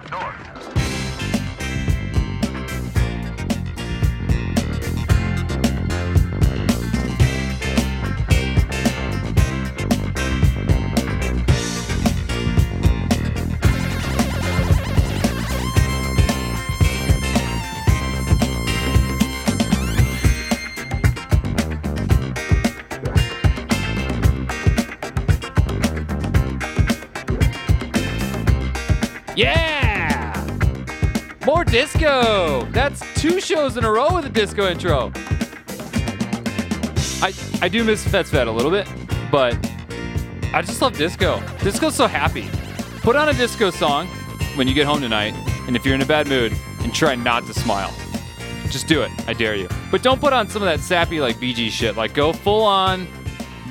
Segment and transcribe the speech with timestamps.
[0.00, 0.49] left north.
[31.70, 32.66] Disco!
[32.72, 35.12] That's two shows in a row with a disco intro.
[37.22, 38.88] I I do miss Fets Vet a little bit,
[39.30, 39.54] but
[40.52, 41.40] I just love disco.
[41.62, 42.48] Disco's so happy.
[43.02, 44.08] Put on a disco song
[44.56, 45.34] when you get home tonight,
[45.66, 47.94] and if you're in a bad mood, and try not to smile.
[48.68, 49.10] Just do it.
[49.28, 49.68] I dare you.
[49.90, 51.96] But don't put on some of that sappy like BG shit.
[51.96, 53.06] Like go full on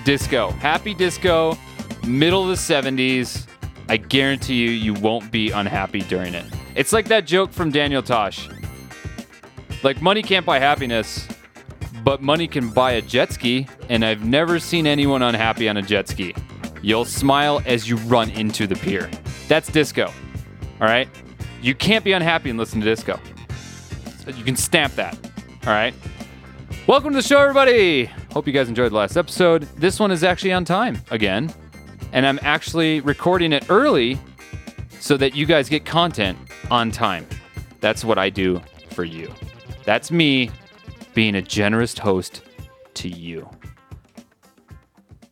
[0.06, 0.52] disco.
[0.52, 1.58] Happy disco,
[2.08, 3.46] middle of the 70s.
[3.90, 6.46] I guarantee you, you won't be unhappy during it.
[6.76, 8.50] It's like that joke from Daniel Tosh.
[9.84, 11.28] Like, money can't buy happiness,
[12.04, 15.82] but money can buy a jet ski, and I've never seen anyone unhappy on a
[15.82, 16.36] jet ski.
[16.82, 19.10] You'll smile as you run into the pier.
[19.48, 20.08] That's disco.
[20.80, 21.10] All right?
[21.62, 23.20] You can't be unhappy and listen to disco.
[24.28, 25.18] You can stamp that.
[25.66, 25.94] All right?
[26.88, 28.06] Welcome to the show, everybody.
[28.32, 29.64] Hope you guys enjoyed the last episode.
[29.78, 31.54] This one is actually on time again
[32.12, 34.18] and I'm actually recording it early
[35.00, 36.38] so that you guys get content
[36.72, 37.28] on time.
[37.80, 39.32] That's what I do for you.
[39.86, 40.52] That's me
[41.14, 42.42] being a generous host
[42.96, 43.50] to you.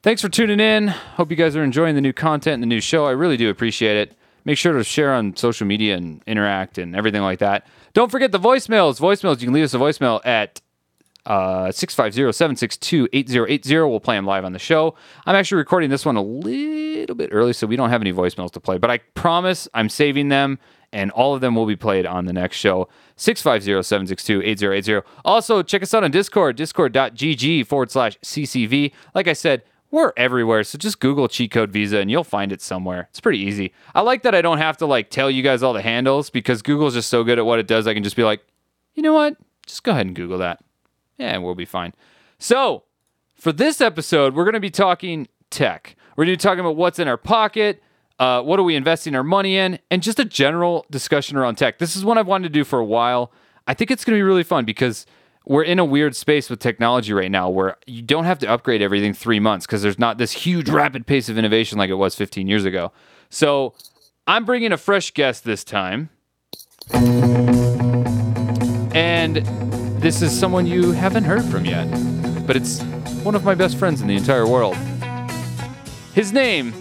[0.04, 0.88] Thanks for tuning in.
[0.88, 3.06] Hope you guys are enjoying the new content and the new show.
[3.06, 4.14] I really do appreciate it.
[4.46, 7.68] Make sure to share on social media and interact and everything like that.
[7.94, 9.02] Don't forget the voicemails.
[9.02, 10.62] Voicemails, you can leave us a voicemail at
[11.26, 13.90] uh, 650-762-8080.
[13.90, 14.96] We'll play them live on the show.
[15.26, 18.52] I'm actually recording this one a little bit early, so we don't have any voicemails
[18.52, 20.60] to play, but I promise I'm saving them,
[20.92, 22.88] and all of them will be played on the next show.
[23.18, 25.04] 650-762-8080.
[25.26, 28.94] Also, check us out on Discord, discord.gg forward slash CCV.
[29.14, 32.62] Like I said, we're everywhere, so just Google cheat code Visa and you'll find it
[32.62, 33.08] somewhere.
[33.10, 33.74] It's pretty easy.
[33.96, 36.62] I like that I don't have to like tell you guys all the handles because
[36.62, 37.88] Google's just so good at what it does.
[37.88, 38.42] I can just be like,
[38.96, 39.38] you know what?
[39.66, 40.62] Just go ahead and Google that
[41.18, 41.94] yeah, we'll be fine.
[42.40, 42.84] So,
[43.36, 45.96] for this episode, we're going to be talking tech.
[46.16, 47.82] We're going to be talking about what's in our pocket,
[48.20, 51.78] uh, what are we investing our money in, and just a general discussion around tech.
[51.78, 53.32] This is one I've wanted to do for a while.
[53.68, 55.06] I think it's going to be really fun because
[55.46, 58.82] we're in a weird space with technology right now where you don't have to upgrade
[58.82, 62.16] everything three months because there's not this huge rapid pace of innovation like it was
[62.16, 62.92] 15 years ago.
[63.30, 63.74] So,
[64.26, 66.10] I'm bringing a fresh guest this time.
[68.94, 69.38] And
[70.02, 71.86] this is someone you haven't heard from yet,
[72.46, 72.82] but it's
[73.24, 74.76] one of my best friends in the entire world.
[76.14, 76.74] His name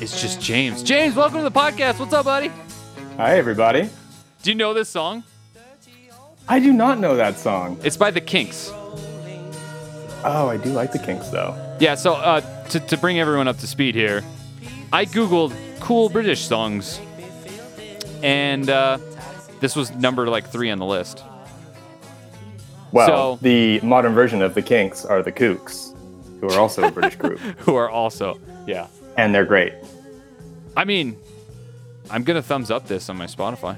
[0.00, 0.82] is just James.
[0.82, 1.98] James, welcome to the podcast.
[1.98, 2.50] What's up, buddy?
[3.16, 3.88] Hi, everybody.
[4.42, 5.24] Do you know this song?
[6.48, 7.78] I do not know that song.
[7.82, 8.70] It's by the Kinks.
[10.24, 11.54] Oh, I do like the Kinks, though.
[11.80, 14.22] Yeah, so uh, to, to bring everyone up to speed here,
[14.92, 17.00] I Googled cool British songs,
[18.22, 18.98] and uh,
[19.60, 21.22] this was number like three on the list.
[22.92, 25.94] Well, So- the modern version of the Kinks are the Kooks,
[26.40, 28.86] who are also a British group, Who are also, yeah.
[29.16, 29.72] And they're great.
[30.76, 31.16] I mean,
[32.10, 33.76] I'm gonna thumbs up this on my Spotify.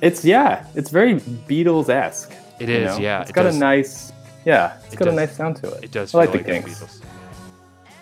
[0.00, 2.32] It's yeah, it's very Beatles esque.
[2.58, 3.56] It is, yeah, It's it got does.
[3.56, 4.12] a nice,
[4.44, 5.14] yeah, it's It got does.
[5.14, 5.84] a nice sound to it.
[5.84, 6.14] It does.
[6.14, 6.78] I like the like Kinks.
[6.80, 7.02] Beatles.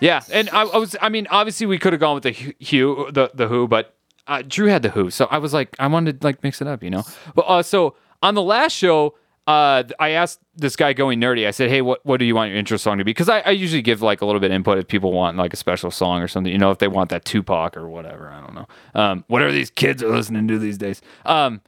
[0.00, 0.94] Yeah, and I, I was.
[1.00, 3.94] I mean, obviously we could have gone with the Hugh, the the Who, but
[4.28, 6.68] uh, Drew had the Who, so I was like, I wanted to like mix it
[6.68, 7.02] up, you know.
[7.34, 9.14] But uh, so on the last show,
[9.48, 11.46] uh, I asked this guy going nerdy.
[11.46, 13.12] I said, Hey, what what do you want your intro song to be?
[13.12, 15.54] Because I, I usually give like a little bit of input if people want like
[15.54, 18.28] a special song or something, you know, if they want that Tupac or whatever.
[18.28, 18.68] I don't know.
[18.94, 21.00] Um, whatever these kids are listening to these days.
[21.24, 21.62] Um,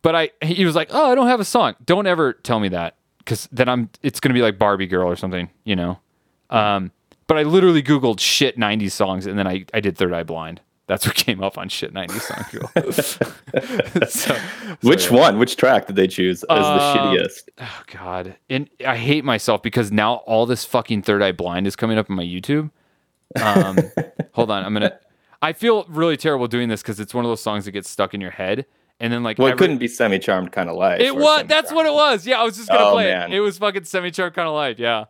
[0.00, 2.70] but I he was like, "Oh, I don't have a song." Don't ever tell me
[2.70, 2.96] that
[3.26, 5.98] cuz then I'm it's to be like Barbie Girl or something, you know.
[6.48, 6.92] Um,
[7.26, 10.62] but I literally googled shit 90s songs and then I I did Third Eye Blind.
[10.88, 12.20] That's what came up on shit 90s
[14.02, 14.12] songs.
[14.12, 14.34] so,
[14.82, 15.38] Which one?
[15.38, 16.82] Which track did they choose as Um, the
[17.22, 17.42] shittiest?
[17.60, 18.36] oh god.
[18.50, 22.10] And I hate myself because now all this fucking Third Eye Blind is coming up
[22.10, 22.70] on my YouTube.
[23.40, 23.78] Um,
[24.32, 24.98] hold on, I'm to
[25.40, 28.14] I feel really terrible doing this cuz it's one of those songs that gets stuck
[28.14, 28.64] in your head
[28.98, 31.00] and then like Well, it every- couldn't be semi-charmed kind of life.
[31.00, 31.44] It was.
[31.46, 32.26] That's what it was.
[32.26, 33.30] Yeah, I was just gonna Oh, play man.
[33.32, 33.36] it.
[33.36, 34.78] It was fucking semi charmed kind of life.
[34.78, 35.04] Yeah.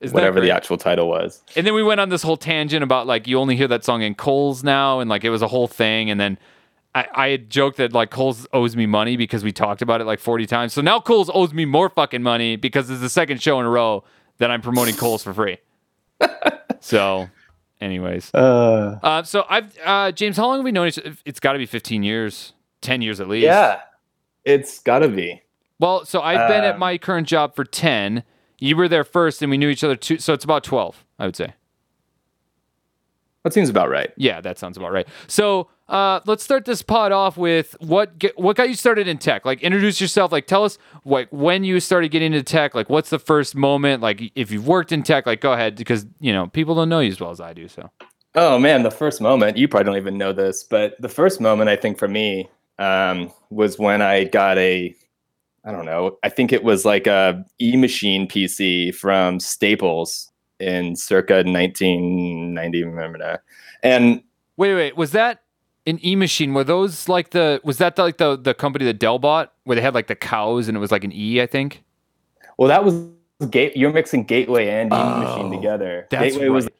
[0.00, 1.42] Isn't Whatever the actual title was.
[1.56, 4.00] And then we went on this whole tangent about like you only hear that song
[4.02, 6.08] in Kohl's now, and like it was a whole thing.
[6.10, 6.38] And then
[6.94, 10.04] I, I had joked that like Kohl's owes me money because we talked about it
[10.04, 10.72] like 40 times.
[10.72, 13.70] So now Kohl's owes me more fucking money because it's the second show in a
[13.70, 14.02] row
[14.38, 15.58] that I'm promoting Kohl's for free.
[16.80, 17.28] so
[17.80, 20.98] Anyways, Uh, uh, so I've uh, James, how long have we known each?
[21.24, 22.52] It's got to be 15 years,
[22.82, 23.44] 10 years at least.
[23.44, 23.80] yeah,
[24.44, 25.42] it's gotta be.
[25.78, 28.22] Well, so I've been at Um, my current job for 10.
[28.60, 30.18] You were there first, and we knew each other too.
[30.18, 31.54] So it's about 12, I would say.
[33.42, 34.12] That seems about right.
[34.16, 35.08] Yeah, that sounds about right.
[35.26, 39.16] So uh, let's start this pod off with what get, what got you started in
[39.18, 39.44] tech.
[39.44, 40.30] Like, introduce yourself.
[40.30, 42.74] Like, tell us like when you started getting into tech.
[42.74, 44.02] Like, what's the first moment?
[44.02, 47.00] Like, if you've worked in tech, like, go ahead because you know people don't know
[47.00, 47.66] you as well as I do.
[47.66, 47.90] So
[48.34, 51.68] Oh man, the first moment, you probably don't even know this, but the first moment
[51.68, 52.48] I think for me
[52.78, 54.94] um, was when I got a,
[55.64, 61.42] I don't know, I think it was like a e-machine PC from Staples in circa
[61.44, 63.42] 1990, remember that.
[63.82, 64.22] And
[64.56, 65.42] wait, wait, was that
[65.86, 66.54] an E machine?
[66.54, 69.74] Were those like the was that the, like the the company that Dell bought where
[69.74, 71.40] they had like the cows and it was like an E?
[71.40, 71.82] I think.
[72.58, 72.94] well, that was
[73.50, 73.76] gate.
[73.76, 76.06] You're mixing Gateway and e-machine Oh, together.
[76.10, 76.74] That's Gateway was right.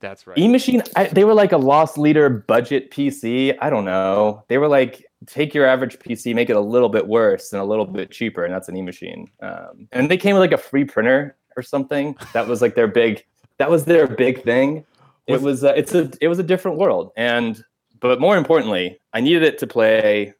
[0.00, 0.36] That's right.
[0.36, 3.56] E-machine, I, they were like a loss leader budget PC.
[3.62, 4.44] I don't know.
[4.48, 7.64] They were like take your average PC, make it a little bit worse and a
[7.64, 9.30] little bit cheaper, and that's an E-machine.
[9.40, 12.16] Um, and they came with like a free printer or something.
[12.32, 13.24] That was like their big.
[13.58, 14.84] That was their big thing.
[15.26, 15.64] It was.
[15.64, 16.10] Uh, it's a.
[16.20, 17.62] It was a different world, and
[18.00, 20.34] but more importantly, I needed it to play.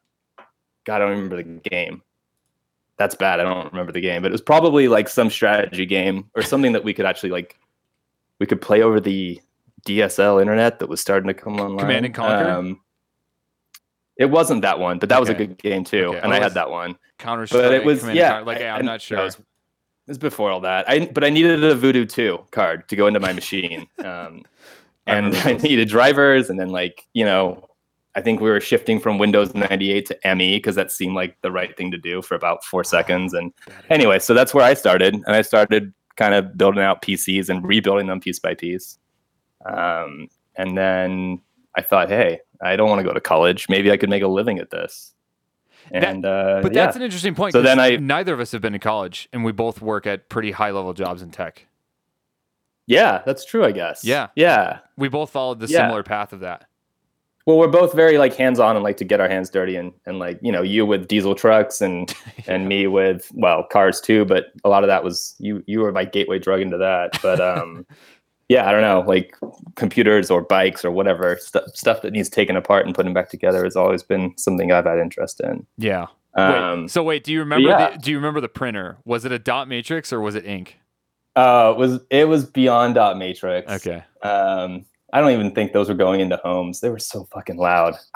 [0.85, 2.01] God, I don't remember the game.
[2.97, 3.39] That's bad.
[3.39, 6.71] I don't remember the game, but it was probably like some strategy game or something
[6.71, 7.57] that we could actually like.
[8.39, 9.41] We could play over the
[9.87, 11.79] DSL internet that was starting to come online.
[11.79, 12.49] Command and Conquer?
[12.49, 12.79] Um,
[14.19, 16.19] it wasn't that one, but that was a good game too, Okay.
[16.19, 16.97] and Oh, I had that one.
[17.19, 18.31] Counter But it was yeah.
[18.31, 18.45] Conquer.
[18.45, 19.19] Like, I, I'm not sure.
[19.19, 19.43] It was, it
[20.07, 20.89] was before all that.
[20.89, 24.43] I but I needed a Voodoo 2 card to go into my machine, um,
[25.05, 25.63] and I those.
[25.63, 27.63] needed drivers, and then like you know.
[28.15, 31.51] I think we were shifting from Windows 98 to ME because that seemed like the
[31.51, 33.31] right thing to do for about four seconds.
[33.31, 33.53] And
[33.91, 37.63] anyway, so that's where I started, and I started kind of building out PCs and
[37.63, 38.97] rebuilding them piece by piece.
[39.67, 41.41] Um, and then
[41.75, 43.67] I thought, hey, I don't want to go to college.
[43.69, 45.13] Maybe I could make a living at this.
[45.91, 46.85] That- And uh, But yeah.
[46.85, 47.53] that's an interesting point.
[47.53, 50.27] So then I- neither of us have been in college, and we both work at
[50.29, 51.65] pretty high level jobs in tech.
[52.87, 53.65] yeah, that's true.
[53.65, 54.03] I guess.
[54.03, 54.27] Yeah.
[54.35, 54.79] yeah.
[54.97, 55.79] We both followed the Yeah.
[55.85, 56.65] similar path of that.
[57.45, 59.93] Well, we're both very like hands on and like to get our hands dirty and
[60.05, 62.13] and like you know you with diesel trucks and
[62.47, 65.93] and me with well cars too, but a lot of that was you you were
[65.93, 67.17] my gateway drug into that.
[67.21, 67.85] But um,
[68.49, 69.35] yeah, I don't know, like
[69.75, 73.63] computers or bikes or whatever stuff stuff that needs taken apart and putting back together
[73.63, 75.65] has always been something I've had interest in.
[75.77, 76.07] Yeah.
[76.35, 77.69] Um, wait, so wait, do you remember?
[77.69, 77.91] yeah.
[77.91, 78.97] The, do you remember the printer?
[79.05, 80.77] Was it a dot matrix or was it ink?
[81.37, 83.71] uh, it was it was beyond dot matrix.
[83.71, 84.03] Okay.
[84.23, 86.81] Um, I don't even think those were going into homes.
[86.81, 87.95] They were so fucking loud.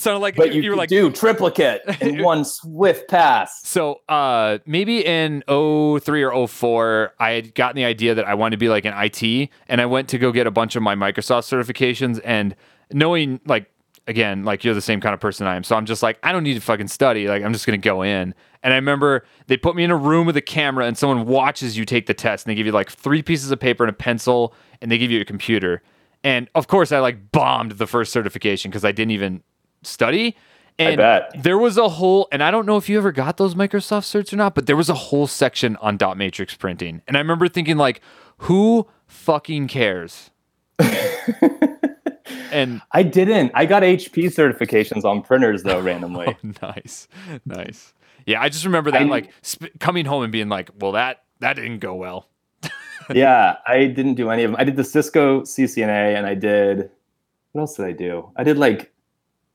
[0.00, 3.60] it sounded like but you, you were like do triplicate in one swift pass.
[3.68, 8.52] So uh, maybe in 03 or 04, I had gotten the idea that I wanted
[8.52, 10.94] to be like an IT, and I went to go get a bunch of my
[10.94, 12.18] Microsoft certifications.
[12.24, 12.56] And
[12.90, 13.70] knowing, like,
[14.06, 16.32] again, like you're the same kind of person I am, so I'm just like, I
[16.32, 17.28] don't need to fucking study.
[17.28, 18.34] Like, I'm just gonna go in.
[18.62, 21.76] And I remember they put me in a room with a camera, and someone watches
[21.76, 23.94] you take the test, and they give you like three pieces of paper and a
[23.94, 25.82] pencil, and they give you a computer.
[26.24, 29.42] And of course, I like bombed the first certification because I didn't even
[29.82, 30.36] study.
[30.78, 31.30] And bet.
[31.42, 34.32] there was a whole, and I don't know if you ever got those Microsoft certs
[34.32, 37.02] or not, but there was a whole section on dot matrix printing.
[37.06, 38.00] And I remember thinking, like,
[38.38, 40.30] who fucking cares?
[42.50, 43.52] and I didn't.
[43.54, 46.34] I got HP certifications on printers though randomly.
[46.44, 47.08] Oh, nice,
[47.44, 47.92] nice.
[48.24, 51.24] Yeah, I just remember that, I- like, sp- coming home and being like, well, that
[51.40, 52.28] that didn't go well.
[53.14, 54.60] yeah, I didn't do any of them.
[54.60, 56.90] I did the Cisco CCNA and I did
[57.52, 58.30] what else did I do?
[58.36, 58.92] I did like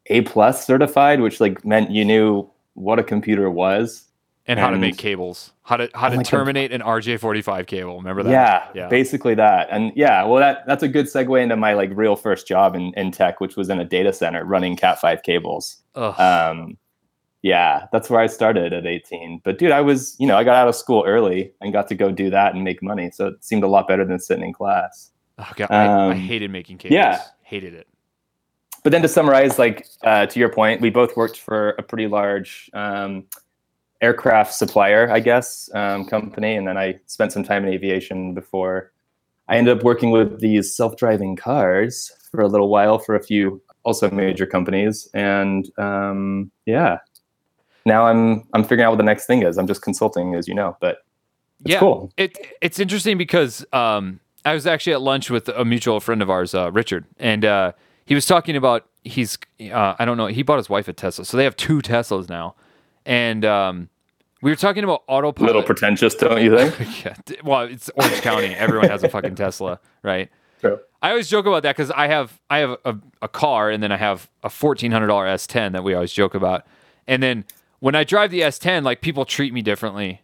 [0.07, 4.03] A plus certified, which like meant you knew what a computer was.
[4.47, 6.25] And how to make cables, how to how to Oh God.
[6.25, 7.97] terminate an RJ45 cable.
[7.97, 8.29] Remember that?
[8.31, 8.87] Yeah, Yeah.
[8.89, 9.69] basically that.
[9.71, 12.93] And yeah, well that that's a good segue into my like real first job in,
[12.95, 15.77] in tech, which was in a data center running Cat five cables.
[15.95, 16.19] Ugh.
[16.19, 16.77] Um
[17.41, 19.41] yeah, that's where I started at 18.
[19.43, 21.95] But dude, I was, you know, I got out of school early and got to
[21.95, 23.09] go do that and make money.
[23.11, 25.11] So it seemed a lot better than sitting in class.
[25.37, 26.93] Oh, God, I, I um, hated making cables.
[26.95, 27.21] yeah.
[27.43, 27.87] hated it.
[28.85, 32.05] But then to summarize, like uh, to your point, we both worked for a pretty
[32.05, 33.23] large um,
[33.99, 38.91] aircraft supplier, I guess, um, company, and then I spent some time in aviation before
[39.47, 43.59] I ended up working with these self-driving cars for a little while for a few
[43.85, 46.99] also major companies, and um, yeah,
[47.87, 49.57] now I'm I'm figuring out what the next thing is.
[49.57, 50.97] I'm just consulting, as you know, but
[51.61, 52.11] it's yeah, cool.
[52.17, 56.29] It it's interesting because um, I was actually at lunch with a mutual friend of
[56.29, 57.71] ours, uh, Richard, and uh,
[58.05, 59.37] he was talking about he's
[59.71, 62.29] uh, I don't know he bought his wife a Tesla, so they have two Teslas
[62.29, 62.55] now,
[63.05, 63.89] and um,
[64.41, 65.47] We were talking about autopilot.
[65.47, 67.05] Little pretentious, don't you think?
[67.05, 67.15] yeah.
[67.43, 68.53] Well, it's Orange County.
[68.53, 70.29] Everyone has a fucking Tesla, right?
[70.61, 70.79] True.
[71.01, 73.91] I always joke about that because I have I have a, a car and then
[73.91, 76.65] I have a fourteen hundred dollar S10 that we always joke about.
[77.07, 77.45] And then
[77.79, 80.21] when I drive the S10, like people treat me differently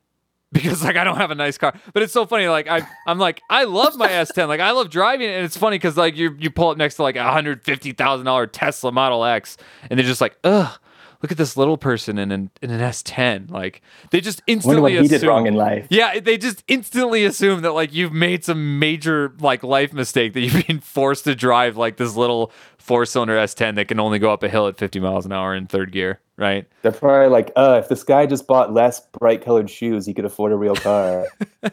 [0.52, 1.74] because like I don't have a nice car.
[1.94, 2.48] But it's so funny.
[2.48, 4.48] Like I I'm like I love my S10.
[4.48, 6.96] Like I love driving it, and it's funny because like you you pull up next
[6.96, 9.58] to like a hundred fifty thousand dollar Tesla Model X,
[9.90, 10.78] and they're just like ugh.
[11.22, 13.52] Look at this little person in an in an S10.
[13.52, 15.88] Like they just Wonder instantly what he did assume- wrong in life.
[15.90, 20.42] yeah, they just instantly assume that like you've made some major like life mistake that
[20.42, 24.34] you've been forced to drive like this little four cylinder S10 that can only go
[24.34, 26.68] up a hill at 50 miles an hour in third gear, right?
[26.82, 30.26] They're probably like, uh, if this guy just bought less bright colored shoes, he could
[30.26, 31.28] afford a real car.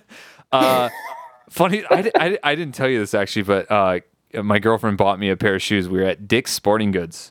[0.50, 0.88] Uh,
[1.50, 4.00] funny, I, I, I didn't tell you this actually, but uh,
[4.43, 5.88] my girlfriend bought me a pair of shoes.
[5.90, 7.31] We were at Dick's Sporting Goods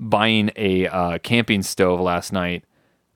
[0.00, 2.64] buying a uh, camping stove last night,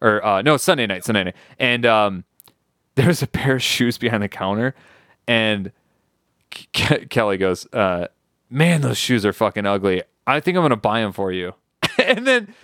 [0.00, 2.25] or uh, no, Sunday night, Sunday night, and um,
[2.95, 4.75] there was a pair of shoes behind the counter,
[5.26, 5.73] and
[6.50, 8.09] Ke- Kelly goes, uh,
[8.50, 10.03] "Man, those shoes are fucking ugly.
[10.26, 11.55] I think I'm gonna buy them for you."
[12.05, 12.55] and then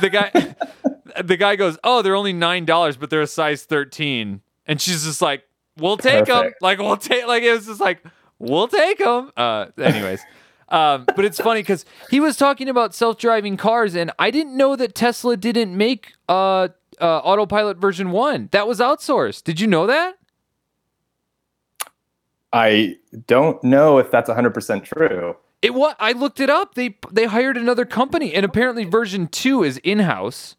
[0.00, 0.54] the guy,
[1.22, 5.04] the guy goes, "Oh, they're only nine dollars, but they're a size 13." And she's
[5.04, 5.44] just like,
[5.78, 6.52] "We'll take them.
[6.60, 7.26] Like, we'll take.
[7.26, 8.02] Like, it was just like,
[8.38, 10.20] we'll take them." Uh, anyways.
[10.72, 14.74] Um, but it's funny because he was talking about self-driving cars, and I didn't know
[14.74, 18.48] that Tesla didn't make uh, uh, autopilot version one.
[18.52, 19.44] That was outsourced.
[19.44, 20.16] Did you know that?
[22.54, 25.36] I don't know if that's 100% true.
[25.60, 26.74] It what I looked it up.
[26.74, 30.56] They they hired another company, and apparently version two is in house,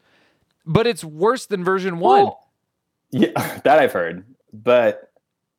[0.66, 2.24] but it's worse than version one.
[2.24, 2.48] Well,
[3.12, 4.24] Yeah, that I've heard.
[4.54, 5.12] But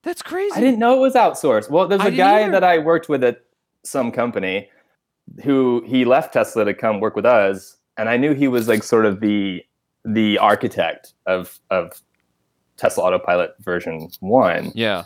[0.02, 0.54] That's crazy.
[0.56, 1.68] I didn't know it was outsourced.
[1.68, 2.52] Well, there's a guy either.
[2.52, 3.43] that I worked with at
[3.84, 4.68] some company
[5.42, 8.82] who he left Tesla to come work with us, and I knew he was like
[8.82, 9.64] sort of the
[10.04, 12.02] the architect of of
[12.76, 14.72] Tesla Autopilot version one.
[14.74, 15.04] Yeah.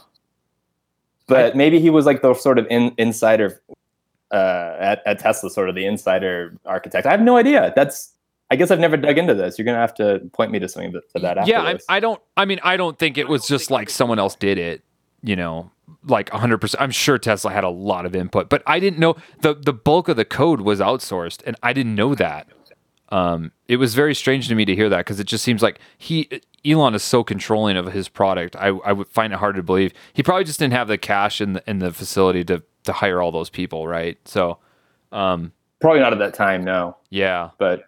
[1.26, 3.62] But maybe he was like the sort of in, insider
[4.30, 7.06] uh, at, at Tesla, sort of the insider architect.
[7.06, 7.72] I have no idea.
[7.76, 8.14] That's
[8.50, 9.58] I guess I've never dug into this.
[9.58, 11.62] You're gonna have to point me to something to, that Yeah.
[11.62, 11.78] I.
[11.88, 12.20] I don't.
[12.36, 14.82] I mean, I don't think it was just like someone else did it.
[15.22, 15.70] You know,
[16.04, 16.58] like 100.
[16.58, 19.72] percent I'm sure Tesla had a lot of input, but I didn't know the the
[19.72, 22.48] bulk of the code was outsourced, and I didn't know that.
[23.10, 25.80] Um, it was very strange to me to hear that because it just seems like
[25.96, 26.28] he
[26.64, 28.54] Elon is so controlling of his product.
[28.56, 31.40] I, I would find it hard to believe he probably just didn't have the cash
[31.40, 34.18] in the in the facility to to hire all those people, right?
[34.26, 34.58] So,
[35.12, 36.96] um, Probably not at that time, no.
[37.10, 37.84] yeah, But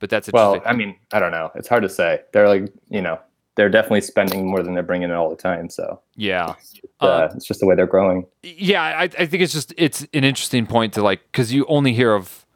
[0.00, 0.60] but that's well.
[0.66, 1.50] I mean, I don't know.
[1.54, 2.20] It's hard to say.
[2.32, 3.18] They're like, you know,
[3.56, 5.68] they're definitely spending more than they're bringing in all the time.
[5.70, 6.54] So yeah.
[7.00, 8.26] uh, Uh, it's just the way they're growing.
[8.42, 11.92] yeah I, I think it's just it's an interesting point to like because you only
[11.92, 12.46] hear of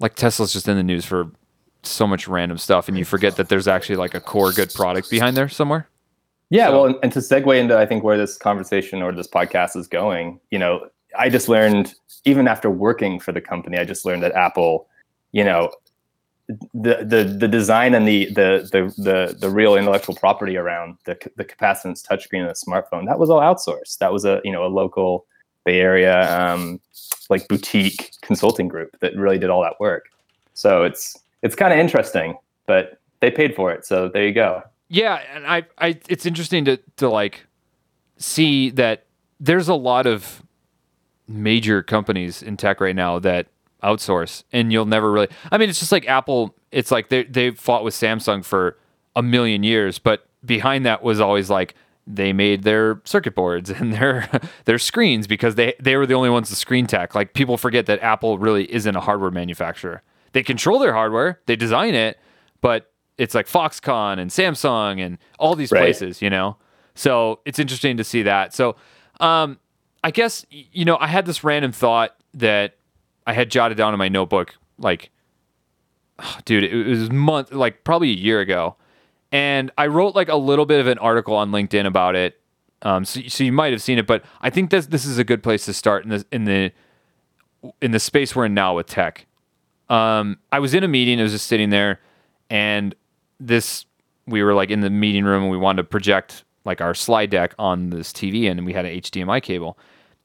[0.00, 1.30] like tesla's just in the news for
[1.82, 5.08] so much random stuff and you forget that there's actually like a core good product
[5.10, 5.88] behind there somewhere
[6.50, 9.28] Yeah, So- well, and, and to segue into I think where this conversation or this
[9.28, 10.88] podcast is going, you know,
[11.18, 14.88] I just learned even after working for the company, I just learned that Apple,
[15.32, 15.70] you know,
[16.48, 21.16] the the the design and the the the the, the real intellectual property around the
[21.36, 23.98] the capacitance touchscreen and the smartphone that was all outsourced.
[23.98, 25.26] That was a you know a local
[25.64, 26.80] Bay Area um,
[27.30, 30.06] like boutique consulting group that really did all that work.
[30.52, 32.36] So it's it's kind of interesting,
[32.66, 34.62] but they paid for it, so there you go.
[34.88, 37.46] yeah and i i it's interesting to to like
[38.18, 39.06] see that
[39.40, 40.42] there's a lot of
[41.26, 43.46] major companies in tech right now that
[43.84, 47.50] outsource and you'll never really I mean it's just like Apple it's like they they
[47.50, 48.78] fought with Samsung for
[49.14, 51.74] a million years but behind that was always like
[52.06, 54.28] they made their circuit boards and their
[54.64, 57.14] their screens because they they were the only ones to screen tech.
[57.14, 60.02] Like people forget that Apple really isn't a hardware manufacturer.
[60.32, 62.18] They control their hardware they design it
[62.60, 65.80] but it's like Foxconn and Samsung and all these Right.
[65.80, 66.56] places you know?
[66.94, 68.52] So it's interesting to see that.
[68.54, 68.76] So
[69.20, 69.58] um
[70.02, 72.76] I guess you know I had this random thought that
[73.26, 75.10] I had jotted down in my notebook like
[76.44, 78.76] dude it was month like probably a year ago.
[79.32, 82.40] And I wrote like a little bit of an article on LinkedIn about it.
[82.82, 85.24] Um so, so you might have seen it but I think this this is a
[85.24, 86.72] good place to start in the in the
[87.80, 89.26] in the space we're in now with tech.
[89.88, 92.00] Um I was in a meeting I was just sitting there
[92.50, 92.94] and
[93.40, 93.86] this
[94.26, 97.30] we were like in the meeting room and we wanted to project like our slide
[97.30, 99.78] deck on this TV and we had an HDMI cable.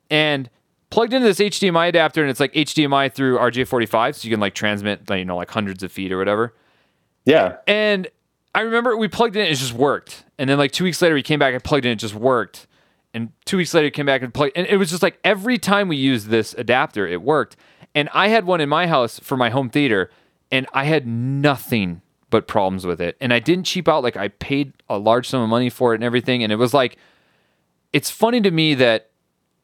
[0.09, 0.49] And
[0.89, 4.53] plugged into this HDMI adapter and it's like HDMI through RJ45 so you can like
[4.53, 6.55] transmit like, you know like hundreds of feet or whatever
[7.25, 8.07] Yeah, and
[8.55, 10.25] I remember we plugged in it, it just worked.
[10.37, 12.67] And then like two weeks later, we came back and plugged in, it just worked.
[13.13, 15.87] And two weeks later, came back and plugged, and it was just like every time
[15.87, 17.55] we used this adapter, it worked.
[17.95, 20.11] And I had one in my house for my home theater,
[20.51, 23.17] and I had nothing but problems with it.
[23.19, 24.03] And I didn't cheap out.
[24.03, 26.43] Like I paid a large sum of money for it and everything.
[26.43, 26.97] And it was like,
[27.91, 29.08] it's funny to me that,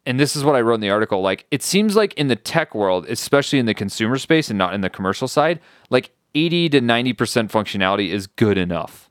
[0.06, 1.22] and this is what I wrote in the article.
[1.22, 4.74] Like it seems like in the tech world, especially in the consumer space and not
[4.74, 5.60] in the commercial side,
[5.90, 7.16] like 80 to 90%
[7.50, 9.10] functionality is good enough.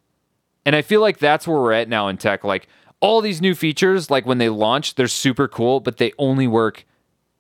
[0.67, 2.45] And I feel like that's where we're at now in tech.
[2.45, 2.69] Like
[3.01, 6.85] all these new features, like when they launch, they're super cool, but they only work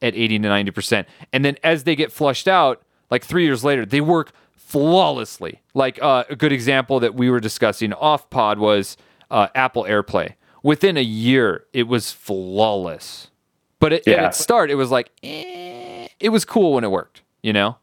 [0.02, 1.06] at 80 to 90%.
[1.32, 5.62] And then as they get flushed out, like three years later, they work flawlessly.
[5.72, 8.96] Like uh, a good example that we were discussing off pod was
[9.30, 10.34] uh, Apple AirPlay.
[10.62, 13.30] Within a year, it was flawless.
[13.80, 14.14] But it, Yeah.
[14.16, 17.76] at its start, it was like, eh, it was cool when it worked, you know?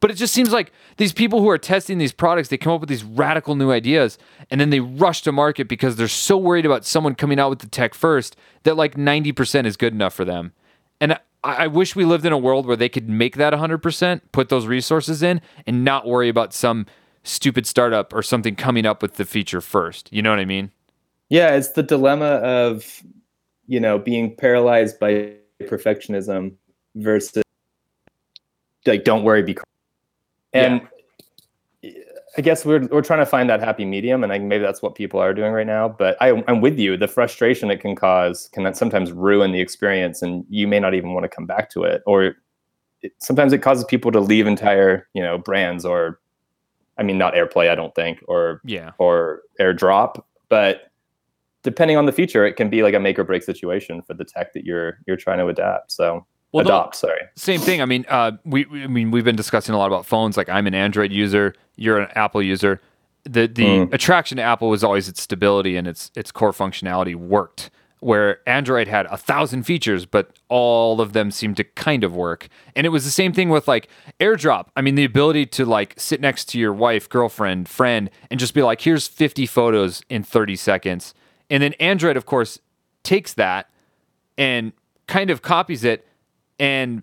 [0.00, 2.80] But it just seems like these people who are testing these products, they come up
[2.80, 4.16] with these radical new ideas
[4.48, 7.58] and then they rush to market because they're so worried about someone coming out with
[7.58, 10.52] the tech first that like 90% is good enough for them.
[11.00, 14.20] And I, I wish we lived in a world where they could make that 100%,
[14.30, 16.86] put those resources in, and not worry about some
[17.24, 20.12] stupid startup or something coming up with the feature first.
[20.12, 20.70] You know what I mean?
[21.28, 23.02] Yeah, it's the dilemma of,
[23.68, 26.54] you know, being paralyzed by perfectionism
[26.96, 27.42] versus
[28.86, 29.54] like don't worry, be.
[29.54, 29.64] cr-
[30.52, 30.80] And
[32.36, 34.94] I guess we're we're trying to find that happy medium, and I, maybe that's what
[34.94, 35.88] people are doing right now.
[35.88, 36.96] But I, I'm with you.
[36.96, 41.12] The frustration it can cause can sometimes ruin the experience, and you may not even
[41.14, 42.02] want to come back to it.
[42.06, 42.36] Or
[43.02, 45.84] it, sometimes it causes people to leave entire, you know, brands.
[45.84, 46.20] Or,
[46.96, 48.92] I mean, not AirPlay, I don't think, or Yeah.
[48.98, 50.87] or AirDrop, but
[51.68, 54.24] depending on the feature, it can be like a make or break situation for the
[54.24, 55.92] tech that you're you're trying to adapt.
[55.92, 57.20] So Well, the- adopt, sorry.
[57.36, 57.82] Same thing.
[57.82, 60.36] I mean, uh, we, we- I mean, we've been discussing a lot about phones.
[60.36, 61.54] Like, I'm an Android user.
[61.76, 62.80] You're an Apple user.
[63.24, 63.92] The the Mm.
[63.92, 67.70] attraction to Apple was always its stability and its its core functionality worked.
[68.00, 72.46] Where Android had a thousand features, but all of them seemed to kind of work.
[72.76, 73.88] And it was the same thing with like
[74.20, 74.66] AirDrop.
[74.76, 78.54] I mean, the ability to like sit next to your wife, girlfriend, friend, and just
[78.54, 81.12] be like, "Here's 50 photos in 30 seconds."
[81.50, 82.58] And then Android, of course,
[83.02, 83.70] takes that
[84.36, 84.72] and
[85.06, 86.06] kind of copies it
[86.58, 87.02] and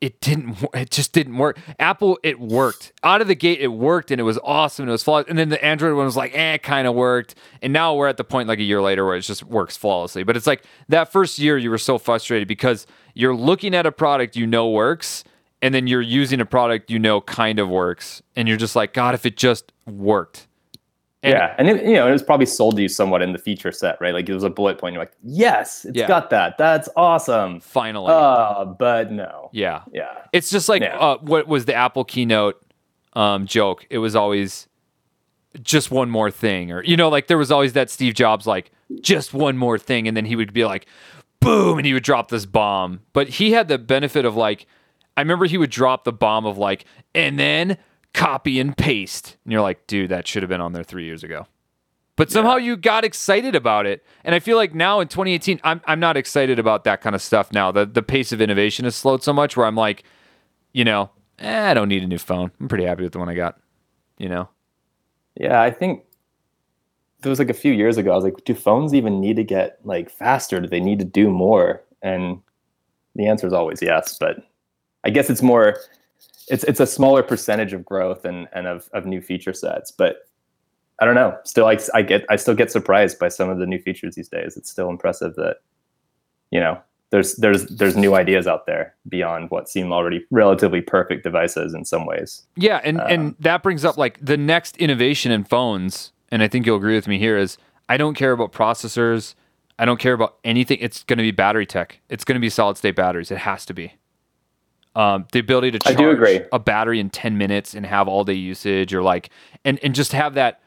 [0.00, 1.58] it didn't it just didn't work.
[1.78, 2.92] Apple it worked.
[3.02, 5.26] Out of the gate it worked and it was awesome it was flawless.
[5.28, 7.34] And then the android one was like eh it kind of worked.
[7.62, 10.22] And now we're at the point like a year later where it just works flawlessly.
[10.22, 13.92] But it's like that first year you were so frustrated because you're looking at a
[13.92, 15.24] product you know works
[15.62, 18.92] and then you're using a product you know kind of works and you're just like
[18.92, 20.46] god if it just worked
[21.26, 23.38] And- yeah, and it, you know, it was probably sold to you somewhat in the
[23.38, 24.14] feature set, right?
[24.14, 24.94] Like it was a bullet point.
[24.94, 26.08] You're like, yes, it's Yeah.
[26.08, 26.56] got that.
[26.58, 27.60] That's awesome.
[27.60, 29.50] finally Uh, but no.
[29.52, 30.08] yeah Yeah.
[30.32, 30.96] It's just like Yeah.
[30.98, 32.60] uh, what was the Apple keynote
[33.14, 33.86] um, joke?
[33.90, 34.68] It was always
[35.62, 38.70] just one more thing, or you know, like there was always that Steve Jobs like
[39.00, 40.86] just one more thing, and then he would be like,
[41.40, 43.00] boom, and he would drop this bomb.
[43.14, 44.66] But he had the benefit of like,
[45.16, 46.84] I remember he would drop the bomb of like,
[47.14, 47.78] and then
[48.16, 51.22] copy and paste, and you're like, dude, that should have been on there three years
[51.22, 51.46] ago.
[52.16, 54.02] But somehow you got excited about it.
[54.24, 57.20] And I feel like now in 2018, I'm, I'm not excited about that kind of
[57.20, 57.70] stuff now.
[57.70, 60.02] The, the pace of innovation has slowed so much where I'm like,
[60.72, 62.50] you know, eh, I don't need a new phone.
[62.58, 63.60] I'm pretty happy with the one I got,
[64.16, 64.48] you know?
[65.34, 66.04] Yeah, I think
[67.22, 68.12] it was like a few years ago.
[68.12, 70.58] I was like, do phones even need to get like faster?
[70.58, 71.82] Do they need to do more?
[72.00, 72.40] And
[73.14, 74.16] the answer is always yes.
[74.18, 74.38] But
[75.04, 75.76] I guess it's more,
[76.48, 79.90] it's it's a smaller percentage of growth and and of of new feature sets.
[79.90, 80.28] But
[81.00, 81.36] I don't know.
[81.44, 84.28] Still, I, I get I still get surprised by some of the new features these
[84.28, 84.56] days.
[84.56, 85.56] It's still impressive that
[86.50, 86.80] you know
[87.10, 91.84] there's there's there's new ideas out there beyond what seem already relatively perfect devices in
[91.84, 92.42] some ways.
[92.56, 92.80] Yeah.
[92.82, 96.12] And, and um, that brings up like the next innovation in phones.
[96.30, 99.34] And I think you'll agree with me here is I don't care about processors.
[99.78, 100.78] I don't care about anything.
[100.80, 102.00] It's going to be battery tech.
[102.08, 103.30] It's going to be solid state batteries.
[103.30, 103.94] It has to be.
[104.96, 106.40] Um, the ability to I charge do agree.
[106.52, 109.28] a battery in 10 minutes and have all day usage or like,
[109.64, 110.60] and, and just have that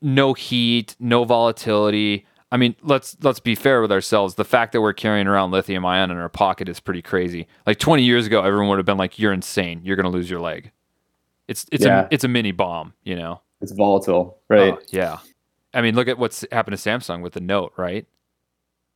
[0.00, 2.24] no heat, no volatility.
[2.52, 4.34] I mean, let's let's be fair with ourselves.
[4.36, 7.46] The fact that we're carrying around lithium ion in our pocket is pretty crazy.
[7.66, 9.80] Like 20 years ago, everyone would have been like, "You're insane.
[9.82, 10.70] You're going to lose your leg."
[11.48, 12.02] It's it's Yeah.
[12.02, 13.40] a it's a mini bomb, you know.
[13.62, 14.74] It's volatile, right?
[14.74, 15.18] Oh, yeah.
[15.74, 18.06] I mean, look at what's happened to Samsung with the Note, right?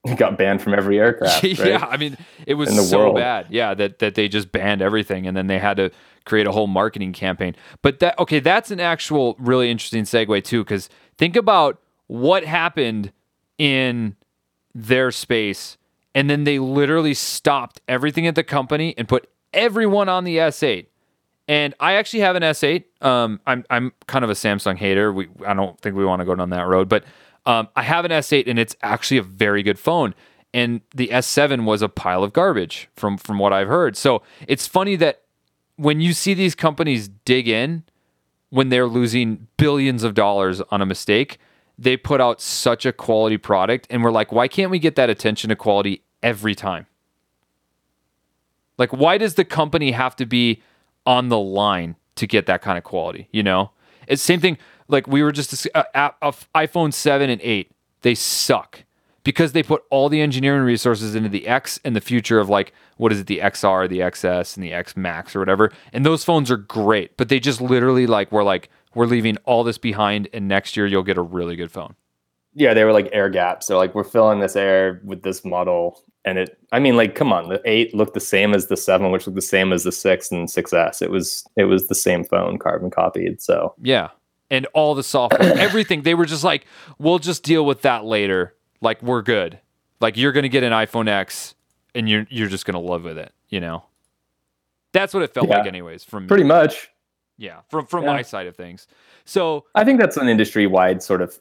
[0.16, 1.42] Got banned from every aircraft.
[1.44, 1.58] Right?
[1.58, 2.16] yeah, I mean,
[2.46, 3.16] it was so world.
[3.16, 3.46] bad.
[3.50, 5.90] Yeah, that that they just banned everything, and then they had to
[6.24, 7.54] create a whole marketing campaign.
[7.82, 13.12] But that okay, that's an actual really interesting segue too, because think about what happened
[13.58, 14.16] in
[14.74, 15.78] their space,
[16.14, 20.86] and then they literally stopped everything at the company and put everyone on the S8.
[21.48, 22.84] And I actually have an S8.
[23.02, 25.12] Um, I'm I'm kind of a Samsung hater.
[25.12, 27.04] We I don't think we want to go down that road, but
[27.46, 30.14] um, I have an S8 and it's actually a very good phone.
[30.52, 33.96] And the S7 was a pile of garbage from from what I've heard.
[33.96, 35.22] So it's funny that
[35.76, 37.84] when you see these companies dig in,
[38.50, 41.38] when they're losing billions of dollars on a mistake,
[41.78, 45.10] they put out such a quality product and we're like, why can't we get that
[45.10, 46.86] attention to quality every time?
[48.78, 50.62] Like why does the company have to be
[51.04, 53.70] on the line to get that kind of quality, you know?
[54.06, 57.70] It's same thing like we were just uh, uh, iPhone 7 and 8,
[58.02, 58.84] they suck
[59.26, 62.72] because they put all the engineering resources into the X and the future of like
[62.96, 65.72] what is it the XR, the XS and the X Max or whatever.
[65.92, 69.64] And those phones are great, but they just literally like we're like we're leaving all
[69.64, 71.96] this behind and next year you'll get a really good phone.
[72.54, 73.66] Yeah, they were like air gaps.
[73.66, 77.32] So like we're filling this air with this model and it I mean like come
[77.32, 79.90] on, the 8 looked the same as the 7 which looked the same as the
[79.90, 81.02] 6 and 6S.
[81.02, 83.42] It was it was the same phone carbon copied.
[83.42, 84.10] So Yeah.
[84.50, 86.66] And all the software, everything, they were just like,
[86.98, 89.58] we'll just deal with that later like we're good.
[90.00, 91.54] Like you're gonna get an iPhone X
[91.94, 93.84] and you're you're just gonna live with it, you know?
[94.92, 96.90] That's what it felt yeah, like anyways from pretty much.
[97.38, 98.12] Yeah, from from yeah.
[98.12, 98.86] my side of things.
[99.24, 101.38] So I think that's an industry wide sort of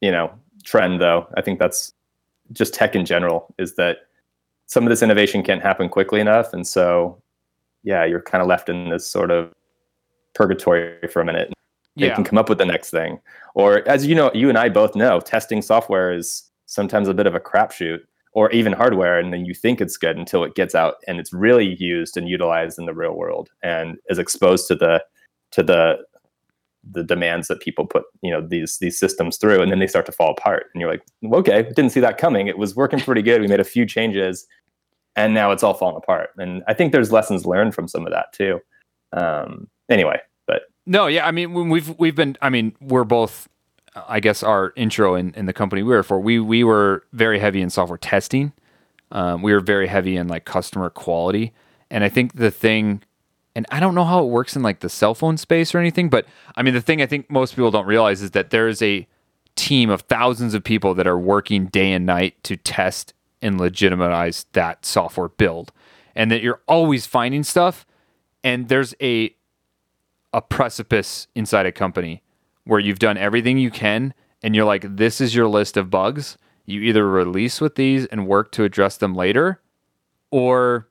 [0.00, 0.32] you know
[0.64, 1.26] trend though.
[1.36, 1.94] I think that's
[2.52, 3.98] just tech in general is that
[4.66, 6.52] some of this innovation can't happen quickly enough.
[6.52, 7.20] And so
[7.84, 9.52] yeah, you're kind of left in this sort of
[10.34, 11.52] purgatory for a minute
[11.98, 12.14] they yeah.
[12.14, 13.20] can come up with the next thing.
[13.54, 17.26] Or as you know, you and I both know, testing software is sometimes a bit
[17.26, 18.00] of a crapshoot,
[18.32, 21.32] or even hardware, and then you think it's good until it gets out and it's
[21.32, 25.02] really used and utilized in the real world and is exposed to the
[25.50, 25.98] to the
[26.90, 30.06] the demands that people put you know these these systems through and then they start
[30.06, 30.66] to fall apart.
[30.72, 32.46] And you're like okay didn't see that coming.
[32.46, 33.40] It was working pretty good.
[33.40, 34.46] We made a few changes
[35.16, 36.30] and now it's all falling apart.
[36.36, 38.60] And i think there's lessons learned from some of that too.
[39.12, 40.20] Um, anyway
[40.88, 43.48] no, yeah, I mean we've we've been I mean we're both
[44.08, 47.38] I guess our intro in, in the company we were for we we were very
[47.38, 48.52] heavy in software testing.
[49.12, 51.52] Um, we were very heavy in like customer quality,
[51.90, 53.02] and I think the thing,
[53.54, 56.08] and I don't know how it works in like the cell phone space or anything,
[56.08, 58.82] but I mean the thing I think most people don't realize is that there is
[58.82, 59.06] a
[59.56, 64.46] team of thousands of people that are working day and night to test and legitimize
[64.52, 65.70] that software build,
[66.14, 67.86] and that you're always finding stuff,
[68.42, 69.34] and there's a
[70.32, 72.22] a precipice inside a company
[72.64, 76.38] where you've done everything you can and you're like, this is your list of bugs.
[76.64, 79.60] You either release with these and work to address them later,
[80.30, 80.88] or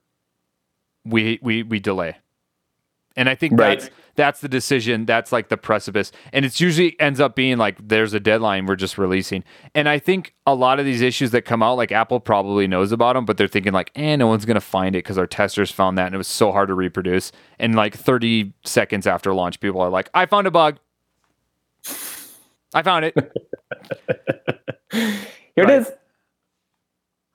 [1.06, 2.18] we we we delay.
[3.18, 3.80] And I think right.
[3.80, 5.06] that's that's the decision.
[5.06, 6.12] That's like the precipice.
[6.32, 9.44] And it's usually ends up being like there's a deadline we're just releasing.
[9.76, 12.92] And I think a lot of these issues that come out, like Apple probably knows
[12.92, 15.72] about them, but they're thinking like, eh, no one's gonna find it because our testers
[15.72, 17.32] found that and it was so hard to reproduce.
[17.60, 20.78] And like 30 seconds after launch, people are like, I found a bug.
[22.74, 23.16] I found it.
[24.92, 25.70] Here right.
[25.70, 25.92] it is.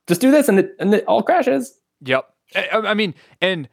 [0.07, 1.79] Just do this and it and it all crashes.
[2.05, 2.29] Yep.
[2.55, 3.68] I, I mean, and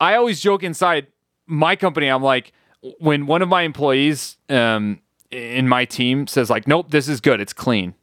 [0.00, 1.06] I always joke inside
[1.46, 2.52] my company, I'm like,
[2.98, 7.40] when one of my employees um, in my team says like, "Nope, this is good.
[7.40, 7.94] It's clean,"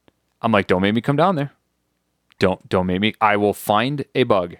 [0.41, 1.51] I'm like, "Don't make me come down there.
[2.39, 3.13] Don't don't make me.
[3.21, 4.55] I will find a bug.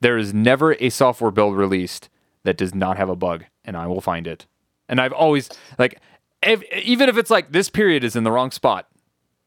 [0.00, 2.08] There is never a software build released
[2.44, 4.46] that does not have a bug, and I will find it.
[4.88, 5.98] And I've always like,
[6.42, 8.86] if, even if it's like this period is in the wrong spot,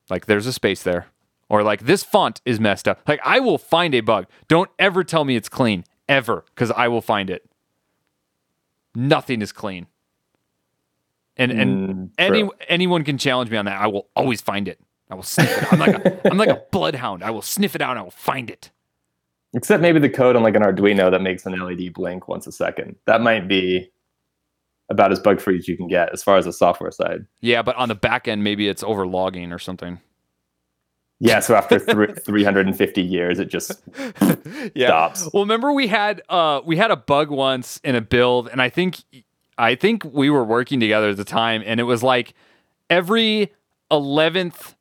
[0.09, 1.07] like there's a space there,
[1.47, 2.99] or like this font is messed up.
[3.07, 4.25] Like I will find a bug.
[4.47, 7.47] Don't ever tell me it's clean ever, because I will find it
[8.97, 9.87] nothing is clean.
[11.37, 13.79] And and mm, any anyone can challenge me on that.
[13.79, 14.79] I will always find it.
[15.09, 15.71] I will sniff it.
[15.71, 17.23] I'm like a, I'm like a bloodhound.
[17.23, 18.71] I will sniff it out and I will find it.
[19.53, 22.51] Except maybe the code on like an Arduino that makes an LED blink once a
[22.51, 22.95] second.
[23.05, 23.89] That might be
[24.89, 27.25] about as bug free as you can get as far as the software side.
[27.39, 29.99] Yeah, but on the back end, maybe it's over logging or something.
[31.19, 33.71] Yeah, so after th- 350 years, it just
[34.75, 34.87] yeah.
[34.87, 35.29] stops.
[35.33, 38.69] Well, remember we had uh, we had a bug once in a build, and I
[38.69, 38.97] think
[39.57, 42.33] I think we were working together at the time, and it was like
[42.89, 43.51] every
[43.91, 44.75] 11th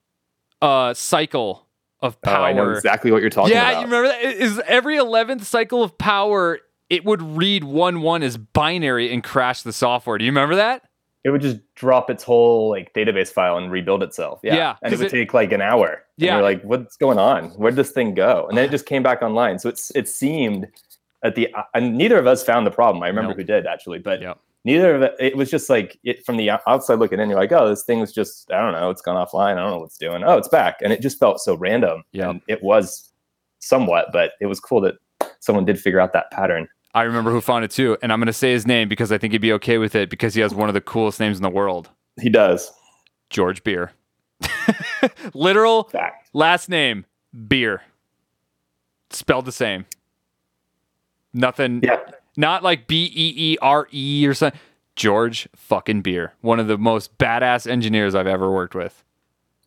[0.61, 1.67] uh, cycle
[2.01, 2.43] of power.
[2.43, 3.73] Oh, I know exactly what you're talking yeah, about.
[3.73, 4.23] Yeah, you remember that?
[4.23, 6.59] Is every 11th cycle of power,
[6.91, 10.19] it would read one one as binary and crash the software.
[10.19, 10.86] Do you remember that?
[11.27, 14.39] It would just drop its whole like database file and rebuild itself.
[14.45, 14.55] Yeah.
[14.55, 16.05] yeah and it would it, take like an hour.
[16.19, 16.29] Yeah.
[16.29, 17.47] And you're like, what's going on?
[17.57, 18.47] Where'd this thing go?
[18.49, 19.59] And then it just came back online.
[19.59, 20.69] So it's it seemed
[21.25, 23.03] at the uh, and neither of us found the problem.
[23.03, 23.39] I remember nope.
[23.39, 24.39] who did actually, but yep.
[24.65, 27.51] neither of it it was just like it from the outside looking in, you're like,
[27.51, 29.55] oh, this thing's just I don't know, it's gone offline.
[29.55, 30.23] I don't know what's doing.
[30.23, 30.77] Oh, it's back.
[30.81, 32.05] And it just felt so random.
[32.13, 32.35] Yeah.
[32.47, 33.11] it was
[33.59, 34.95] somewhat, but it was cool that
[35.41, 36.69] someone did figure out that pattern.
[36.97, 39.19] I remember who found it too, and I'm going to say his name because I
[39.19, 41.43] think he'd be okay with it because he has one of the coolest names in
[41.43, 41.91] the world.
[42.19, 42.73] He does.
[43.29, 43.93] George Beer.
[45.35, 46.31] Literal Fact.
[46.33, 47.05] last name
[47.49, 47.83] Beer.
[49.11, 49.85] Spelled the same.
[51.35, 51.83] Nothing.
[51.85, 52.01] Yeah.
[52.35, 54.59] Not like B E E R E or something.
[54.95, 59.05] George fucking Beer, one of the most badass engineers I've ever worked with.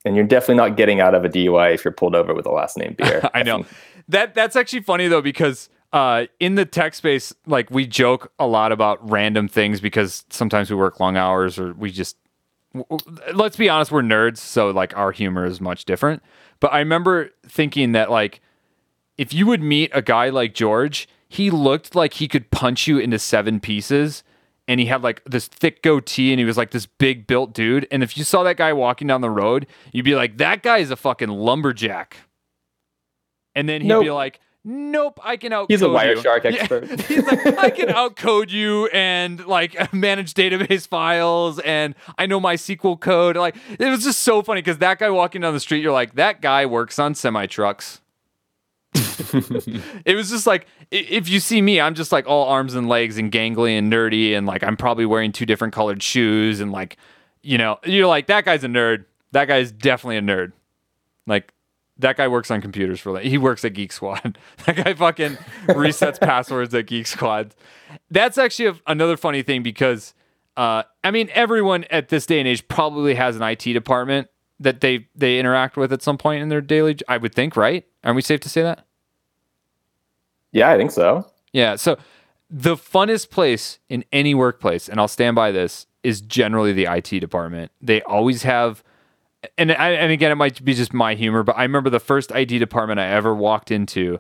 [0.03, 2.51] And you're definitely not getting out of a DUI if you're pulled over with a
[2.51, 3.29] last name Beer.
[3.35, 3.67] I know.
[4.07, 8.45] That that's actually funny though because uh, in the tech space, like we joke a
[8.47, 12.17] lot about random things because sometimes we work long hours or we just
[13.33, 16.21] let's be honest, we're nerds, so like our humor is much different.
[16.59, 18.41] But I remember thinking that like
[19.17, 22.99] if you would meet a guy like George, he looked like he could punch you
[22.99, 24.23] into seven pieces.
[24.67, 27.87] And he had like this thick goatee and he was like this big built dude.
[27.89, 30.77] And if you saw that guy walking down the road, you'd be like, that guy
[30.77, 32.17] is a fucking lumberjack.
[33.55, 34.03] And then he'd Nope.
[34.03, 35.67] be like, nope, I can out.
[35.69, 37.01] He's a Wireshark expert.
[37.07, 42.55] He's like, I can outcode you and like manage database files and I know my
[42.55, 43.37] SQL code.
[43.37, 46.15] Like it was just so funny because that guy walking down the street, you're like,
[46.15, 48.01] that guy works on semi trucks.
[48.93, 53.17] it was just like if you see me, I'm just like all arms and legs
[53.17, 56.97] and gangly and nerdy and like I'm probably wearing two different colored shoes and like
[57.43, 59.05] you know you're like that guy's a nerd.
[59.31, 60.53] That guy's definitely a nerd.
[61.27, 61.53] Like
[61.99, 64.37] that guy works on computers for like he works at Geek Squad.
[64.65, 67.53] that guy fucking resets passwords at Geek Squad.
[68.09, 70.13] That's actually a, another funny thing because
[70.57, 74.27] uh, I mean everyone at this day and age probably has an IT department
[74.59, 76.97] that they they interact with at some point in their daily.
[77.07, 77.85] I would think, right?
[78.03, 78.85] Aren't we safe to say that?
[80.51, 81.29] yeah, I think so.
[81.53, 81.75] Yeah.
[81.75, 81.97] So
[82.49, 87.19] the funnest place in any workplace, and I'll stand by this, is generally the IT
[87.19, 87.71] department.
[87.81, 88.83] They always have,
[89.57, 92.31] and I, and again, it might be just my humor, but I remember the first
[92.31, 94.19] ID department I ever walked into.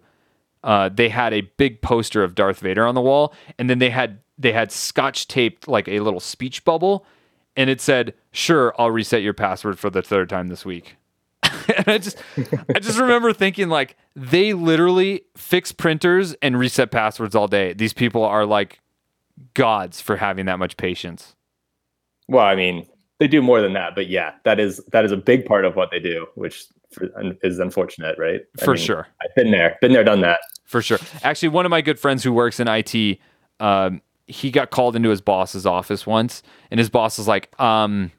[0.63, 3.89] Uh, they had a big poster of Darth Vader on the wall, and then they
[3.89, 7.05] had they had scotch taped like a little speech bubble,
[7.55, 10.95] and it said, "Sure, I'll reset your password for the third time this week."
[11.43, 12.17] and I just
[12.75, 17.73] I just remember thinking like they literally fix printers and reset passwords all day.
[17.73, 18.79] These people are like
[19.53, 21.35] gods for having that much patience.
[22.27, 22.87] Well, I mean,
[23.19, 25.75] they do more than that, but yeah, that is that is a big part of
[25.75, 26.65] what they do, which
[27.43, 28.41] is unfortunate, right?
[28.59, 29.07] I For mean, sure.
[29.21, 30.39] I've been there, been there, done that.
[30.65, 30.99] For sure.
[31.23, 33.19] Actually, one of my good friends who works in IT,
[33.59, 38.11] um, he got called into his boss's office once, and his boss was like, um,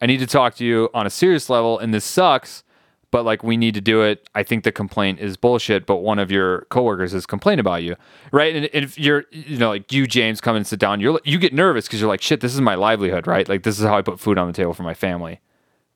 [0.00, 2.64] I need to talk to you on a serious level, and this sucks,
[3.14, 4.28] but like we need to do it.
[4.34, 7.94] I think the complaint is bullshit, but one of your coworkers has complained about you,
[8.32, 8.56] right?
[8.56, 11.54] And, if you're, you know, like you, James, come and sit down, you're you get
[11.54, 13.48] nervous because you're like, shit, this is my livelihood, right?
[13.48, 15.38] Like this is how I put food on the table for my family.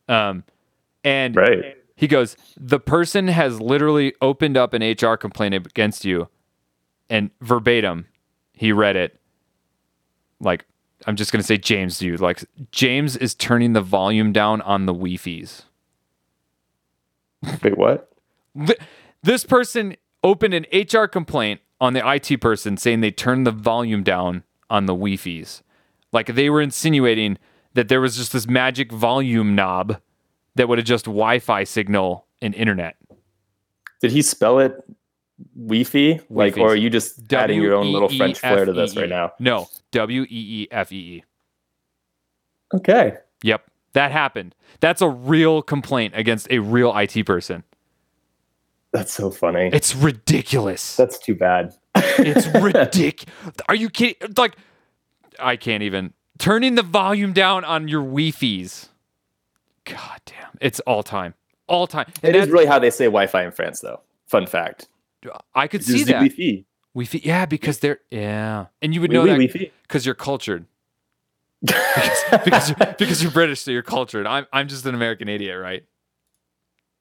[0.09, 0.45] Um,
[1.03, 1.77] and Right.
[1.97, 6.29] he goes, the person has literally opened up an HR complaint against you,
[7.11, 8.07] and verbatim,
[8.53, 9.19] he read it.
[10.39, 10.67] Like,
[11.05, 12.21] I'm just gonna say James, dude.
[12.21, 15.65] Like, James is turning the volume down on the Wi-Fi's.
[17.63, 18.11] Wait, what?
[18.67, 18.79] Th-
[19.23, 24.03] This person opened an HR complaint on the IT person saying they turned the volume
[24.03, 25.63] down on the Wi-Fi's.
[26.13, 27.39] Like they were insinuating
[27.75, 30.01] that there was just this magic volume knob
[30.57, 32.97] that would adjust Wi-Fi signal and internet.
[34.01, 34.73] Did he spell it
[35.57, 36.15] Wi-Fi?
[36.31, 36.59] Like, Wi-Fi's.
[36.59, 39.33] or are you just adding your own little French flair to this right now?
[39.39, 41.25] No, W E E F E E.
[42.75, 43.15] Okay.
[43.43, 43.63] Yep,
[43.99, 44.55] that happened.
[44.79, 47.65] That's a real complaint against a real IT person.
[48.93, 49.71] That's so funny.
[49.73, 50.95] It's ridiculous.
[50.95, 51.75] That's too bad.
[51.97, 53.27] It's ridiculous.
[53.69, 54.35] Are you kidding?
[54.37, 54.57] Like,
[55.41, 56.15] I can't even.
[56.39, 58.89] Turning the volume down on your Wi-Fi's.
[59.85, 60.57] God damn.
[60.61, 61.35] It's all time.
[61.67, 62.07] All time.
[62.23, 64.01] And It is really how they say Wi-Fi in France, though.
[64.27, 64.89] Fun fact.
[65.57, 66.13] I could see that.
[66.13, 66.65] Wi-Fi.
[66.95, 67.21] Wi-Fi.
[67.25, 68.67] Yeah, because they're, yeah.
[68.81, 70.67] And you would Oui, know oui, that because you're cultured.
[72.45, 74.27] because, you're, because you're British, so you're cultured.
[74.27, 75.85] I'm, I'm just an American idiot, right?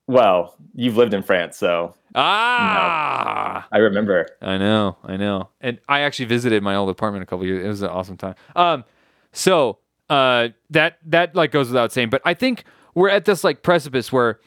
[0.08, 4.26] well, you've lived in France, so Ah, I remember.
[4.42, 5.50] I know, I know.
[5.62, 7.64] And I actually visited my old apartment a couple years.
[7.64, 8.36] It was an awesome time.
[8.56, 8.86] Um,
[9.34, 12.10] so uh, that that like goes without saying.
[12.10, 12.64] But I think
[12.96, 14.40] we're at this like precipice where,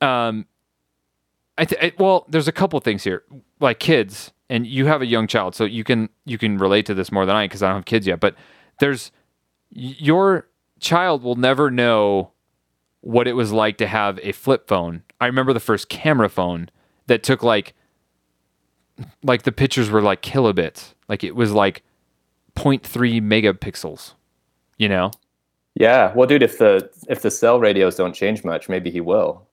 [0.00, 0.46] um,
[1.56, 3.22] I think well, there's a couple things here.
[3.60, 6.94] Like kids, and you have a young child, so you can you can relate to
[6.94, 8.20] this more than I because I don't have kids yet.
[8.20, 8.34] But
[8.80, 9.12] there's
[9.70, 10.48] your
[10.80, 12.32] child will never know
[13.00, 15.02] what it was like to have a flip phone.
[15.20, 16.70] I remember the first camera phone
[17.06, 17.74] that took like
[19.22, 20.94] like the pictures were like kilobits.
[21.08, 21.82] Like it was like
[22.56, 24.14] 0.3 megapixels.
[24.78, 25.10] You know?
[25.74, 26.12] Yeah.
[26.14, 29.46] Well, dude, if the if the cell radios don't change much, maybe he will.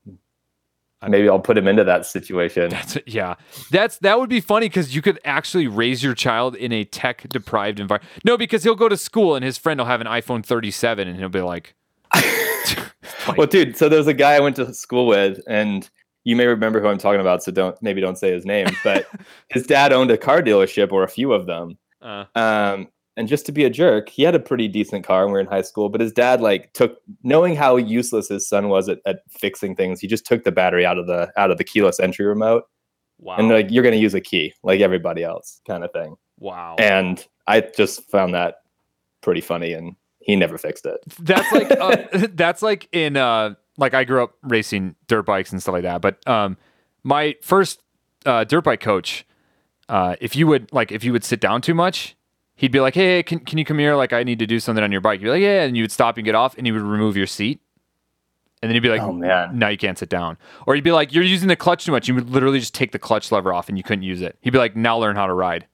[1.08, 2.70] Maybe I'll put him into that situation.
[2.70, 3.36] That's yeah.
[3.72, 7.28] That's that would be funny because you could actually raise your child in a tech
[7.30, 8.12] deprived environment.
[8.24, 11.18] No, because he'll go to school and his friend will have an iPhone 37 and
[11.18, 11.74] he'll be like,
[13.38, 15.90] Well, dude, so there's a guy I went to school with, and
[16.24, 18.68] you may remember who I'm talking about, so don't maybe don't say his name.
[18.84, 19.08] But
[19.50, 22.88] his dad owned a car dealership or a few of them, uh, um,
[23.22, 25.40] and just to be a jerk, he had a pretty decent car when we were
[25.40, 25.88] in high school.
[25.90, 30.00] But his dad like took knowing how useless his son was at, at fixing things,
[30.02, 32.64] he just took the battery out of the out of the keyless entry remote
[33.20, 33.36] Wow.
[33.38, 36.16] and like you're gonna use a key like everybody else, kind of thing.
[36.40, 36.76] wow.
[36.80, 38.56] And I just found that
[39.22, 40.98] pretty funny, and he never fixed it.
[41.20, 45.62] That's like uh, that's like in uh like I grew up racing dirt bikes and
[45.62, 46.02] stuff like that.
[46.02, 46.58] But um
[47.04, 47.82] my first
[48.26, 49.26] uh, dirt bike coach,
[49.90, 52.16] uh, if you would like if you would sit down too much,
[52.62, 53.96] he'd be like, Hey, can can you come here?
[53.96, 55.20] Like I need to do something on your bike.
[55.20, 57.18] You'd be like, Yeah, and you would stop and get off and he would remove
[57.18, 57.60] your seat.
[58.62, 59.58] And then he'd be like, Oh, man.
[59.58, 60.38] now you can't sit down.
[60.68, 62.08] Or he'd be like, You're using the clutch too much.
[62.08, 64.38] You would literally just take the clutch lever off and you couldn't use it.
[64.42, 65.66] He'd be like, Now learn how to ride.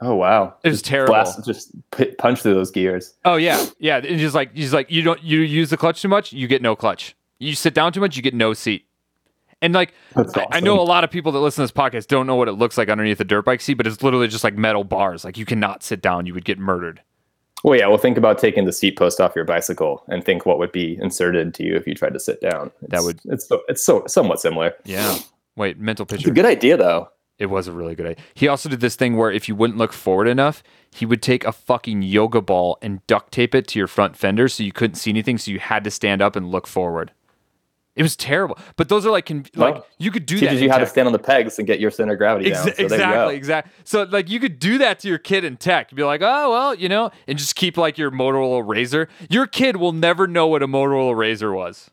[0.00, 1.14] Oh wow, It was Just terrible.
[1.14, 3.14] Blast, just p- punch through those gears.
[3.24, 3.96] Oh yeah, yeah.
[3.98, 6.62] And just like, he's like, you don't, you use the clutch too much, you get
[6.62, 7.14] no clutch.
[7.38, 8.86] You sit down too much, you get no seat.
[9.64, 12.06] And like, That's I, I know a lot of people that listen to this podcast
[12.08, 14.44] don't know what it looks like underneath a dirt bike seat, but it's literally just
[14.44, 15.24] like metal bars.
[15.24, 17.00] Like you cannot sit down, you would get murdered.
[17.64, 17.86] Well, yeah.
[17.86, 20.98] Well, think about taking the seat post off your bicycle, and think what would be
[21.00, 22.70] inserted to you if you tried to sit down.
[22.82, 23.62] It's, would- It's so.
[23.68, 24.74] It's so somewhat similar.
[24.84, 25.16] Yeah.
[25.56, 26.30] Wait, mental It's a picture.
[26.32, 27.08] good idea, though.
[27.38, 28.24] It was a really good idea.
[28.34, 31.44] He also did this thing where if you wouldn't look forward enough, he would take
[31.44, 34.96] a fucking yoga ball and duct tape it to your front fender so you couldn't
[34.96, 37.12] see anything, so you had to stand up and look forward.
[37.96, 38.58] It was terrible.
[38.76, 40.46] But those are like, con- like you could do that.
[40.46, 42.64] Teaches you how to stand on the pegs and get your center of gravity down.
[42.64, 42.94] So there you go.
[42.96, 43.72] exactly, exactly.
[43.84, 45.92] So like you could do that to your kid in tech.
[45.92, 49.06] You'd be like, oh well, you know, and just keep like your Motorola RAZR.
[49.30, 51.90] Your kid will never know what a Motorola RAZR was.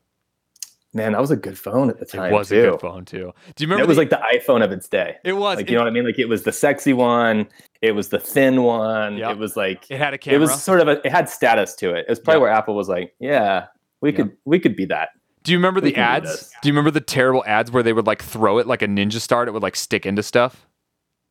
[0.93, 2.67] Man, that was a good phone at the time It was too.
[2.67, 3.31] a good phone too.
[3.55, 3.83] Do you remember?
[3.83, 5.15] It was the- like the iPhone of its day.
[5.23, 5.55] it was.
[5.55, 6.03] Like it, you know what I mean?
[6.05, 7.47] Like it was the sexy one.
[7.81, 9.15] It was the thin one.
[9.17, 9.31] Yep.
[9.31, 10.37] It was like it had a camera.
[10.37, 11.05] it was sort of a.
[11.05, 11.99] It had status to it.
[11.99, 12.41] It was probably Yep.
[12.41, 13.67] where Apple was like, yeah,
[14.01, 14.15] we Yep.
[14.17, 15.09] could we could be that.
[15.43, 16.51] Do you remember the ads?
[16.61, 19.19] Do you remember the terrible ads where they would like throw it like a ninja
[19.19, 19.45] star?
[19.45, 20.67] It would like stick into stuff.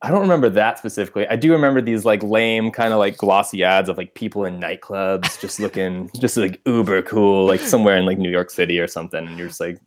[0.03, 1.27] I don't remember that specifically.
[1.27, 4.59] I do remember these like lame kind of like glossy ads of like people in
[4.59, 8.87] nightclubs just looking just like uber cool, like somewhere in like New York City or
[8.87, 9.27] something.
[9.27, 9.79] And you're just like,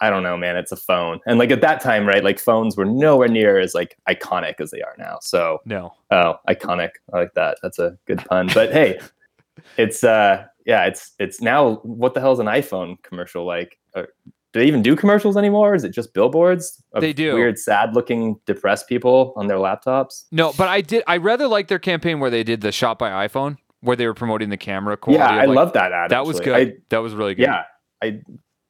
[0.00, 1.20] I don't know, man, it's a phone.
[1.26, 4.72] And like at that time, right, like phones were nowhere near as like iconic as
[4.72, 5.18] they are now.
[5.22, 5.94] So No.
[6.10, 6.90] oh, iconic.
[7.14, 7.58] I like that.
[7.62, 8.50] That's a good pun.
[8.52, 8.98] But hey,
[9.76, 13.78] it's uh yeah, it's it's now what the hell is an iPhone commercial like?
[13.94, 14.08] Or,
[14.52, 15.74] do they even do commercials anymore?
[15.74, 16.82] Is it just billboards?
[16.92, 17.34] Of They do.
[17.34, 20.24] Weird, sad-looking, depressed people on their laptops.
[20.30, 21.02] No, but I did.
[21.06, 24.12] I rather like their campaign where they did the shot by iPhone, where they were
[24.12, 25.22] promoting the camera quality.
[25.22, 26.10] yeah, I like- love that ad.
[26.10, 26.54] that was good.
[26.54, 27.44] I, that was really good.
[27.44, 27.62] yeah,
[28.02, 28.20] I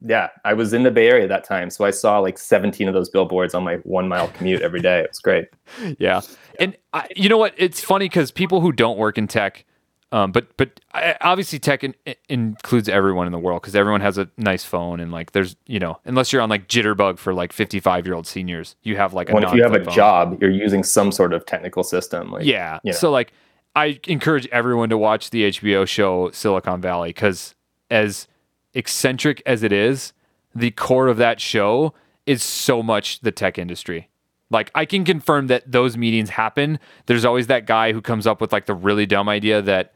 [0.05, 2.89] yeah, I was in the Bay Area at that time, so I saw like 17
[2.89, 5.01] of those billboards on my one mile commute every day.
[5.01, 5.47] It was great.
[5.99, 6.21] yeah.
[6.59, 7.55] And I, you know what?
[7.57, 9.65] It's funny because people who don't work in tech,
[10.13, 10.79] um, but but
[11.21, 15.01] obviously tech in, in- includes everyone in the world because everyone has a nice phone
[15.01, 18.27] and like there's you know unless you're on like Jitterbug for like 55 year old
[18.27, 19.95] seniors, you have like a When if you have a phone.
[19.95, 22.31] job, you're using some sort of technical system.
[22.31, 22.79] Like, Yeah.
[22.85, 22.97] you know.
[22.99, 23.33] So like
[23.75, 27.55] I encourage everyone to watch the HBO show Silicon Valley because
[27.91, 28.29] as
[28.75, 30.13] eccentric as it is,
[30.55, 31.95] the core of that show
[32.27, 34.09] is so much the tech industry.
[34.51, 36.79] Like I can confirm that those meetings happen.
[37.07, 39.93] There's always that guy who comes up with like the really dumb idea that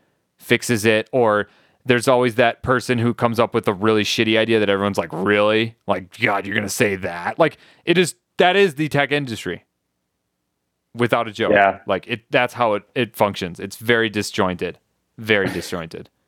[0.47, 1.49] fixes it or
[1.85, 5.13] there's always that person who comes up with a really shitty idea that everyone's like,
[5.13, 5.77] "Really?
[5.87, 9.65] Like god, you're going to say that?" Like it is that is the tech industry.
[10.95, 11.53] Without a joke.
[11.53, 11.81] Yeah.
[11.87, 13.61] Like it that's how it it functions.
[13.61, 14.79] It's very disjointed.
[15.19, 16.09] Very disjointed.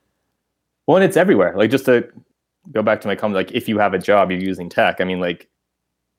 [0.87, 1.53] Well, and it's everywhere.
[1.55, 2.09] Like just to
[2.73, 5.03] go back to my comment, like if you have a job, you're using tech.
[5.03, 5.47] I mean, like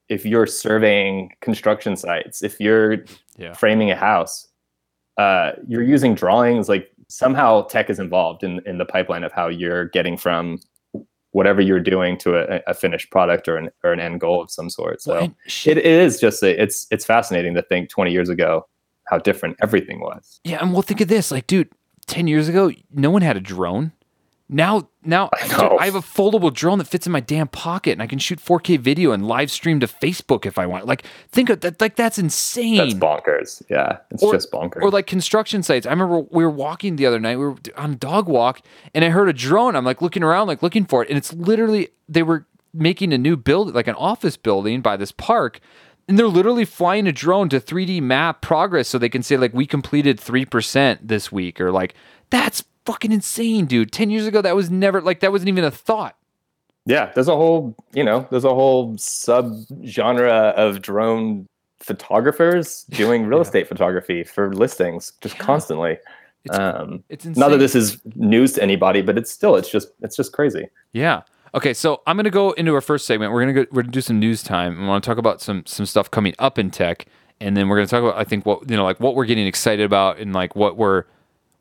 [0.09, 2.97] if you're surveying construction sites, if you're
[3.39, 3.53] Yeah.
[3.53, 4.47] framing a house,
[5.17, 6.69] uh, you're using drawings.
[6.69, 10.59] Like somehow tech is involved in in the pipeline of how you're getting from
[11.31, 14.49] whatever you're doing to a, a finished product or an or an end goal of
[14.49, 15.01] some sort.
[15.01, 18.67] So Well, it, it is just a, it's it's fascinating to think 20 years ago
[19.07, 20.39] how different everything was.
[20.43, 21.69] Yeah, and well, think of this, like, dude,
[22.07, 23.91] ten years ago, no one had a drone.
[24.51, 25.59] Now, now, I dude.
[25.79, 28.39] I have a foldable drone that fits in my damn pocket, and I can shoot
[28.39, 30.87] 4K video and live stream to Facebook if I want.
[30.87, 31.79] Like, think of that.
[31.79, 32.77] Like, that's insane.
[32.77, 33.61] That's bonkers.
[33.69, 34.81] Yeah, it's Or- just bonkers.
[34.81, 35.85] Or like construction sites.
[35.85, 37.37] I remember we were walking the other night.
[37.37, 38.61] We were on a dog walk,
[38.95, 39.75] and I heard a drone.
[39.75, 43.17] I'm like looking around, like looking for it, and it's literally they were making a
[43.19, 45.59] new build, like an office building by this park,
[46.07, 49.53] and they're literally flying a drone to 3D map progress so they can say like
[49.53, 51.93] we completed three percent this week, or like
[52.31, 53.91] that's fucking insane, dude.
[53.91, 56.15] Ten years ago, that was never like that wasn't even a thought.
[56.85, 59.53] yeah, there's a whole you know there's a whole sub
[59.85, 61.45] genre of drone
[61.79, 63.41] photographers doing real Yeah.
[63.43, 65.43] estate photography for listings just Yeah.
[65.43, 65.97] constantly.
[66.45, 67.39] It's Um, it's insane.
[67.39, 70.67] not that this is news to anybody, but it's still it's just it's just crazy.
[70.93, 71.21] Yeah.
[71.53, 73.31] Okay, so I'm gonna go into our first segment.
[73.33, 73.65] We're gonna go.
[73.71, 74.81] We're gonna do some news time.
[74.83, 77.05] I want to talk about some some stuff coming up in tech,
[77.41, 79.47] and then we're gonna talk about I think what you know like what we're getting
[79.47, 81.03] excited about and like what we're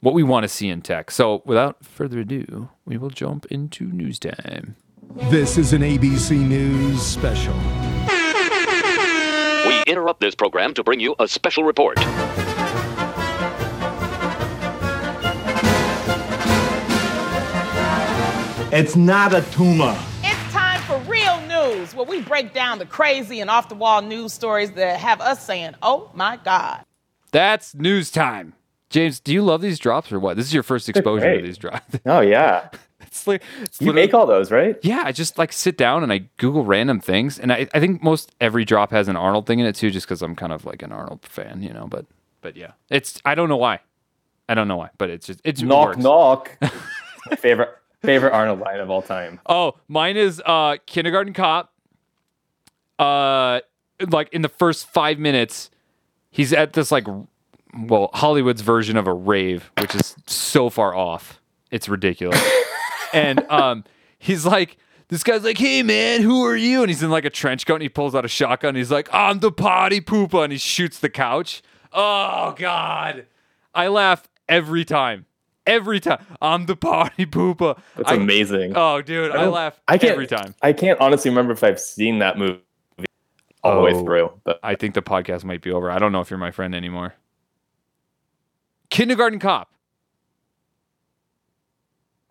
[0.00, 1.10] what we want to see in tech.
[1.10, 4.76] So without further ado, we will jump into news time.
[5.30, 7.54] This is an ABC News special.
[9.66, 11.98] We interrupt this program to bring you a special report.
[18.70, 19.98] It's not a tumor.
[20.22, 24.02] It's time for real news, where we break down the crazy and off the wall
[24.02, 26.84] news stories that have us saying, oh my God.
[27.32, 28.52] That's news time.
[28.90, 30.36] James, do you love these drops or what?
[30.36, 31.98] This is your first exposure to these drops.
[32.06, 32.68] Oh yeah,
[33.00, 34.76] it's like it's you make all those, right?
[34.82, 38.02] Yeah, I just like sit down and I Google random things, and I, I think
[38.02, 40.64] most every drop has an Arnold thing in it too, just because I'm kind of
[40.64, 41.86] like an Arnold fan, you know.
[41.86, 42.06] But
[42.40, 43.80] but yeah, it's I don't know why,
[44.48, 46.56] I don't know why, but it's just it's knock knock.
[47.38, 47.70] Favorite
[48.00, 49.40] favorite Arnold line of all time.
[49.46, 51.72] Oh, mine is uh Kindergarten Cop.
[52.98, 53.60] Uh,
[54.10, 55.70] like in the first five minutes,
[56.30, 57.06] he's at this like,
[57.76, 61.40] well, Hollywood's version of a rave, which is so far off,
[61.70, 62.40] it's ridiculous.
[63.12, 63.84] and um,
[64.18, 64.76] he's like,
[65.08, 66.82] this guy's like, hey man, who are you?
[66.82, 68.70] And he's in like a trench coat and he pulls out a shotgun.
[68.70, 71.62] And he's like, I'm the potty pooper, and he shoots the couch.
[71.92, 73.26] Oh god,
[73.74, 75.24] I laugh every time.
[75.66, 77.78] Every time I'm the party pooper.
[77.96, 78.72] That's I- amazing.
[78.74, 80.54] Oh, dude, I, don't- laugh I can't, every time.
[80.62, 82.60] I can't honestly remember if I've seen that movie
[83.62, 84.02] all the way Oh.
[84.04, 85.90] through, but I think the podcast might be over.
[85.90, 87.14] I don't know if you're my friend anymore.
[88.90, 89.70] Kindergarten Cop.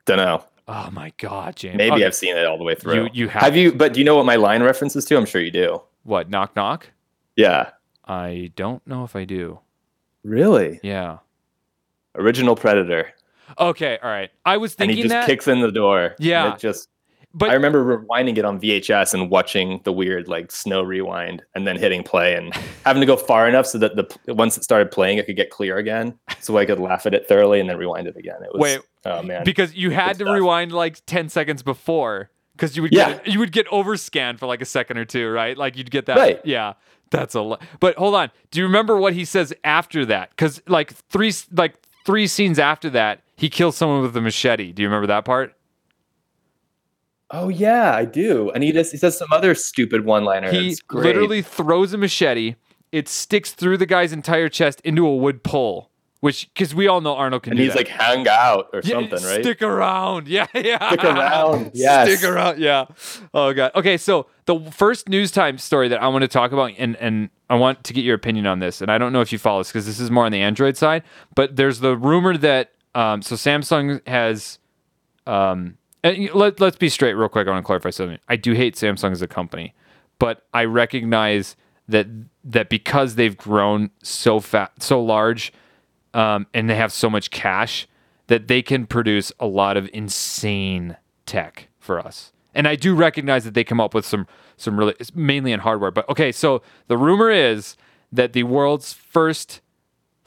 [0.06, 0.44] don't know.
[0.70, 1.78] Oh my God, James.
[1.78, 3.06] Maybe Okay, I've seen it all the way through.
[3.06, 3.42] You- you have.
[3.44, 3.72] have you?
[3.72, 5.18] But do you know what my line references to?
[5.18, 5.82] I'm sure you do.
[6.04, 6.30] What?
[6.30, 6.88] Knock knock.
[7.36, 7.70] Yeah.
[8.06, 9.60] I don't know if I do.
[10.24, 10.80] Really?
[10.84, 11.18] Yeah.
[12.16, 13.14] Original Predator.
[13.60, 13.98] Okay.
[14.02, 14.30] All right.
[14.46, 15.26] I was and thinking he just that.
[15.26, 16.06] kicks in the door.
[16.06, 16.54] and Yeah.
[16.54, 16.90] it just
[17.38, 21.68] but I remember rewinding it on VHS and watching the weird like snow rewind and
[21.68, 22.54] then hitting play and
[22.86, 25.50] having to go far enough so that the once it started playing it could get
[25.50, 28.38] clear again so I could laugh at it thoroughly and then rewind it again.
[28.44, 29.44] It was Wait, oh man.
[29.46, 33.14] because you had to rewind like 10 seconds before because you would Yeah.
[33.14, 35.56] get you would get overscanned for like a second or two, right?
[35.58, 36.18] Like you'd get that.
[36.18, 36.42] Right.
[36.44, 36.74] Yeah.
[37.12, 37.62] That's a lot.
[37.80, 38.32] But hold on.
[38.52, 40.36] Do you remember what he says after that?
[40.38, 41.76] Cuz like three like
[42.06, 44.72] three scenes after that, he kills someone with a machete.
[44.72, 45.54] Do you remember that part?
[47.32, 48.50] Oh yeah, I do.
[48.52, 50.52] And he does he says some other stupid one liner.
[50.52, 52.56] He literally throws a machete.
[52.92, 57.02] It sticks through the guy's entire chest into a wood pole, which because we all
[57.02, 57.80] know Arnold can and he's that.
[57.80, 59.44] like hang out or Yeah, something, right?
[59.44, 60.28] Stick around.
[60.30, 60.88] Yeah, yeah.
[60.90, 62.10] Stick around, yes.
[62.18, 62.60] Stick around.
[62.60, 62.86] Yeah.
[63.34, 63.72] Oh god.
[63.76, 67.30] Okay, so the first news time story that I want to talk about and and
[67.50, 68.82] I want to get your opinion on this.
[68.82, 70.78] And I don't know if you follow this because this is more on the Android
[70.78, 71.04] side,
[71.36, 74.60] but there's the rumor that um so Samsung has
[75.26, 75.78] um
[76.08, 77.48] and let, let's be straight real quick.
[77.48, 78.20] I want to clarify something.
[78.28, 79.74] I do hate Samsung as a company,
[80.20, 81.56] but I recognize
[81.88, 82.08] that
[82.44, 85.54] that because they've grown so fat, so large,
[86.14, 87.88] um, and they have so much cash
[88.28, 92.32] that they can produce a lot of insane tech for us.
[92.54, 94.28] And I do recognize that they come up with some
[94.58, 95.92] some really mainly in hardware.
[95.92, 97.78] But okay, so the rumor is
[98.12, 99.62] that the world's first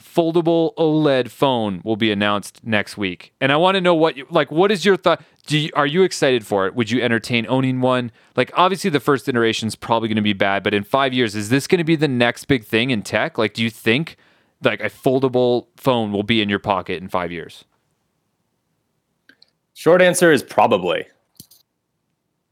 [0.01, 3.33] foldable OLED phone will be announced next week.
[3.41, 5.23] And I want to know what you, like what is your thought?
[5.51, 6.77] Do you, are you excited for it?
[6.77, 8.13] Would you entertain owning one?
[8.37, 11.35] Like obviously the first iteration is probably going to be bad, but in 5 years
[11.35, 13.37] is this going to be the next big thing in tech?
[13.37, 14.17] Like do you think
[14.63, 17.65] like a foldable phone will be in your pocket in 5 years?
[19.75, 21.05] Short answer is probably.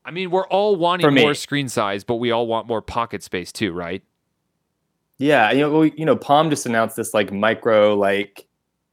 [0.04, 3.52] I mean, we're all wanting more screen size, but we all want more pocket space
[3.52, 4.02] too, right?
[5.18, 8.47] Yeah, you know, well, you know, Palm just announced this like micro, like,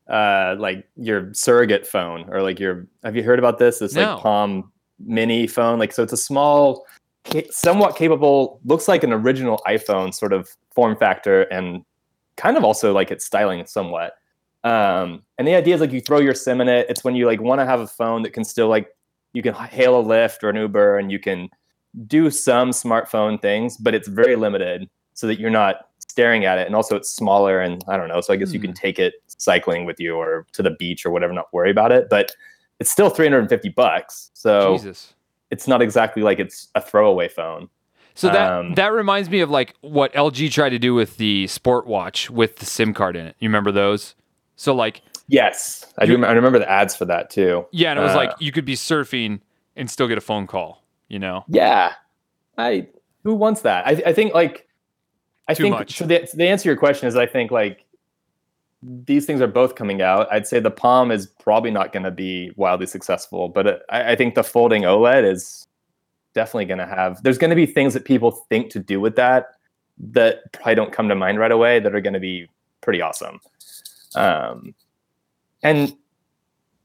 [0.09, 2.87] uh, like your surrogate phone, or like your.
[3.03, 3.79] Have you heard about this?
[3.79, 4.13] This No.
[4.13, 6.85] like Palm Mini phone, like so it's a small,
[7.49, 11.83] somewhat capable, looks like an original iPhone sort of form factor, and
[12.37, 14.13] kind of also like its styling somewhat.
[14.63, 16.87] Um, and the idea is like you throw your SIM in it.
[16.89, 18.87] It's when you like want to have a phone that can still like
[19.33, 21.49] you can hail a Lyft or an Uber, and you can
[22.07, 26.67] do some smartphone things, but it's very limited so that you're not staring at it.
[26.67, 28.21] And also it's smaller and I don't know.
[28.21, 31.09] So I guess you can take it cycling with you or to the beach or
[31.11, 32.07] whatever, not worry about it.
[32.09, 32.31] But
[32.79, 34.31] it's still 350 bucks.
[34.33, 35.13] So Jesus.
[35.51, 37.69] it's not exactly like it's a throwaway phone.
[38.13, 41.47] So that Um, that reminds me of like what LG tried to do with the
[41.47, 43.35] Sport Watch with the SIM card in it.
[43.39, 44.15] You remember those?
[44.55, 45.85] So like Yes.
[45.97, 47.65] I do I remember the ads for that too.
[47.71, 49.41] yeah, and it was Uh, like you could be surfing
[49.75, 50.83] and still get a phone call.
[51.09, 51.43] You know?
[51.47, 51.93] Yeah.
[52.57, 52.87] I
[53.23, 53.85] who wants that?
[53.87, 54.67] I, I think like
[55.47, 55.97] I Too think much.
[55.97, 57.84] so the, the answer to your question is I think like
[59.05, 60.31] these things are both coming out.
[60.31, 64.15] I'd say the Palm is probably not going to be wildly successful, but I, I
[64.15, 65.67] think the folding OLED is
[66.33, 67.21] definitely going to have.
[67.23, 69.47] There's going to be things that people think to do with that
[69.97, 72.47] that probably don't come to mind right away that are going to be
[72.81, 73.39] pretty awesome.
[74.13, 74.75] Um,
[75.63, 75.95] and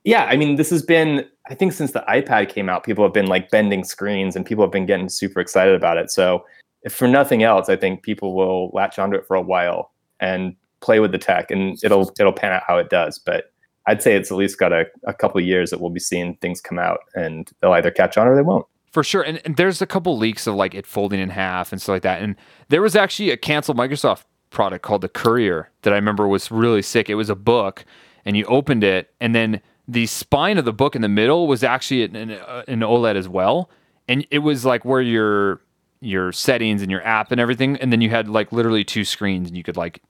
[0.04, 3.12] yeah, I mean, this has been, I think since the iPad came out, people have
[3.12, 6.10] been like bending screens and people have been getting super excited about it.
[6.10, 6.44] So,
[6.82, 10.56] if for nothing else, I think people will latch onto it for a while and
[10.80, 13.18] play with the tech and it'll it'll pan out how it does.
[13.18, 13.52] But
[13.86, 16.60] I'd say it's at least got a, a couple years that we'll be seeing things
[16.60, 18.66] come out and they'll either catch on or they won't.
[18.92, 19.22] For sure.
[19.22, 22.02] And, and there's a couple leaks of like it folding in half and stuff like
[22.02, 22.22] that.
[22.22, 22.36] And
[22.68, 26.82] there was actually a canceled Microsoft product called the Courier that I remember was really
[26.82, 27.08] sick.
[27.08, 27.84] It was a book
[28.24, 31.64] and you opened it and then the spine of the book in the middle was
[31.64, 33.70] actually an, an, uh, an OLED as well.
[34.08, 35.60] And it was like where your
[36.00, 39.48] your settings and your app and everything and then you had like literally two screens
[39.48, 40.00] and you could like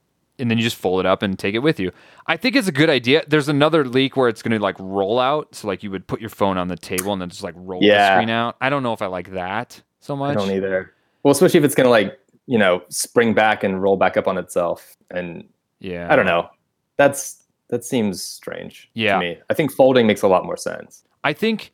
[0.40, 1.92] and then you just fold it up and take it with you.
[2.26, 3.22] I think it's a good idea.
[3.28, 6.20] There's another leak where it's going to like roll out, so like you would put
[6.20, 8.56] your phone on the table and then just like roll the screen out.
[8.60, 10.36] I don't know if I like that so much.
[10.36, 10.92] I don't either.
[11.22, 14.38] Well, especially if it's gonna like, you know, spring back and roll back up on
[14.38, 14.96] itself.
[15.10, 15.44] And
[15.78, 16.48] Yeah, I don't know.
[16.96, 19.14] That's that seems strange Yeah.
[19.14, 19.38] to me.
[19.48, 21.04] I think folding makes a lot more sense.
[21.22, 21.72] I think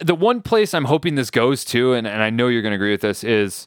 [0.00, 2.76] the one place I'm hoping this goes to, and, and I know you're going to
[2.76, 3.66] agree with this, is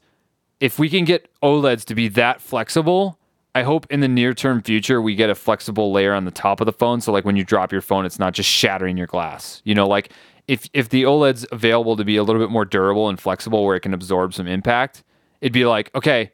[0.59, 3.18] if we can get OLEDs to be that flexible.
[3.54, 6.62] I hope in the near term future we get a flexible layer on the top
[6.62, 9.08] of the phone, so like when you drop your phone, it's not just shattering your
[9.08, 9.62] glass.
[9.66, 10.12] You know, like
[10.47, 13.76] if if the OLED's available to be a little bit more durable and flexible, where
[13.76, 15.04] it can absorb some impact,
[15.41, 16.32] it'd be like okay,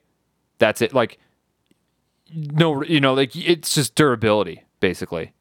[0.60, 0.94] that's it.
[0.94, 1.20] Like
[2.34, 5.34] no, you know, like it's just durability basically.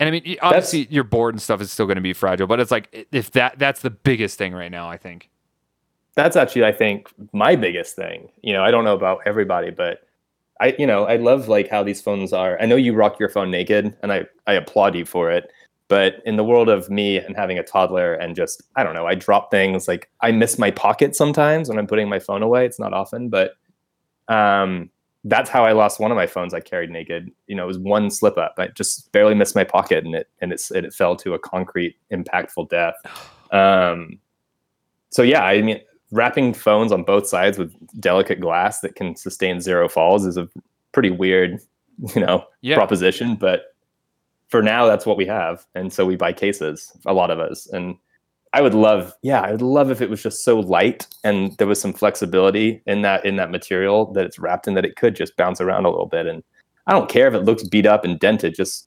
[0.00, 2.60] And I mean, obviously, your board and stuff is still going to be fragile, but
[2.60, 4.88] it's like if that that's the biggest thing right now.
[4.88, 5.30] I think.
[6.16, 8.28] That's actually, I think, my biggest thing.
[8.40, 10.06] You know, I don't know about everybody, but
[10.64, 12.58] I, you know, I love like how these phones are.
[12.58, 15.50] I know you rock your phone naked, and I, I applaud you for it.
[15.88, 19.06] But in the world of me and having a toddler and just, I don't know,
[19.06, 22.64] I drop things like I miss my pocket sometimes when I'm putting my phone away.
[22.64, 23.52] It's not often, but
[24.28, 24.88] um,
[25.24, 27.30] that's how I lost one of my phones I carried naked.
[27.46, 28.54] You know, it was one slip up.
[28.56, 31.38] I just barely missed my pocket and it and it's and it fell to a
[31.38, 32.94] concrete, impactful death.
[33.52, 34.18] Um,
[35.10, 35.78] so yeah, I mean,
[36.14, 40.48] wrapping phones on both sides with delicate glass that can sustain zero falls is a
[40.92, 41.60] pretty weird,
[42.14, 42.76] you know, Yeah.
[42.76, 43.34] proposition.
[43.34, 43.74] But
[44.48, 47.66] for now, that's what we have, and so we buy cases, a lot of us.
[47.66, 47.96] And
[48.52, 51.66] I would love, yeah, I would love if it was just so light and there
[51.66, 55.16] was some flexibility in that in that material that it's wrapped in that it could
[55.16, 56.26] just bounce around a little bit.
[56.26, 56.44] And
[56.86, 58.86] I don't care if it looks beat up and dented, just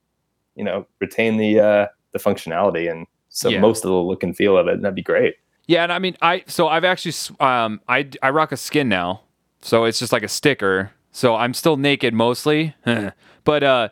[0.56, 3.60] you know, retain the uh, the functionality and so Yeah.
[3.60, 4.76] most of the look and feel of it.
[4.76, 5.36] And that'd be great.
[5.68, 9.22] Yeah, and I mean, I so I've actually um I I rock a skin now,
[9.62, 10.92] so it's just like a sticker.
[11.12, 12.76] So I'm still naked mostly,
[13.44, 13.90] but uh,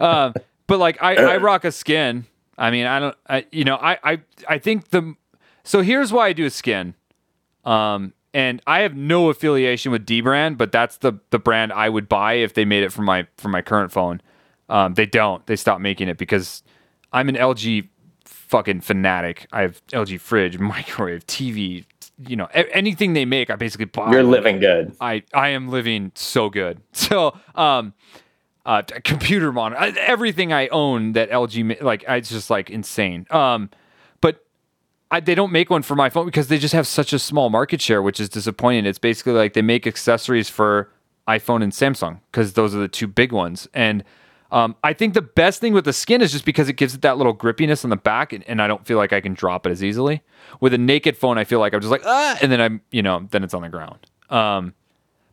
[0.00, 0.32] uh,
[0.66, 2.24] but like I I rock a skin.
[2.56, 5.14] I mean, I don't, I you know, I I I think the
[5.64, 6.94] so here's why I do a skin.
[7.64, 12.08] Um, and I have no affiliation with dbrand, but that's the the brand I would
[12.08, 14.20] buy if they made it for my for my current phone.
[14.68, 15.44] Um, they don't.
[15.46, 16.62] They stopped making it because
[17.12, 17.88] I'm an LG
[18.48, 19.46] fucking fanatic.
[19.52, 21.84] I have LG fridge, microwave, TV,
[22.26, 24.10] you know, a- anything they make, I basically buy.
[24.10, 24.94] You're living good.
[25.00, 26.80] I I am living so good.
[26.92, 27.92] So um,
[28.66, 33.26] uh, computer monitor, everything I own that LG like, it's just like insane.
[33.30, 33.68] Um,
[34.20, 34.44] but
[35.10, 37.50] I, they don't make one for my phone because they just have such a small
[37.50, 38.86] market share, which is disappointing.
[38.86, 40.90] It's basically like they make accessories for
[41.28, 43.68] iPhone and Samsung because those are the two big ones.
[43.74, 44.02] And
[44.54, 47.02] um, I think the best thing with the skin is just because it gives it
[47.02, 49.66] that little grippiness on the back, and, and I don't feel like I can drop
[49.66, 50.22] it as easily.
[50.60, 53.02] With a naked phone, I feel like I'm just like ah, and then I'm you
[53.02, 53.98] know then it's on the ground.
[54.30, 54.72] Um,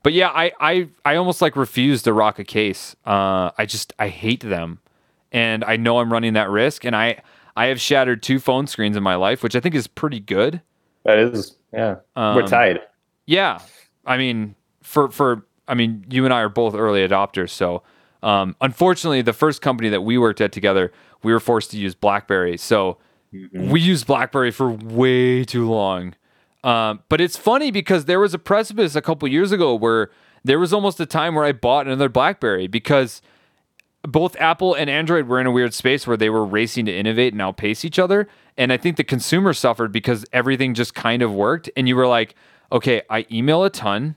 [0.01, 2.95] but yeah, I, I I almost like refuse to rock a case.
[3.05, 4.80] Uh, I just I hate them,
[5.32, 6.84] and I know I'm running that risk.
[6.84, 7.22] And I
[7.55, 10.61] I have shattered two phone screens in my life, which I think is pretty good.
[11.05, 11.97] That is, yeah.
[12.15, 12.80] We're Um, tied.
[13.28, 13.59] Yeah,
[14.03, 17.84] I mean for for I mean you and I are both early adopters, so
[18.24, 20.91] um, unfortunately the first company that we worked at together,
[21.24, 22.57] we were forced to use BlackBerry.
[22.57, 22.97] So
[23.53, 26.15] we used BlackBerry for way too long.
[26.63, 30.11] Um, but it's funny because there was a precipice a couple years ago where
[30.43, 33.22] there was almost a time where I bought another BlackBerry because
[34.03, 37.34] both Apple and Android were in a weird space where they were racing to innovate
[37.34, 38.28] and outpace each other.
[38.57, 41.69] And I think the consumer suffered because everything just kind of worked.
[41.78, 42.36] And you were like,
[42.72, 44.15] okay, I email a ton,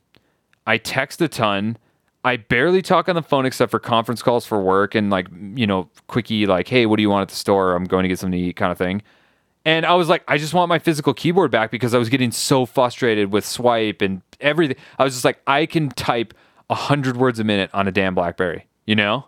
[0.66, 1.76] I text a ton,
[2.24, 5.66] I barely talk on the phone except for conference calls for work and like, you
[5.66, 7.74] know, quickie, like, hey, what do you want at the store?
[7.74, 9.02] I'm going to get something to eat kind of thing.
[9.66, 12.30] And I was like, I just want my physical keyboard back because I was getting
[12.30, 14.76] so frustrated with swipe and everything.
[14.98, 16.32] I was just like, I can type
[16.70, 19.26] a hundred words a minute on a damn BlackBerry, you know?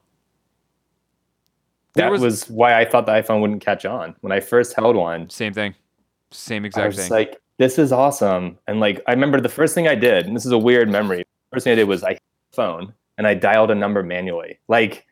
[1.94, 4.14] That was- was, why I thought the iPhone wouldn't catch on.
[4.20, 5.74] When I first held one, Same thing.
[6.30, 7.10] Same exact I was thing.
[7.10, 8.58] like, this is awesome.
[8.66, 11.24] And like, I remember the first thing I did, and this is a weird memory.
[11.52, 12.18] First thing I did was I
[12.52, 14.58] phone and I dialed a number manually.
[14.68, 15.06] Like,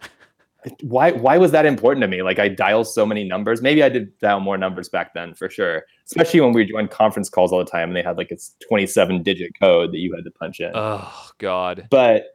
[0.82, 2.22] why why was that important to me?
[2.22, 3.60] Like I dial so many numbers.
[3.62, 5.84] Maybe I did dial more numbers back then for sure.
[6.06, 9.22] Especially when we joined conference calls all the time and they had like its 27
[9.22, 10.72] digit code that you had to punch in.
[10.74, 11.86] Oh God.
[11.90, 12.26] but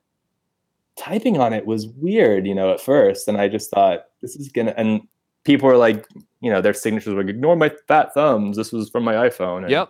[0.98, 3.28] typing on it was weird, you know, at first.
[3.28, 5.02] And I just thought this is gonna and
[5.46, 6.06] people were like,
[6.42, 8.58] you know, their signatures were like, ignore my fat thumbs.
[8.58, 9.64] This was from my iPhone.
[9.64, 9.90] And Yep.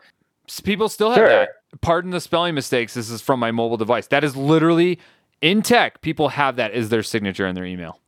[0.50, 1.30] S- People still have Sure.
[1.30, 1.50] that.
[1.82, 2.95] Pardon the spelling mistakes.
[2.95, 4.08] This is from my mobile device.
[4.08, 5.00] That is literally
[5.41, 6.02] in tech.
[6.02, 8.00] People have that as their signature in their email.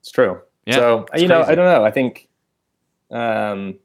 [0.00, 0.40] It's true.
[0.66, 1.52] Yeah, so it's you know, crazy.
[1.52, 1.84] I don't know.
[1.84, 2.28] I think
[3.10, 3.78] um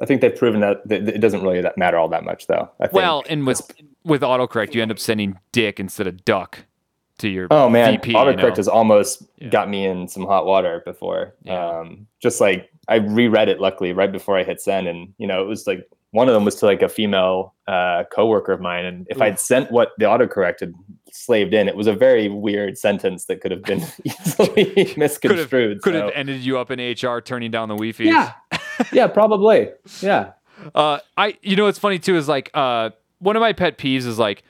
[0.00, 2.70] I think they've proven that, that it doesn't really that matter all that much though.
[2.80, 2.92] I think.
[2.94, 3.62] Well, and with
[4.04, 6.64] with autocorrect, you end up sending dick instead of duck
[7.18, 8.10] to your Oh man, VP.
[8.10, 8.54] you autocorrect know?
[8.56, 9.48] has almost Yeah.
[9.48, 11.34] got me in some hot water before.
[11.42, 11.78] Yeah.
[11.80, 15.42] Um, just like I reread it luckily right before I hit send, and you know
[15.42, 18.84] it was like one of them was to like a female uh, coworker of mine,
[18.84, 20.72] and if I'd sent what the autocorrect had
[21.10, 24.96] slaved in, it was a very weird sentence that could have been easily could have
[24.96, 25.82] misconstrued.
[25.82, 28.04] could so- have ended you up in HR turning down the Wi-Fi.
[28.04, 28.32] yeah,
[28.92, 30.32] yeah, probably, yeah.
[30.74, 34.06] Uh, I you know what's funny too is like uh one of my pet peeves
[34.06, 34.42] is like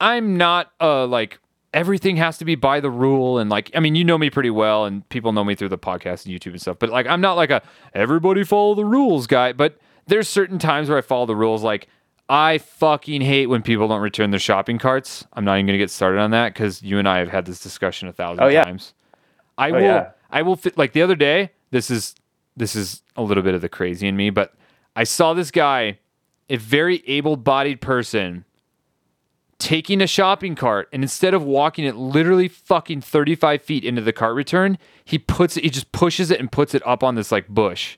[0.00, 1.38] I'm not uh like
[1.74, 4.50] everything has to be by the rule and like I mean you know me pretty
[4.50, 7.20] well and people know me through the podcast and YouTube and stuff but like I'm
[7.20, 7.62] not like a
[7.94, 11.88] everybody follow the rules guy but there's certain times where I follow the rules like
[12.28, 15.26] I fucking hate when people don't return their shopping carts.
[15.34, 17.60] I'm not even gonna get started on that because you and I have had this
[17.60, 18.64] discussion a thousand Oh, yeah.
[18.64, 18.94] times.
[19.58, 20.10] I Oh, will yeah.
[20.30, 22.14] I will fit like the other day, this is
[22.56, 24.54] this is a little bit of the crazy in me, but
[24.96, 25.98] I saw this guy,
[26.50, 28.44] a very able-bodied person,
[29.58, 34.12] taking a shopping cart and instead of walking it literally fucking 35 feet into the
[34.12, 37.30] cart return, he puts it, he just pushes it and puts it up on this
[37.30, 37.96] like bush.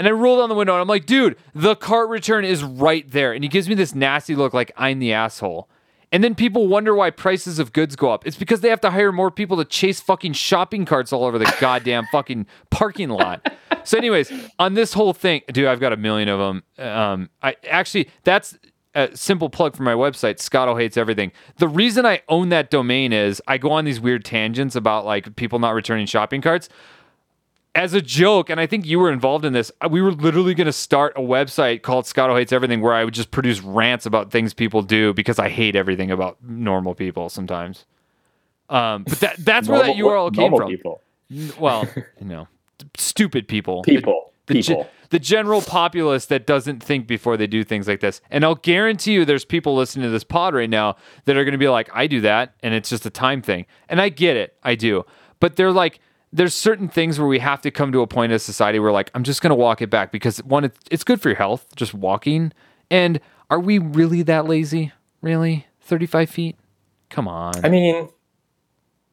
[0.00, 3.08] And I roll down the window and I'm like, dude, the cart return is right
[3.10, 3.34] there.
[3.34, 5.68] And he gives me this nasty look like I'm the asshole.
[6.10, 8.26] And then people wonder why prices of goods go up.
[8.26, 11.38] It's because they have to hire more people to chase fucking shopping carts all over
[11.38, 13.52] the goddamn fucking parking lot.
[13.84, 16.62] So, anyways, on this whole thing, dude, I've got a million of them.
[16.78, 18.56] Um, I actually, that's
[18.94, 21.30] a simple plug for my website, Scotto Hates Everything.
[21.58, 25.36] The reason I own that domain is I go on these weird tangents about like
[25.36, 26.70] people not returning shopping carts
[27.74, 30.54] as a joke, and I think you were involved in this, uh, we were literally
[30.54, 34.06] going to start a website called Scotto Hates Everything where I would just produce rants
[34.06, 37.86] about things people do because I hate everything about normal people sometimes.
[38.68, 40.68] Um, but that that's where that Normal- URL came normal from.
[40.70, 41.02] People,
[41.60, 41.88] Well,
[42.20, 42.48] you know,
[42.96, 43.82] stupid people.
[43.82, 44.88] people, The, the, ge- people.
[45.10, 48.20] the general populace that doesn't think before they do things like this.
[48.30, 51.52] And I'll guarantee you there's people listening to this pod right now that are going
[51.52, 52.54] to be like, I do that.
[52.62, 53.66] And it's just a time thing.
[53.88, 54.56] And I get it.
[54.62, 55.04] I do.
[55.40, 55.98] But they're like,
[56.32, 59.10] there's certain things where we have to come to a point as society where like,
[59.14, 61.66] I'm just going to walk it back because one, it's, it's good for your health,
[61.76, 62.52] just walking.
[62.90, 63.20] And
[63.50, 64.92] are we really that lazy?
[65.22, 65.66] Really?
[65.82, 66.56] 35 feet?
[67.08, 67.64] Come on.
[67.64, 68.08] I mean,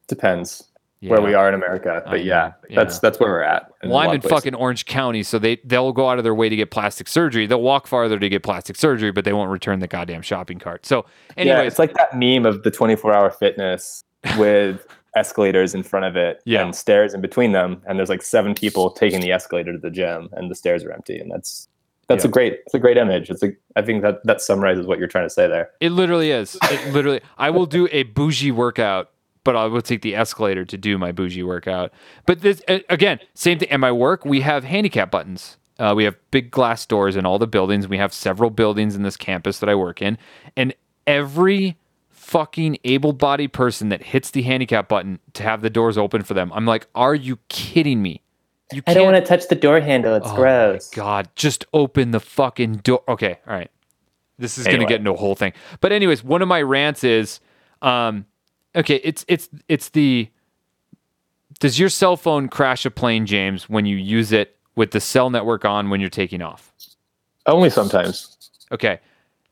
[0.06, 0.68] depends
[1.00, 3.00] where we are in America, but I yeah, that's yeah.
[3.02, 3.70] that's where we're at.
[3.82, 6.48] in Well, I'm in fucking Orange County, so they they'll go out of their way
[6.48, 7.46] to get plastic surgery.
[7.46, 10.86] They'll walk farther to get plastic surgery, but they won't return the goddamn shopping cart.
[10.86, 11.06] So,
[11.36, 14.02] yeah, it's like that meme of the 24 hour fitness
[14.38, 14.86] with
[15.16, 16.62] escalators in front of it Yeah.
[16.64, 19.90] and stairs in between them, and there's like seven people taking the escalator to the
[19.90, 21.68] gym, and the stairs are empty, and that's
[22.08, 22.28] that's Yeah.
[22.30, 23.28] a great it's a great image.
[23.30, 25.70] It's a I think that that summarizes what you're trying to say there.
[25.80, 26.56] it literally is.
[26.70, 29.10] It literally, I will do a bougie workout,
[29.44, 31.92] but I will take the escalator to do my bougie workout.
[32.26, 33.70] But this again, same thing.
[33.70, 35.56] At my work, we have handicap buttons.
[35.78, 37.86] Uh, we have big glass doors in all the buildings.
[37.86, 40.18] We have several buildings in this campus that I work in,
[40.56, 40.74] and
[41.06, 41.76] every
[42.28, 46.52] fucking able-bodied person that hits the handicap button to have the doors open for them,
[46.54, 48.20] I'm like, are you kidding me?
[48.70, 50.14] You I don't can't- want to touch the door handle.
[50.14, 50.90] It's Oh gross.
[50.94, 53.02] My God, just open the fucking door.
[53.08, 53.70] Okay, all right.
[54.38, 54.80] This is Anyway.
[54.80, 55.52] gonna get into a whole thing.
[55.80, 57.40] But anyways, one of my rants is,
[57.82, 58.26] um,
[58.76, 60.28] okay, it's it's it's the.
[61.60, 65.28] Does your cell phone crash a plane, James, when you use it with the cell
[65.30, 66.72] network on when you're taking off?
[67.46, 68.36] Only sometimes.
[68.70, 69.00] Okay.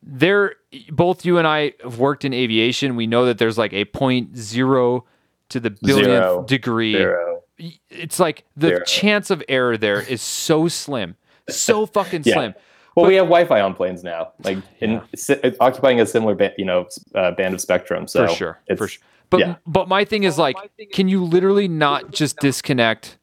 [0.03, 0.55] There,
[0.91, 2.97] both you and I have worked in aviation.
[2.97, 5.05] We know that there's like a point zero
[5.49, 6.45] to the billionth Zero.
[6.45, 7.43] degree Zero.
[7.91, 8.85] it's like the Zero.
[8.85, 11.17] chance of error there is so slim,
[11.49, 12.35] so fucking Yeah.
[12.35, 12.55] slim.
[12.95, 15.01] Well, But- we have Wi-Fi on planes now, like in Yeah.
[15.15, 18.07] si- occupying a similar, ba- you know, uh, band of spectrum.
[18.09, 19.03] So for sure, it's, for sure.
[19.31, 19.55] But yeah.
[19.67, 20.57] but my thing is like,
[20.93, 23.19] can you literally not just disconnect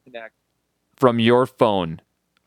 [0.96, 2.00] from your phone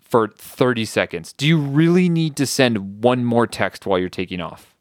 [0.07, 1.33] for 30 seconds?
[1.33, 4.73] Do you really need to send one more text while you're taking off?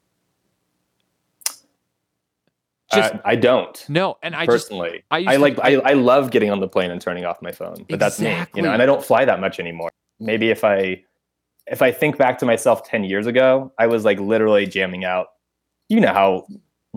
[2.94, 3.84] Just uh, I don't.
[3.88, 5.02] no, and I just personally.
[5.10, 7.42] I I, used to- like I, I love getting on the plane and turning off
[7.42, 8.38] my phone, but that's me.
[8.54, 9.90] You know, and I don't fly that much anymore.
[10.20, 11.02] Maybe if I
[11.66, 15.26] if I think back to myself ten years ago, I was like literally jamming out.
[15.88, 16.46] You know how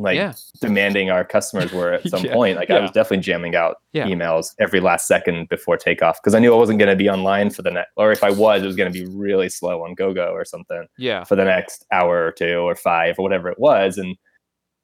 [0.02, 0.34] like Yeah.
[0.62, 2.34] demanding our customers were at some Yeah.
[2.34, 2.58] point.
[2.58, 4.06] Like I was definitely jamming out Yeah.
[4.08, 7.50] emails every last second before takeoff because I knew I wasn't going to be online
[7.50, 9.94] for the next, or if I was, it was going to be really slow on
[9.96, 11.24] GoGo or something Yeah.
[11.24, 13.98] for the next hour or two or five or whatever it was.
[13.98, 14.16] And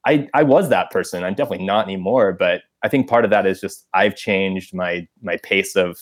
[0.06, 1.24] I I was that person.
[1.24, 2.32] I'm definitely not anymore.
[2.32, 5.98] But I think part of that is just I've changed my my pace of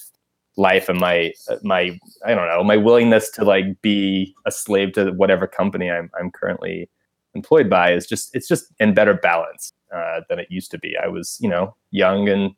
[0.57, 5.11] life and my my I don't know my willingness to like be a slave to
[5.13, 6.89] whatever company I'm I'm currently
[7.35, 10.97] employed by is just it's just in better balance uh, than it used to be.
[11.03, 12.53] I was you know young and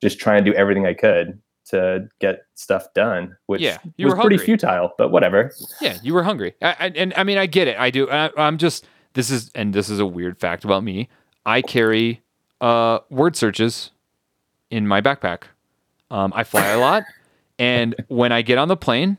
[0.00, 4.14] just trying to do everything I could to get stuff done, which Yeah, you was
[4.14, 5.52] were pretty futile, but whatever.
[5.80, 7.78] Yeah, you were hungry, I, I, and I mean, I get it.
[7.78, 8.10] I do.
[8.10, 8.86] I, I'm just.
[9.14, 11.08] This is, and this is a weird fact about me.
[11.44, 12.22] I carry
[12.60, 13.90] uh, word searches
[14.70, 15.42] in my backpack.
[16.12, 17.02] Um, I fly a lot,
[17.58, 19.18] and when I get on the plane,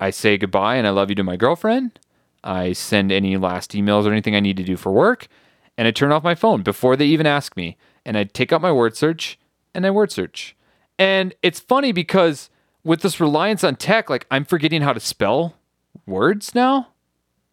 [0.00, 1.98] I say goodbye and I love you to my girlfriend.
[2.44, 5.28] I send any last emails or anything I need to do for work,
[5.76, 7.76] and I turn off my phone before they even ask me.
[8.04, 9.38] And I take out my word search
[9.74, 10.56] and I word search.
[10.98, 12.50] And it's funny because
[12.84, 15.54] with this reliance on tech, like I'm forgetting how to spell
[16.06, 16.88] words now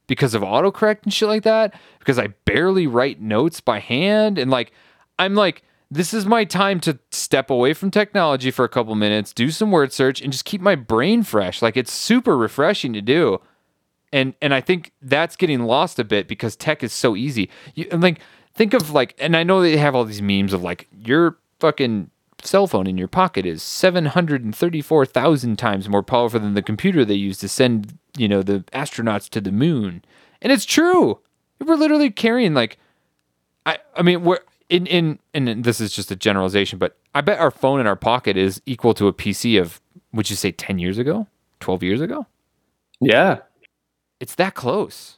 [0.07, 1.79] because of autocorrect and shit like that.
[1.99, 4.37] Because I barely write notes by hand.
[4.37, 4.71] And like,
[5.19, 9.33] I'm like, this is my time to step away from technology for a couple minutes,
[9.33, 11.61] do some word search, and just keep my brain fresh.
[11.61, 13.41] Like, it's super refreshing to do.
[14.11, 17.49] And and I think that's getting lost a bit because tech is so easy.
[17.75, 18.19] You and like
[18.55, 22.09] think of like, and I know they have all these memes of like your fucking
[22.41, 26.39] cell phone in your pocket is seven hundred and thirty four thousand times more powerful
[26.39, 30.03] than the computer they use to send you know the astronauts to the moon.
[30.41, 31.19] And it's true.
[31.63, 32.77] We're literally carrying like,
[33.65, 34.39] I I mean we're
[34.69, 37.95] in in and this is just a generalization, but I bet our phone in our
[37.95, 39.81] pocket is equal to a PC of
[40.13, 41.27] would you say ten years ago,
[41.59, 42.25] twelve years ago?
[43.01, 43.39] Yeah,
[44.19, 45.17] It's that close.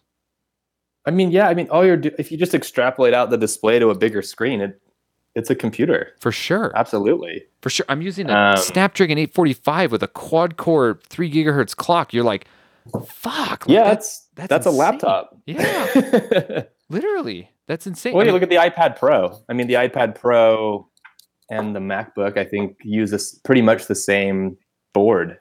[1.05, 3.79] I mean, yeah, I mean, all you're do- if you just extrapolate out the display
[3.79, 4.79] to a bigger screen, it
[5.33, 6.09] it's a computer.
[6.19, 6.73] For sure.
[6.75, 7.43] Absolutely.
[7.61, 7.85] For sure.
[7.87, 12.13] I'm using a Um, Snapdragon 845 with a quad core 3 gigahertz clock.
[12.13, 12.45] You're like,
[13.07, 13.65] fuck.
[13.65, 15.37] like, Yeah, that's, that's that's, a laptop.
[15.45, 16.63] Yeah.
[16.89, 17.49] Literally.
[17.67, 18.13] That's insane.
[18.13, 19.39] well, I you look at the iPad Pro.
[19.47, 20.89] I mean, the iPad Pro
[21.49, 24.57] and the MacBook, I think, use this pretty much the same
[24.93, 25.37] board.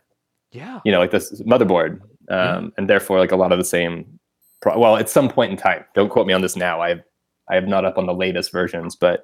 [0.53, 0.79] yeah.
[0.85, 2.01] You know, like this motherboard,
[2.31, 4.18] um, and therefore, like a lot of the same.
[4.62, 6.81] Pro- well, at some point in time, don't quote me on this now.
[6.81, 7.03] I
[7.51, 9.22] I have not up on the latest versions, but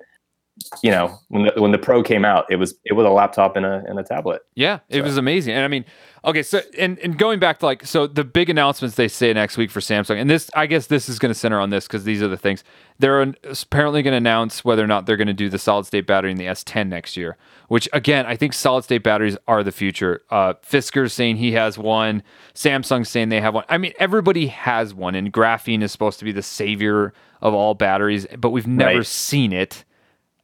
[0.82, 3.56] you know, when the, when the Pro came out, it was it was a laptop
[3.56, 4.42] and a and a tablet.
[4.54, 5.54] Yeah, it was amazing.
[5.54, 5.84] And I mean,
[6.24, 9.56] okay, so and, and going back to like so the big announcements they say next
[9.58, 12.04] week for Samsung, and this I guess this is going to center on this because
[12.04, 12.64] these are the things
[12.98, 16.06] they're apparently going to announce whether or not they're going to do the solid state
[16.06, 17.36] battery in the S10 next year.
[17.68, 20.22] Which again, I think solid state batteries are the future.
[20.30, 22.22] Uh, Fisker's saying he has one.
[22.54, 23.64] Samsung's saying they have one.
[23.68, 27.74] I mean, everybody has one, and graphene is supposed to be the savior of all
[27.74, 29.06] batteries, but we've never Right.
[29.06, 29.84] seen it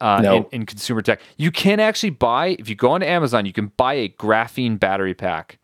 [0.02, 0.36] uh, No.
[0.36, 1.20] in, in consumer tech.
[1.36, 5.14] You can actually buy, if you go on Amazon, you can buy a graphene battery
[5.14, 5.58] pack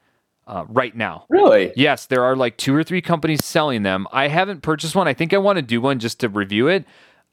[0.46, 1.26] uh, right now.
[1.28, 1.72] Really?
[1.76, 4.06] Yes, there are like two or three companies selling them.
[4.12, 5.08] I haven't purchased one.
[5.08, 6.84] I think I want to do one just to review it.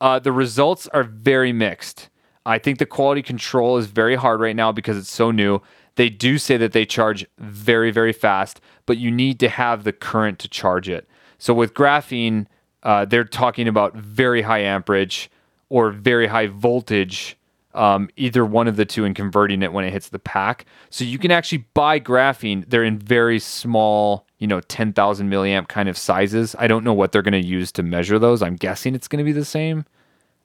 [0.01, 2.09] Uh, the results are very mixed.
[2.45, 5.61] I think the quality control is very hard right now because it's so new.
[5.95, 9.93] They do say that they charge very, very fast, but you need to have the
[9.93, 11.07] current to charge it.
[11.37, 12.47] So with graphene,
[12.83, 15.29] uh, they're talking about very high amperage
[15.69, 17.37] or very high voltage
[17.75, 20.65] um, either one of the two and converting it when it hits the pack.
[20.89, 22.63] So you can actually buy graphene.
[22.67, 26.55] They're in very small, you know, 10,000 milliamp kind of sizes.
[26.57, 28.41] I don't know what they're going to use to measure those.
[28.41, 29.85] I'm guessing it's going to be the same.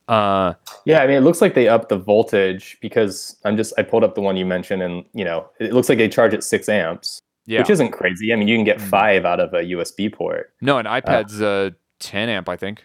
[0.09, 0.55] Uh,
[0.85, 4.03] Yeah, I mean, it looks like they upped the voltage because I'm just I pulled
[4.03, 6.69] up the one you mentioned, and you know, it looks like they charge at six
[6.69, 7.61] amps, yeah.
[7.61, 8.33] which isn't crazy.
[8.33, 8.89] I mean, you can get Mm.
[8.89, 12.85] five out of a USB port, no, an iPad's uh, 10 amp, I think.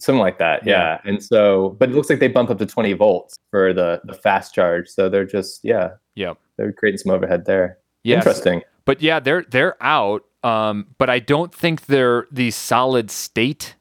[0.00, 0.66] Something like that.
[0.66, 0.74] Yeah.
[0.74, 4.00] Yeah, and so, but it looks like they bump up to 20 volts for the
[4.04, 4.88] the fast charge.
[4.88, 7.78] So they're just yeah, yeah, they're creating some overhead there.
[8.02, 8.26] Yes.
[8.26, 8.62] Interesting.
[8.84, 10.24] But yeah, they're they're out.
[10.42, 13.76] Um, but I don't think they're the solid state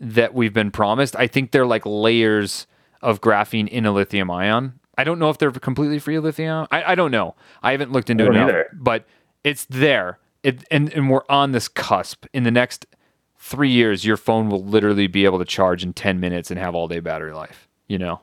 [0.00, 1.14] that we've been promised.
[1.16, 2.66] I think they're like layers
[3.00, 4.80] of graphene in a lithium ion.
[4.98, 6.66] I don't know if they're completely free of lithium.
[6.70, 7.34] I, I don't know.
[7.62, 9.06] I haven't looked into it now, but
[9.44, 10.18] it's there.
[10.42, 12.26] It and, and we're on this cusp.
[12.32, 12.86] In the next
[13.44, 16.74] three years, your phone will literally be able to charge in ten minutes and have
[16.74, 17.68] all day battery life.
[17.88, 18.20] You know,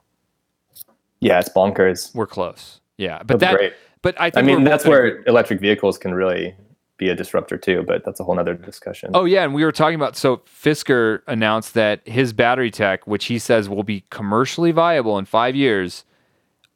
[1.20, 2.14] Yeah, it's bonkers.
[2.16, 2.82] we're close.
[2.98, 3.58] Yeah, but That'd that.
[3.58, 3.74] great.
[4.02, 6.56] But I think I mean, that's where electric vehicles can really
[6.98, 7.84] be a disruptor too.
[7.86, 9.12] But that's a whole nother discussion.
[9.14, 13.26] Oh yeah, and we were talking about so Fisker announced that his battery tech, which
[13.26, 16.04] he says will be commercially viable in five years,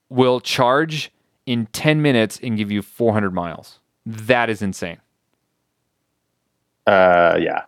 [0.09, 1.11] will charge
[1.47, 3.79] in ten minutes and give you four hundred miles.
[4.05, 4.97] That is insane.
[6.85, 7.63] Uh, yeah,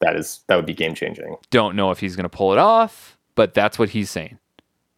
[0.00, 1.36] that is that would be game changing.
[1.50, 4.38] Don't know if he's going to pull it off, but that's what he's saying.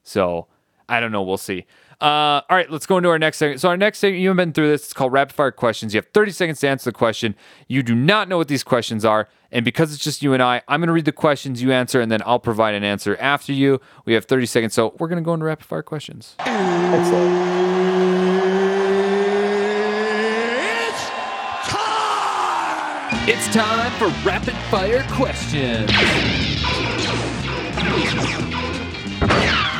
[0.03, 0.46] So
[0.88, 1.22] I don't know.
[1.22, 1.66] We'll see.
[2.01, 3.61] Uh, all right, let's go into our next segment.
[3.61, 4.84] So our next segment, you haven't been through this.
[4.84, 5.92] It's called rapid fire questions.
[5.92, 7.34] You have 30 seconds to answer the question.
[7.68, 10.62] You do not know what these questions are, and because it's just you and I,
[10.66, 13.53] I'm going to read the questions, you answer, and then I'll provide an answer after
[13.53, 13.82] you.
[14.07, 16.36] We have 30 seconds, so we're going to go into rapid fire questions.
[16.38, 17.69] Excellent.
[23.28, 25.90] It's time for rapid fire questions.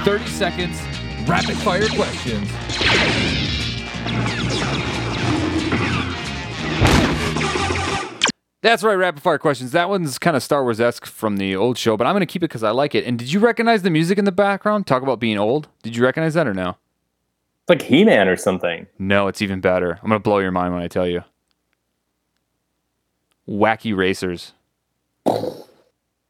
[0.05, 0.81] 30 seconds,
[1.27, 2.51] rapid fire questions.
[8.63, 9.73] That's right, rapid fire questions.
[9.73, 12.27] That one's kind of Star Wars esque from the old show, but I'm going to
[12.27, 13.07] keep it because I like it.
[13.07, 14.87] And did you recognize the music in the background?
[14.87, 15.69] Talk about being old.
[15.83, 16.77] Did you recognize that or no?
[17.63, 18.87] It's like He Man or something.
[18.99, 19.99] No, it's even better.
[20.03, 21.25] I'm going to blow your mind when I tell you.
[23.51, 24.53] Wacky Racers.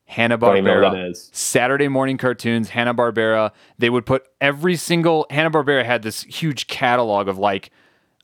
[0.07, 1.37] Hanna Don't even know what Barbera.
[1.37, 3.53] Saturday morning cartoons, Hanna Barbera.
[3.79, 7.71] They would put every single Hanna Barbera had this huge catalog of like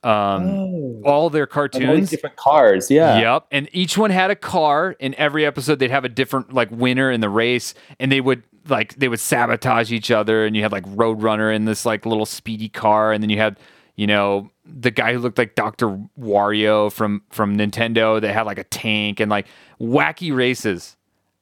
[0.02, 2.10] um, all their Like all cartoons.
[2.10, 2.90] different cars.
[2.90, 3.18] Yeah.
[3.20, 3.46] Yep.
[3.52, 4.96] And each one had a car.
[4.98, 8.42] In every episode, they'd have a different like winner in the race, and they would
[8.68, 10.44] like they would sabotage each other.
[10.44, 13.58] And you had like Roadrunner in this like little speedy car, and then you had
[13.96, 18.58] you know the guy who looked like Doctor Wario from from Nintendo that had like
[18.58, 19.46] a tank and like
[19.80, 20.96] wacky races.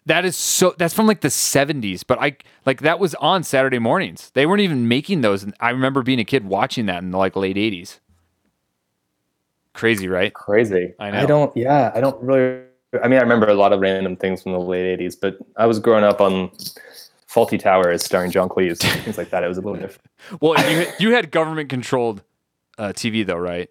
[0.07, 0.75] That is so.
[0.79, 2.37] That's from like the '70s, but I
[2.67, 4.31] like that was on Saturday mornings.
[4.35, 5.43] They weren't even making those.
[5.43, 8.01] And I remember being a kid watching that in the like late '80s.
[9.73, 10.33] Crazy, right?
[10.33, 10.95] Crazy.
[11.01, 11.21] I know.
[11.21, 11.57] I don't.
[11.57, 11.91] Yeah.
[11.95, 12.63] I don't really.
[13.03, 15.67] I mean, I remember a lot of random things from the late '80s, but I
[15.67, 16.51] was growing up on
[17.29, 19.43] Fawlty Towers starring John Cleese, things like that.
[19.43, 20.11] It was a little different.
[20.41, 22.23] Well, you you had government controlled
[22.79, 23.69] uh, TV though, right?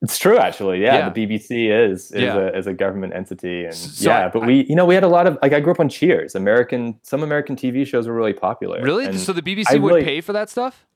[0.00, 0.80] It's true, actually.
[0.80, 1.08] Yeah, Yeah.
[1.08, 2.36] the BBC is is, Yeah.
[2.36, 4.26] a, is a government entity, and So yeah.
[4.26, 5.88] I- But we, you know, we had a lot of like I grew up on
[5.88, 6.34] Cheers.
[6.36, 8.80] American, some American TV shows were really popular.
[8.82, 9.16] Really?
[9.18, 10.86] so the BBC I would really- pay for that stuff?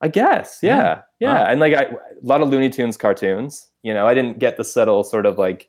[0.00, 0.76] I guess, Yeah.
[0.76, 1.46] yeah, yeah, Wow.
[1.50, 3.70] and like I, a lot of Looney Tunes cartoons.
[3.82, 5.68] You know, I didn't get the subtle sort of like,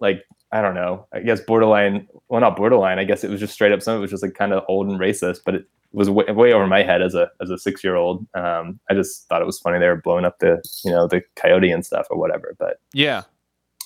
[0.00, 0.22] like
[0.58, 1.06] I don't know.
[1.12, 2.08] I guess borderline.
[2.28, 2.98] Well, not borderline.
[2.98, 3.82] I guess it was just straight up.
[3.82, 6.24] Some of it was just like kind of old and racist, but it was way,
[6.32, 8.26] way over my head as a as a six year old.
[8.34, 11.22] Um, I just thought it was funny they were blowing up the you know the
[11.36, 12.56] coyote and stuff or whatever.
[12.58, 13.22] But Yeah.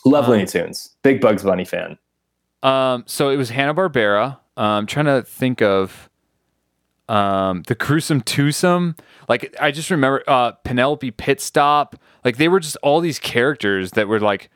[0.04, 0.94] love Um, Looney Tunes.
[1.02, 1.98] Big Bugs Bunny fan.
[2.62, 4.38] Um, so it was Hanna Barbera.
[4.56, 6.08] I'm trying to think of
[7.08, 8.94] um, the gruesome twosome.
[9.28, 11.96] Like I just remember uh, Penelope Pit Stop.
[12.24, 14.50] Like they were just all these characters that were like,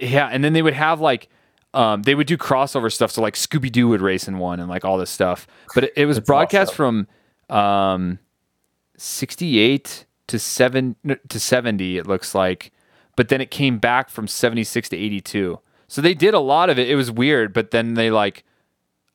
[0.00, 0.28] yeah.
[0.30, 1.28] And then they would have like.
[1.72, 4.68] Um, they would do crossover stuff, so like Scooby Doo would race in one, and
[4.68, 5.46] like all this stuff.
[5.72, 7.06] But it, it was That's broadcast awesome.
[7.48, 8.18] from um,
[9.00, 10.94] 68 to seven
[11.28, 12.70] to 70 it looks like
[13.16, 15.58] but then it came back from 76 to 82
[15.88, 18.44] so they did a lot of it it was weird but then they like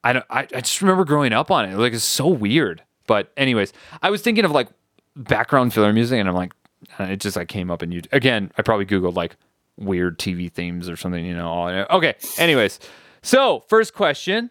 [0.04, 3.32] i don't i, I just remember growing up on it like it's so weird but
[3.38, 4.68] anyways i was thinking of like
[5.16, 6.52] background filler music and i'm like
[7.00, 9.38] it just like came up and you again i probably googled like
[9.78, 12.80] weird tv themes or something you know all- okay anyways
[13.22, 14.50] so first question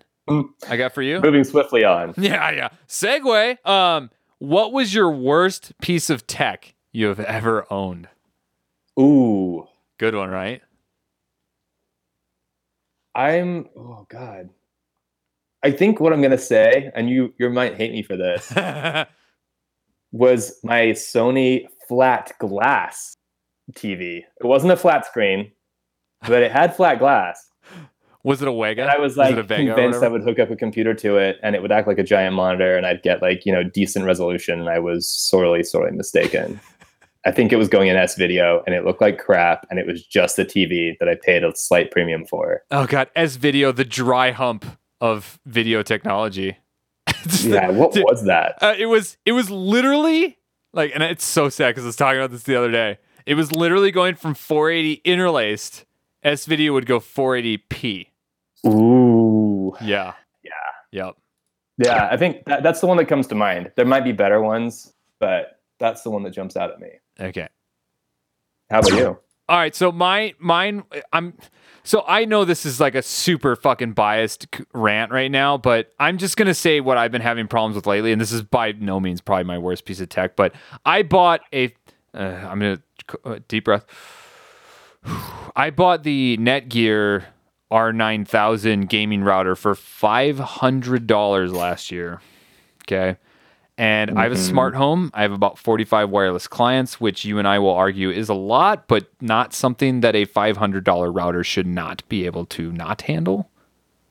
[0.68, 2.14] i got for you Moving swiftly on.
[2.18, 2.68] yeah, yeah.
[2.88, 3.66] Segue.
[3.66, 8.08] Um, what was your worst piece of tech you have ever owned?
[8.98, 9.66] Ooh,
[9.98, 10.62] Good one, right?
[13.14, 13.68] I'm.
[13.76, 14.48] Oh God.
[15.62, 18.50] I think what I'm gonna say, and you you might hate me for this,
[20.12, 23.14] was my Sony flat glass
[23.72, 24.18] TV.
[24.40, 25.52] It wasn't a flat screen,
[26.26, 27.50] but it had flat glass.
[28.24, 28.80] was it a Wega?
[28.80, 31.54] And I was like or convinced I would hook up a computer to it and
[31.54, 34.58] it would act like a giant monitor and I'd get like, you know, decent resolution.
[34.58, 36.60] And I was sorely, sorely mistaken.
[37.26, 39.86] I think it was going in S video and it looked like crap and it
[39.86, 42.62] was just a TV that I paid a slight premium for.
[42.70, 44.64] Oh god, S video, the dry hump
[45.00, 46.58] of video technology.
[47.40, 48.58] Yeah, what dude, was that?
[48.60, 50.36] Uh, it was it was literally
[50.74, 52.98] like, and it's so sad because I was talking about this the other day.
[53.26, 55.84] It was literally going from 480 interlaced.
[56.22, 58.08] S video would go 480p.
[58.66, 59.74] Ooh.
[59.80, 60.14] Yeah.
[60.42, 60.50] Yeah.
[60.92, 61.16] Yep.
[61.76, 63.72] Yeah, I think that, that's the one that comes to mind.
[63.76, 66.88] There might be better ones, but that's the one that jumps out at me.
[67.18, 67.48] Okay.
[68.70, 69.18] How about you?
[69.46, 71.34] All right, so my mine I'm
[71.82, 76.16] so I know this is like a super fucking biased rant right now, but I'm
[76.16, 78.72] just going to say what I've been having problems with lately and this is by
[78.72, 80.54] no means probably my worst piece of tech, but
[80.86, 81.74] I bought a
[82.14, 82.80] uh, I'm to
[83.24, 83.86] uh, deep breath.
[85.56, 87.24] I bought the Netgear
[87.70, 92.20] R9000 gaming router for $500 last year.
[92.84, 93.16] Okay.
[93.76, 95.10] And I have a smart home.
[95.14, 98.86] I have about 45 wireless clients, which you and I will argue is a lot,
[98.86, 103.50] but not something that a $500 router should not be able to not handle.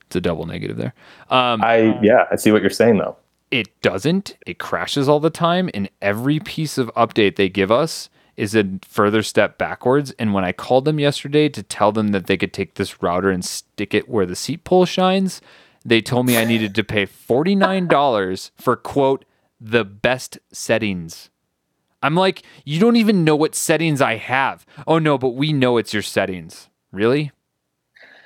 [0.07, 0.93] It's a double negative there.
[1.29, 3.15] Um, I yeah, I see what you're saying though.
[3.53, 4.35] It doesn't.
[4.47, 8.79] It crashes all the time, and every piece of update they give us is a
[8.81, 10.09] further step backwards.
[10.17, 13.29] And when I called them yesterday to tell them that they could take this router
[13.29, 15.39] and stick it where the seat pole shines,
[15.85, 19.23] they told me I needed to pay forty nine dollars for quote
[19.61, 21.29] the best settings.
[22.01, 24.65] I'm like, you don't even know what settings I have.
[24.87, 26.69] Oh no, but we know it's your settings.
[26.91, 27.31] Really?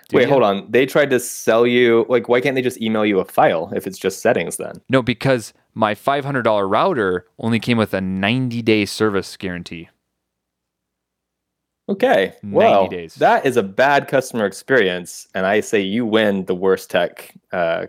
[0.09, 0.29] Do Wait, you?
[0.29, 0.71] hold on.
[0.71, 3.85] They tried to sell you like why can't they just email you a file if
[3.85, 4.81] it's just settings then?
[4.89, 9.89] No, because my $500 router only came with a 90 day service guarantee.
[11.89, 12.33] Okay.
[12.43, 13.15] 90 Well, days.
[13.15, 17.85] that is a bad customer experience, and I say you win the worst tech uh,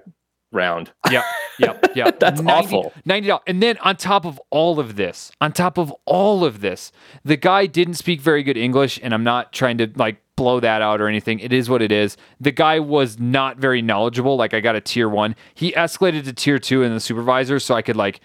[0.53, 0.93] round.
[1.11, 1.25] Yep,
[1.59, 2.19] yep, yep.
[2.21, 2.93] That's awful.
[3.05, 6.61] Ninety dollars, and then on top of all of this, on top of all of
[6.61, 6.93] this,
[7.25, 10.81] the guy didn't speak very good English, and I'm not trying to like blow that
[10.81, 11.41] out or anything.
[11.41, 12.17] It is what it is.
[12.41, 14.37] The guy was not very knowledgeable.
[14.37, 15.35] Like I got a tier one.
[15.53, 18.21] He escalated to tier two in the supervisor, so I could like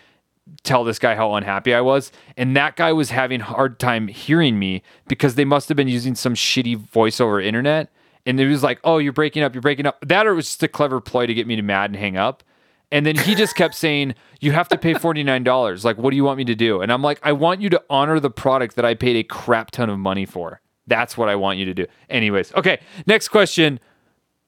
[0.61, 2.11] tell this guy how unhappy I was.
[2.38, 6.14] And that guy was having hard time hearing me because they must have been using
[6.14, 7.91] some shitty voice over internet.
[8.28, 9.97] And it was like, oh, you're breaking up, you're breaking up.
[10.05, 12.16] That or it was just a clever ploy to get me to mad and hang
[12.16, 12.43] up.
[12.91, 15.84] And then he just kept saying, you have to pay $49.
[15.84, 16.80] Like, what do you want me to do?
[16.82, 19.72] And I'm like, I want you to honor the product that I paid a crap
[19.72, 20.61] ton of money for.
[20.88, 21.86] That's what I want you to do.
[22.10, 23.80] Anyways, okay, next question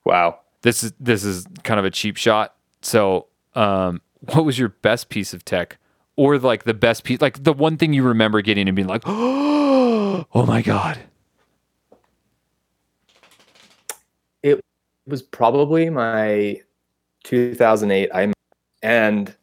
[0.04, 0.40] Wow.
[0.62, 2.56] this is this is kind of a cheap shot.
[2.82, 5.78] So, um, what was your best piece of tech,
[6.16, 9.04] or like the best piece, like the one thing you remember getting and being like,
[9.06, 11.00] oh my god,
[14.44, 14.62] It
[15.08, 16.62] was probably my
[17.24, 18.32] 2008 i
[18.84, 19.36] and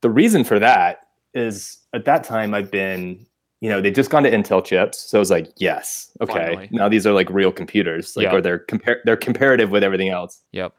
[0.00, 3.24] the reason for that is at that time I've been,
[3.60, 6.68] you know, they'd just gone to Intel chips, so I was like, yes, okay, Finally.
[6.72, 8.34] now these are like real computers, like Yeah.
[8.34, 10.42] or they're compare they're comparative with everything else.
[10.52, 10.72] yep,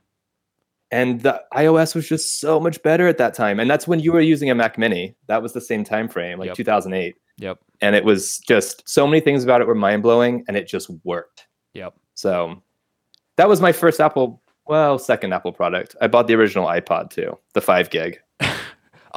[0.91, 4.11] And the iOS was just so much better at that time, and that's when you
[4.13, 5.15] were using a Mac Mini.
[5.27, 6.55] That was the same time frame, like Yep.
[6.57, 10.55] 2008, yep, and it was just so many things about it were mind blowing, and
[10.55, 11.47] it just worked.
[11.73, 11.93] yep.
[12.13, 12.61] So
[13.37, 15.95] that was my first Apple, well, second Apple product.
[16.01, 18.19] I bought the original iPod too, the five gig.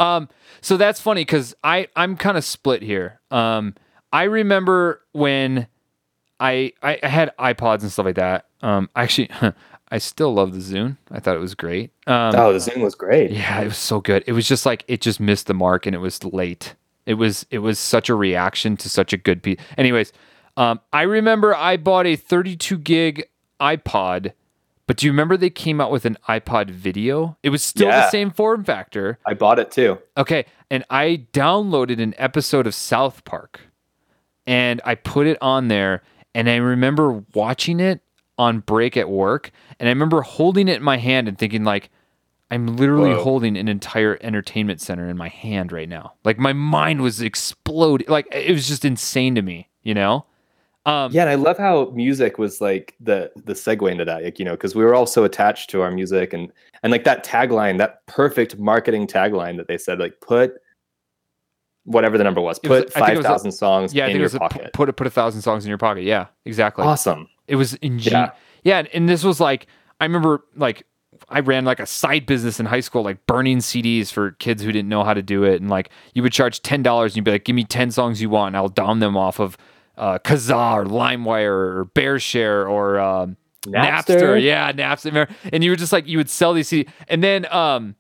[0.00, 0.28] Um,
[0.60, 3.20] so that's funny because I I'm kind of split here.
[3.30, 3.74] Um,
[4.12, 5.66] I remember when
[6.40, 8.46] I, I had iPods and stuff like that.
[8.62, 9.30] Um, actually,
[9.92, 10.96] I still love the Zune.
[11.10, 11.92] I thought it was great.
[12.06, 13.30] Um, Oh, the Zune was great.
[13.30, 14.24] Yeah, it was so good.
[14.26, 16.74] It was just like it just missed the mark and it was late.
[17.06, 19.58] It was it was such a reaction to such a good piece.
[19.76, 20.12] Anyways,
[20.56, 23.24] um, I remember I bought a 32 gig
[23.60, 24.32] iPod,
[24.90, 27.36] but do you remember they came out with an iPod video?
[27.44, 29.20] It was still the same form factor.
[29.24, 30.00] I bought it too.
[30.16, 33.60] Okay, and I downloaded an episode of South Park
[34.48, 36.02] and I put it on there
[36.34, 38.00] and I remember watching it
[38.36, 41.88] on break at work and I remember holding it in my hand and thinking like
[42.50, 43.22] I'm literally Whoa.
[43.22, 46.14] holding an entire entertainment center in my hand right now.
[46.24, 48.08] Like my mind was exploding.
[48.08, 50.26] Like it was just insane to me, you know?
[50.86, 54.38] Um Yeah, and I love how music was like the the segue into that, like
[54.38, 56.50] you know, because we were all so attached to our music and
[56.82, 60.54] and like that tagline, that perfect marketing tagline that they said, like put
[61.84, 64.06] whatever the number was, put I think it five was a- thousand songs yeah, I
[64.06, 64.72] in think it your was a, pocket.
[64.72, 66.04] put a, put a thousand songs in your pocket.
[66.04, 66.84] Yeah, exactly.
[66.84, 67.28] awesome.
[67.48, 68.12] It was ingenious.
[68.12, 68.80] Yeah.
[68.82, 68.88] Yeah.
[68.94, 69.66] and- this was like
[70.00, 70.86] I remember like
[71.28, 74.72] I ran like a side business in high school, like burning CDs for kids who
[74.72, 77.24] didn't know how to do it, and like you would charge ten dollars and you'd
[77.24, 79.58] be like, "Give me ten songs you want, and I'll down them off of
[80.00, 84.18] uh, Kazaa or LimeWire or BearShare or um, Napster.
[84.20, 84.42] Napster?
[84.42, 87.94] yeah, Napster." And you were just like, you would sell these CDs, and then um,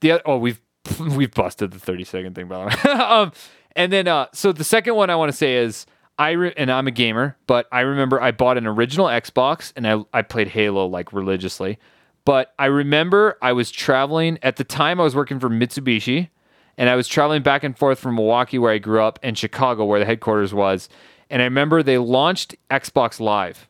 [0.00, 0.60] the other, oh we've
[1.00, 3.32] we've busted the 30 second thing by the way um
[3.76, 5.86] and then uh so the second one i want to say is
[6.18, 9.86] i re- and i'm a gamer but i remember i bought an original xbox and
[9.86, 11.78] i i played halo like religiously
[12.24, 16.30] but i remember i was traveling at the time i was working for mitsubishi
[16.78, 19.84] and i was traveling back and forth from milwaukee where i grew up and chicago
[19.84, 20.88] where the headquarters was
[21.30, 23.68] and i remember they launched xbox live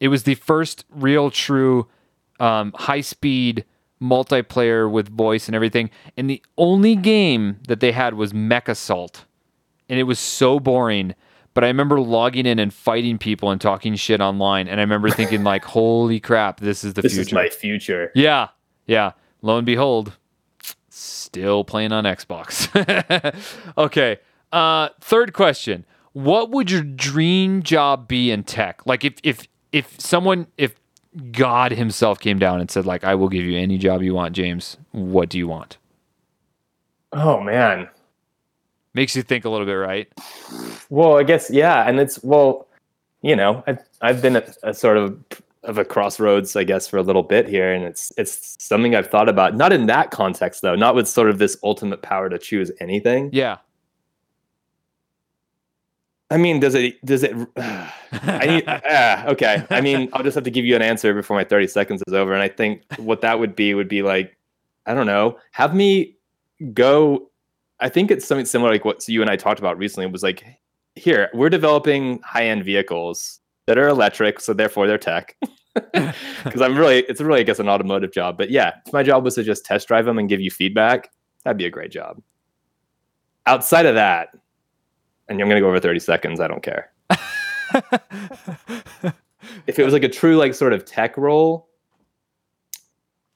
[0.00, 1.88] it was the first real true
[2.40, 3.64] um, high speed
[4.02, 5.90] multiplayer with voice and everything.
[6.16, 9.24] And the only game that they had was MechAssault.
[9.88, 11.14] And it was so boring.
[11.52, 14.68] But I remember logging in and fighting people and talking shit online.
[14.68, 17.20] And I remember thinking, like, holy crap, this is the This future.
[17.22, 18.12] This is my future.
[18.14, 18.48] Yeah,
[18.86, 19.12] yeah.
[19.42, 20.16] Lo and behold,
[20.88, 22.68] still playing on Xbox.
[23.78, 24.18] okay.
[24.52, 28.82] Uh, third question: What would your dream job be in tech?
[28.86, 30.74] Like, if if if someone, if
[31.32, 34.34] God Himself came down and said, like, I will give you any job you want,
[34.34, 34.76] James.
[34.92, 35.78] What do you want?
[37.12, 37.88] Oh man.
[38.94, 40.08] Makes you think a little bit, right?
[40.88, 42.66] Well, I guess yeah, and it's well,
[43.22, 45.16] you know, I've I've been a, a sort of
[45.62, 49.08] of a crossroads, I guess, for a little bit here, and it's it's something I've
[49.08, 49.54] thought about.
[49.54, 50.74] Not in that context, though.
[50.74, 53.30] Not with sort of this ultimate power to choose anything.
[53.32, 53.58] Yeah.
[56.30, 57.04] I mean, does it?
[57.04, 57.34] Does it?
[57.56, 58.64] I need.
[58.66, 59.64] ah, okay.
[59.70, 62.14] I mean, I'll just have to give you an answer before my thirty seconds is
[62.14, 62.32] over.
[62.32, 64.36] And I think what that would be would be like,
[64.86, 66.16] I don't know, have me
[66.72, 67.30] go.
[67.80, 70.06] I think it's something similar like what you and I talked about recently.
[70.06, 70.44] It was like,
[70.94, 75.36] here we're developing high end vehicles that are electric, so therefore they're tech.
[76.44, 78.38] Because I'm really, it's really, I guess, an automotive job.
[78.38, 81.10] But yeah, if my job was to just test drive them and give you feedback,
[81.44, 82.20] that'd be a great job.
[83.46, 84.28] Outside of that,
[85.30, 86.40] and I'm going to go over 30 seconds.
[86.40, 86.90] I don't care.
[89.66, 91.68] if it was like a true, like, sort of tech role,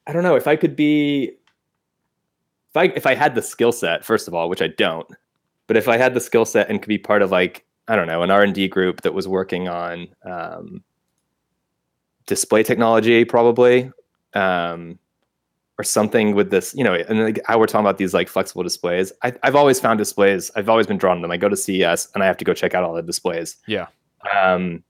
[0.06, 0.34] I don't know.
[0.34, 1.30] If I could be,
[2.70, 5.06] if I if I had the skill set, first of all, which I don't,
[5.66, 8.06] but if I had the skill set and could be part of like I don't
[8.06, 10.84] know an R and D group that was working on um,
[12.26, 13.90] display technology, probably.
[14.34, 14.98] Um,
[15.78, 18.62] or something with this, you know, and like how we're talking about these like flexible
[18.62, 19.12] displays.
[19.22, 20.50] I, I've always found displays.
[20.54, 21.30] I've always been drawn to them.
[21.30, 23.56] I go to CES and I have to go check out all the displays.
[23.66, 23.86] Yeah.
[24.36, 24.84] Um,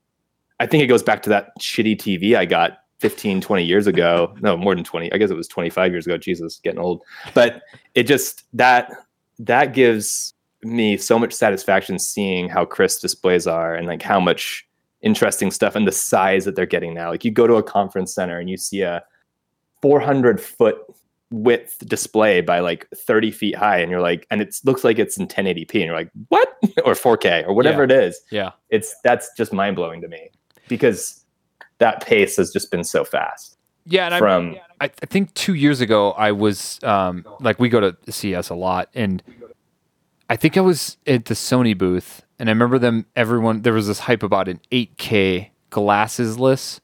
[0.59, 4.33] I think it goes back to that shitty TV I got 15, 20 years ago.
[4.41, 5.11] No, more than 20.
[5.11, 6.17] I guess it was 25 years ago.
[6.17, 7.01] Jesus, getting old.
[7.33, 7.61] But
[7.95, 8.91] it just that
[9.39, 14.67] that gives me so much satisfaction seeing how crisp displays are and like how much
[15.01, 17.09] interesting stuff and the size that they're getting now.
[17.09, 19.03] Like you go to a conference center and you see a
[19.85, 20.77] 400 foot
[21.29, 25.15] width display by like 30 feet high and you're like and it looks like it's
[25.15, 26.47] in 1080p and you're like what
[26.85, 27.83] or 4k or whatever Yeah.
[27.83, 28.51] it is Yeah.
[28.71, 30.29] it's that's just mind-blowing to me
[30.67, 31.23] because
[31.77, 34.05] that pace has just been so fast Yeah.
[34.05, 37.79] And I, from I, I think two years ago I was um, like we go
[37.79, 39.21] to CES a lot, and
[40.29, 43.05] I think I was at the Sony booth, and I remember them.
[43.15, 46.79] Everyone there was this hype about an 8K glassesless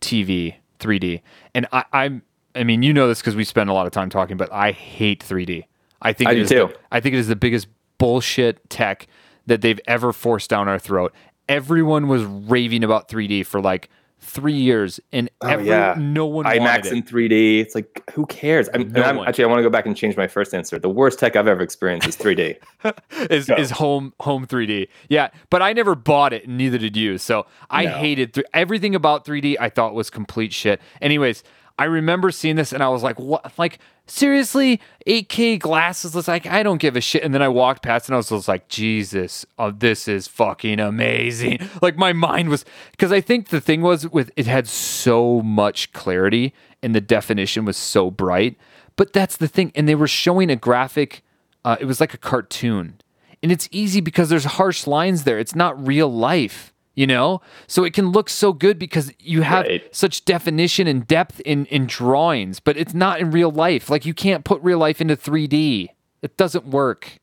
[0.00, 1.22] TV 3D,
[1.54, 2.22] and I, I'm
[2.54, 4.72] I mean you know this because we spend a lot of time talking, but I
[4.72, 5.64] hate 3D.
[6.02, 6.66] I think I it do is too.
[6.68, 9.06] The, I think it is the biggest bullshit tech
[9.46, 11.12] that they've ever forced down our throat.
[11.48, 13.88] Everyone was raving about 3D for like
[14.22, 15.94] three years, and oh, every, Oh, yeah.
[15.98, 17.60] no one IMAX in 3D.
[17.60, 18.68] It's like who cares?
[18.74, 20.78] I'm, No I'm actually I want to go back and change my first answer.
[20.78, 22.58] The worst tech I've ever experienced is 3D.
[23.30, 23.54] is Go.
[23.56, 24.88] is home home 3D.
[25.08, 27.18] Yeah, but I never bought it, and neither did you.
[27.18, 27.90] So I No.
[27.92, 29.56] hated th- everything about 3D.
[29.58, 30.80] I thought was complete shit.
[31.00, 31.42] Anyways,
[31.80, 33.58] I remember seeing this, and I was like, "What?
[33.58, 34.80] Like seriously?
[35.06, 36.14] 8K glasses?
[36.14, 38.28] It's like I don't give a shit." And then I walked past, and I was
[38.28, 43.48] just like, "Jesus, oh, this is fucking amazing!" Like my mind was because I think
[43.48, 46.52] the thing was with it had so much clarity,
[46.82, 48.58] and the definition was so bright.
[48.96, 51.22] But that's the thing, and they were showing a graphic.
[51.64, 53.00] Uh, it was like a cartoon
[53.42, 55.38] and it's easy because there's harsh lines there.
[55.38, 57.40] It's not real life, you know?
[57.66, 59.94] So it can look so good because you have Right.
[59.94, 63.88] such definition and depth in, in drawings, but it's not in real life.
[63.90, 65.88] Like you can't put real life into 3D.
[66.22, 67.18] It doesn't work.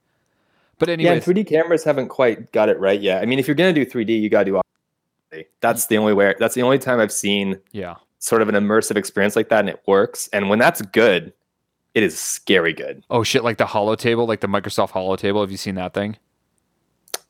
[0.80, 3.22] But anyway yeah, 3D cameras haven't quite got it right yet.
[3.22, 4.62] I mean, if you're gonna do 3D, you gotta do.
[5.60, 6.34] That's the only way.
[6.40, 7.96] That's the only time I've seen yeah.
[8.20, 10.30] sort of an immersive experience like that, and it works.
[10.32, 11.34] And when that's good,
[11.94, 13.04] it is scary good.
[13.10, 15.42] Oh shit, like the Hollow table, like the Microsoft Hollow table.
[15.42, 16.18] Have you seen that thing?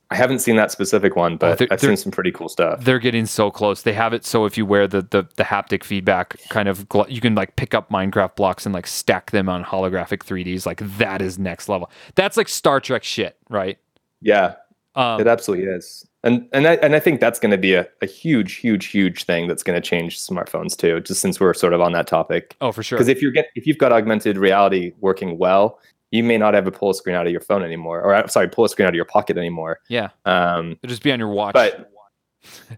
[0.10, 2.82] I haven't seen that specific one, but Oh, I've seen some pretty cool stuff.
[2.84, 3.82] They're getting so close.
[3.82, 7.10] They have it so if you wear the the, the haptic feedback kind of, gl-
[7.10, 10.66] you can like pick up Minecraft blocks and like stack them on holographic 3ds.
[10.66, 11.90] Like that is next level.
[12.16, 13.78] That's like Star Trek shit, right?
[14.22, 14.56] Yeah,
[14.96, 16.08] Um, it absolutely is.
[16.24, 19.26] And and I and I think that's going to be a, a huge, huge, huge
[19.26, 21.00] thing that's going to change smartphones too.
[21.02, 22.98] Just since we're sort of on that topic, oh, for sure.
[22.98, 25.80] because if you're get if you've got augmented reality working well,
[26.12, 28.28] you may not have to pull a screen out of your phone anymore, or uh,
[28.28, 29.80] sorry, pull a screen out of your pocket anymore.
[29.90, 31.54] yeah, Um, it'll just be on your watch.
[31.54, 31.92] but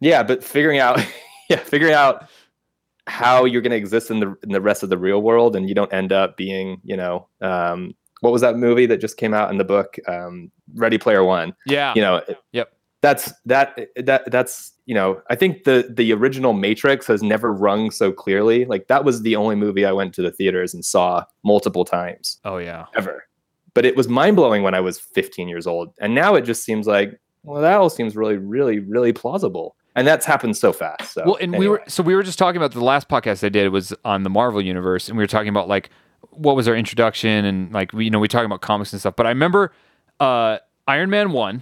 [0.01, 0.99] yeah, but figuring out,
[1.49, 2.27] yeah, figuring out
[3.07, 5.67] how you're going to exist in the in the rest of the real world, and
[5.67, 9.33] you don't end up being, you know, um, what was that movie that just came
[9.33, 11.53] out in the book, um, Ready Player One?
[11.65, 12.73] yeah, You know, Yep.
[13.01, 17.91] That's that that that's you know, I think the the original Matrix has never rung
[17.91, 18.65] so clearly.
[18.65, 22.39] Like that was the only movie I went to the theaters and saw multiple times
[22.43, 23.23] oh yeah, ever.
[23.75, 26.63] But it was mind blowing when I was 15 years old, and now it just
[26.63, 31.13] seems like, well, that all seems really, really, really plausible, and that's happened so fast.
[31.13, 33.49] So well, and we were so we were just talking about the last podcast I
[33.49, 35.91] did was on the Marvel universe, and we were talking about like
[36.31, 39.15] what was our introduction and like we you know we talking about comics and stuff.
[39.15, 39.71] But I remember
[40.19, 40.57] uh,
[40.87, 41.61] Iron Man one,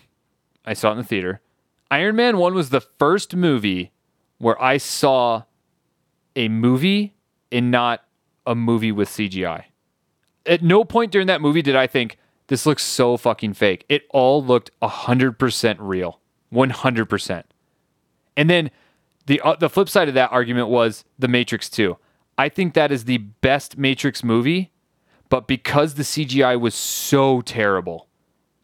[0.63, 1.41] I saw it in the theater.
[1.89, 3.91] Iron Man one was the first movie
[4.37, 5.43] where I saw
[6.35, 7.15] a movie
[7.51, 8.03] and not
[8.45, 9.65] a movie with CGI.
[10.45, 13.85] At no point during that movie did I think this looks so fucking fake.
[13.89, 16.21] It all looked 100% real.
[16.53, 17.43] 100%.
[18.37, 18.71] And then
[19.25, 21.97] the uh, the flip side of that argument was The Matrix 2.
[22.37, 24.71] I think that is the best Matrix movie,
[25.29, 28.07] but because the CGI was so terrible,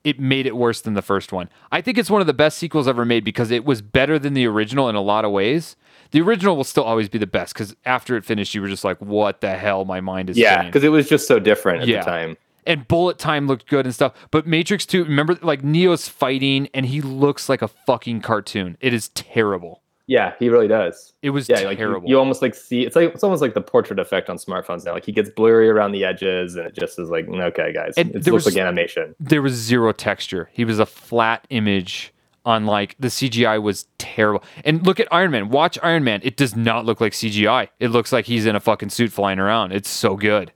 [0.03, 1.49] it made it worse than the first one.
[1.71, 4.33] I think it's one of the best sequels ever made because it was better than
[4.33, 5.75] the original in a lot of ways.
[6.11, 8.83] The original will still always be the best because after it finished, you were just
[8.83, 9.85] like, "What the hell?
[9.85, 11.99] My mind is Yeah, because it was just so different at Yeah.
[11.99, 12.37] the time.
[12.65, 14.13] and bullet time looked good and stuff.
[14.31, 18.77] But Matrix 2, remember like Neo's fighting and he looks like a fucking cartoon.
[18.79, 19.81] It is terrible.
[20.05, 21.13] Yeah, he really does.
[21.21, 23.61] It was Yeah, like you, you almost like see it's like it's almost like the
[23.61, 24.91] portrait effect on smartphones now.
[24.93, 28.09] Like he gets blurry around the edges, and it just is like, okay, guys, And
[28.09, 29.15] it looks was- like animation.
[29.19, 30.49] there was zero texture.
[30.51, 32.13] He was a flat image
[32.45, 34.43] on like the CGI was terrible.
[34.65, 35.47] And look at Iron Man.
[35.47, 36.19] Watch Iron Man.
[36.23, 37.69] It does not look like CGI.
[37.79, 39.71] It looks like he's in a fucking suit flying around.
[39.71, 40.51] It's so good.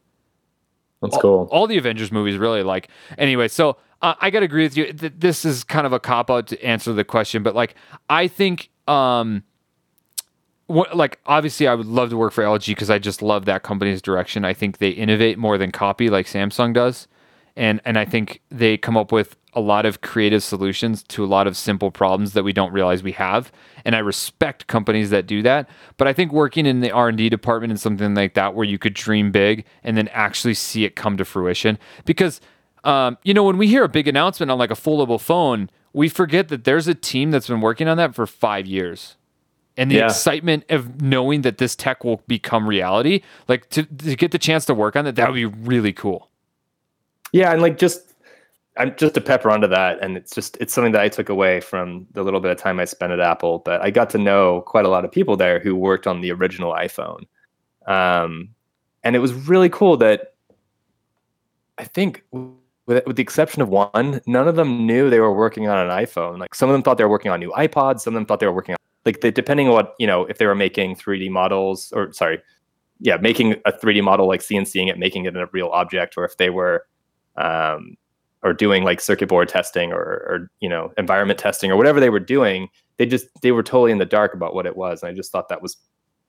[1.01, 1.47] That's cool.
[1.51, 2.89] all the Avengers movies really like.
[3.17, 4.91] Anyway, so uh, I gotta agree with you.
[4.91, 7.75] Th- this is kind of a cop out to answer the question, but like
[8.09, 9.43] I think, um,
[10.67, 13.63] what like obviously I would love to work for LG because I just love that
[13.63, 14.45] company's direction.
[14.45, 17.07] I think they innovate more than copy like Samsung does,
[17.55, 21.25] and and I think they come up with a lot of creative solutions to a
[21.25, 23.51] lot of simple problems that we don't realize we have.
[23.83, 25.67] And I respect companies that do that.
[25.97, 28.65] But I think working in the R and D department and something like that, where
[28.65, 32.39] you could dream big and then actually see it come to fruition, because
[32.83, 36.09] um, you know when we hear a big announcement on like a foldable phone, we
[36.09, 39.15] forget that there's a team that's been working on that for five years
[39.77, 40.05] and the Yeah.
[40.05, 44.65] excitement of knowing that this tech will become reality, like to, to get the chance
[44.65, 46.29] to work on it, that would be really cool.
[47.31, 48.13] Yeah, and like just
[48.77, 51.59] I'm just to pepper onto that, and it's just it's something that I took away
[51.59, 53.59] from the little bit of time I spent at Apple.
[53.59, 56.31] But I got to know quite a lot of people there who worked on the
[56.31, 57.27] original iPhone,
[57.85, 58.49] um,
[59.03, 60.33] and it was really cool that
[61.77, 62.23] I think.
[62.87, 66.05] With, with the exception of one, none of them knew they were working on an
[66.05, 66.39] iPhone.
[66.39, 67.99] Like some of them thought they were working on new iPods.
[67.99, 70.37] Some of them thought they were working on like depending on what you know if
[70.37, 72.41] they were making 3D models or sorry,
[72.99, 76.37] yeah, making a 3D model like CNCing it, making it a real object, or if
[76.37, 76.85] they were
[77.37, 77.95] um,
[78.43, 82.09] or doing like circuit board testing or, or you know environment testing or whatever they
[82.09, 85.09] were doing they just they were totally in the dark about what it was and
[85.09, 85.77] i just thought that was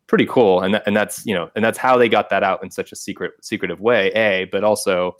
[0.06, 2.62] pretty cool and, that, and that's you know and that's how they got that out
[2.62, 5.14] in such a secret secretive way a but also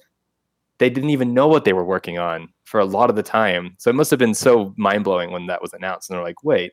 [0.79, 3.75] they didn't even know what they were working on for a lot of the time
[3.79, 6.73] so it must have been so mind-blowing when that was announced and they're like wait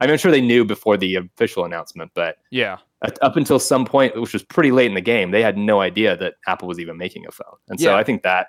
[0.00, 2.78] I mean, i'm sure they knew before the official announcement but Yeah.
[3.02, 5.80] up- up until some point, which was pretty late in the game, they had no
[5.80, 7.56] idea that Apple was even making a phone.
[7.68, 7.96] And so Yeah.
[7.96, 8.48] I think that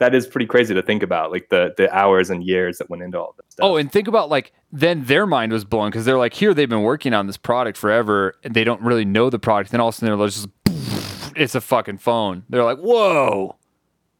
[0.00, 3.02] that is pretty crazy to think about, like the the hours and years that went
[3.02, 3.64] into all this stuff.
[3.64, 6.68] Oh, and think about like then their mind was blown because they're like, here they've
[6.68, 9.70] been working on this product forever, and they don't really know the product.
[9.72, 10.48] Then all of a sudden they're just,
[11.36, 12.44] it's a fucking phone.
[12.48, 13.56] They're like, whoa.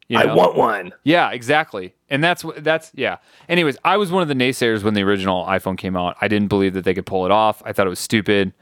[0.09, 0.93] You I want one.
[1.05, 1.95] Yeah, exactly.
[2.09, 3.19] And that's what that's yeah.
[3.49, 6.17] Anyways, I was one of the naysayers when the original iPhone came out.
[6.21, 7.63] I didn't believe that they could pull it off.
[7.67, 8.55] I thought it was stupid.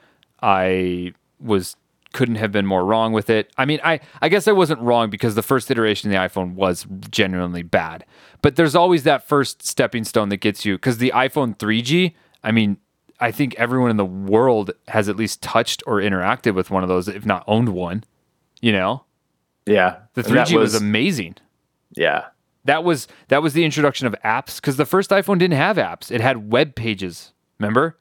[0.43, 1.77] I was
[2.13, 3.53] couldn't have been more wrong with it.
[3.57, 6.55] I mean, I I guess I wasn't wrong because the first iteration of the iPhone
[6.55, 8.05] was genuinely bad.
[8.43, 12.51] But there's always that first stepping stone that gets you cuz the iPhone 3G, I
[12.51, 12.79] mean,
[13.21, 16.89] I think everyone in the world has at least touched or interacted with one of
[16.89, 18.03] those if not owned one,
[18.61, 19.05] you know?
[19.67, 21.37] Yeah, The 3G was amazing
[21.97, 22.27] yeah.
[22.65, 26.11] that was that was the introduction of apps because the first iphone didn't have apps
[26.11, 27.97] it had web pages remember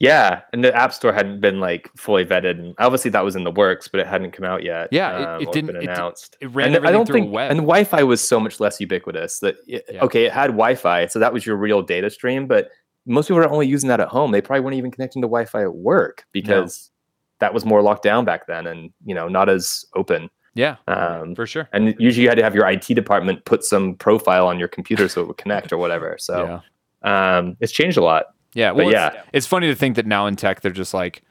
[0.00, 3.42] Yeah, and the App Store hadn't been like fully vetted, and obviously that was in
[3.42, 4.88] the works, but it hadn't come out yet.
[4.92, 6.36] Yeah, it- um, it or didn't- been announced.
[6.40, 7.50] it ran and I don't think, web.
[7.50, 10.04] and Wi-Fi was so much less ubiquitous that it- Yeah.
[10.04, 12.70] okay, it had Wi-Fi, so that was your real data stream, but
[13.06, 14.30] most people are only using that at home.
[14.30, 16.92] They probably weren't even connecting to Wi-Fi at work because
[17.40, 20.30] that was more locked down back then, and you know not as open.
[20.58, 23.94] Yeah Um, for sure and usually you had to have your IT department put some
[23.94, 26.16] profile on your computer so it would connect or whatever.
[26.18, 26.60] So
[27.02, 28.24] um, it's changed a lot.
[28.54, 29.22] yeah well but it's, yeah.
[29.32, 31.22] it's funny to think that now in tech they're just like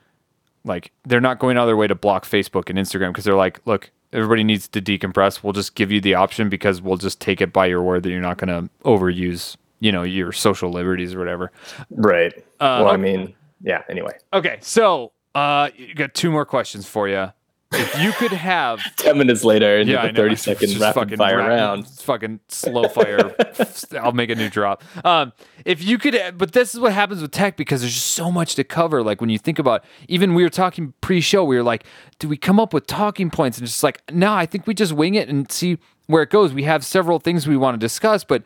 [0.63, 3.35] like they're not going out of their way to block facebook and instagram because they're
[3.47, 7.19] like look everybody needs to decompress we'll just give you the option because we'll just
[7.19, 10.69] take it by your word that you're not going to overuse you know your social
[10.71, 11.51] liberties or whatever
[11.91, 12.33] Right.
[12.59, 13.83] Uh, well, I mean, yeah.
[13.89, 17.31] Anyway, okay so uh you got two more questions for you
[17.73, 21.37] if you could have ten minutes later, into Yeah, the thirty It's rapid fucking fire
[21.37, 21.87] rapid- round.
[21.87, 23.35] Fucking slow fire.
[24.01, 24.83] I'll make a new drop.
[25.05, 25.33] Um,
[25.65, 28.55] if you could, but this is what happens with tech because there's just so much
[28.55, 29.03] to cover.
[29.03, 31.83] Like when you think about, even we were talking pre-show, we were like,
[32.19, 33.57] do we come up with talking points?
[33.57, 36.29] And it's just like, no, I think we just wing it and see where it
[36.29, 36.53] goes.
[36.53, 38.43] We have several things we want to discuss, but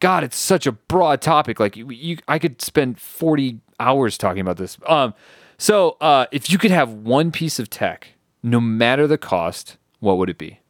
[0.00, 1.60] God, it's such a broad topic.
[1.60, 4.76] Like you, you I could spend 40 hours talking about this.
[4.86, 5.14] Um,
[5.56, 8.08] so uh, if you could have one piece of tech,
[8.44, 10.60] no matter the cost, what would it be?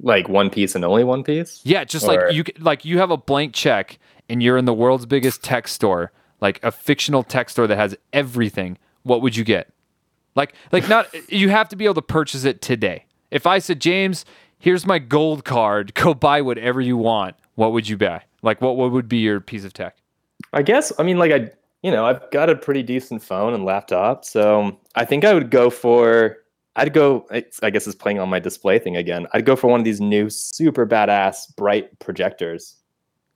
[0.00, 1.60] Like one piece and only one piece?
[1.64, 3.98] Yeah, just Or- like you like you have a blank check
[4.28, 7.96] and you're in the world's biggest tech store, like a fictional tech store that has
[8.12, 8.78] everything.
[9.04, 9.72] What would you get?
[10.34, 13.06] Like like not you have to be able to purchase it today.
[13.30, 14.24] If I said, "James,
[14.58, 15.94] here's my gold card.
[15.94, 18.22] Go buy whatever you want." What would you buy?
[18.42, 19.96] Like what what would be your piece of tech?
[20.52, 21.50] I guess I mean like I
[21.82, 25.50] you know I've got a pretty decent phone and laptop, so I think I would
[25.50, 26.38] go for
[26.76, 27.26] I'd go
[27.62, 29.26] I guess it's playing on my display thing again.
[29.34, 32.76] I'd go for one of these new super badass bright projectors.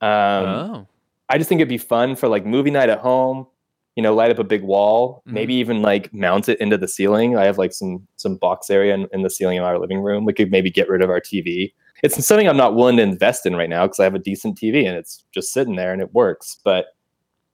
[0.01, 0.87] Um, oh.
[1.29, 3.47] I just think it'd be fun for like movie night at home.
[3.95, 5.33] You know, light up a big wall, Mhm.
[5.33, 7.35] maybe even like mount it into the ceiling.
[7.35, 10.23] I have like some some box area in, in the ceiling in our living room.
[10.23, 11.73] We could maybe get rid of our TV.
[12.03, 14.55] It's something I'm not willing to invest in right now because I have a decent
[14.57, 16.59] TV and it's just sitting there and it works.
[16.63, 16.85] But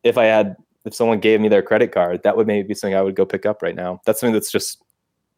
[0.04, 2.96] if I had, if someone gave me their credit card, that would maybe be something
[2.96, 4.02] I would go pick up right now.
[4.06, 4.84] That's something that's just.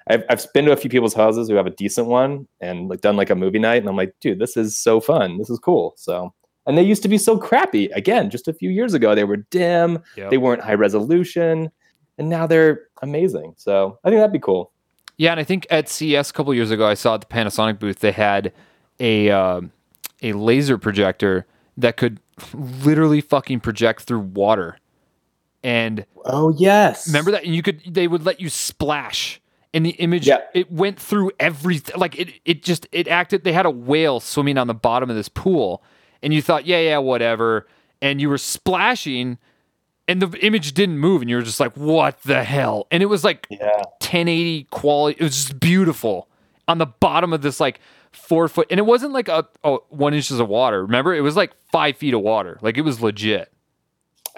[0.08, 3.02] I've I've been to a few people's houses who have a decent one and like
[3.02, 5.38] done like a movie night, and I'm like, dude, this is so fun.
[5.38, 5.94] This is cool.
[5.98, 6.34] So.
[6.68, 7.90] And they used to be so crappy.
[7.94, 10.02] Again, just a few years ago, they were dim.
[10.18, 10.32] Yep.
[10.32, 11.70] They weren't high resolution,
[12.18, 13.54] and now they're amazing.
[13.56, 14.72] So I think that'd be cool.
[15.18, 17.80] Yeah, and I think at CES a couple years ago, I saw at the Panasonic
[17.80, 18.52] booth they had
[19.00, 19.72] a um
[20.22, 21.46] a laser projector
[21.78, 22.20] that could
[22.54, 24.78] literally fucking project through water.
[25.66, 27.44] And Oh yes, remember that?
[27.44, 29.42] And you could they would let you splash,
[29.74, 30.42] and the image Yeah.
[30.54, 32.00] it went through everything.
[32.00, 33.44] Like it it just it acted.
[33.44, 35.84] They had a whale swimming on the bottom of this pool,
[36.22, 37.66] and you thought, yeah, yeah, whatever.
[38.00, 39.40] And you were splashing,
[40.08, 42.86] and the image didn't move, and you were just like, what the hell?
[42.92, 45.18] And it was like Yeah, 1080 quality.
[45.20, 46.30] It was just beautiful
[46.68, 47.80] on the bottom of this like
[48.12, 50.84] four foot, and it wasn't like a oh, one inches of water.
[50.86, 52.60] Remember, it was like five feet of water.
[52.62, 53.52] Like it was legit.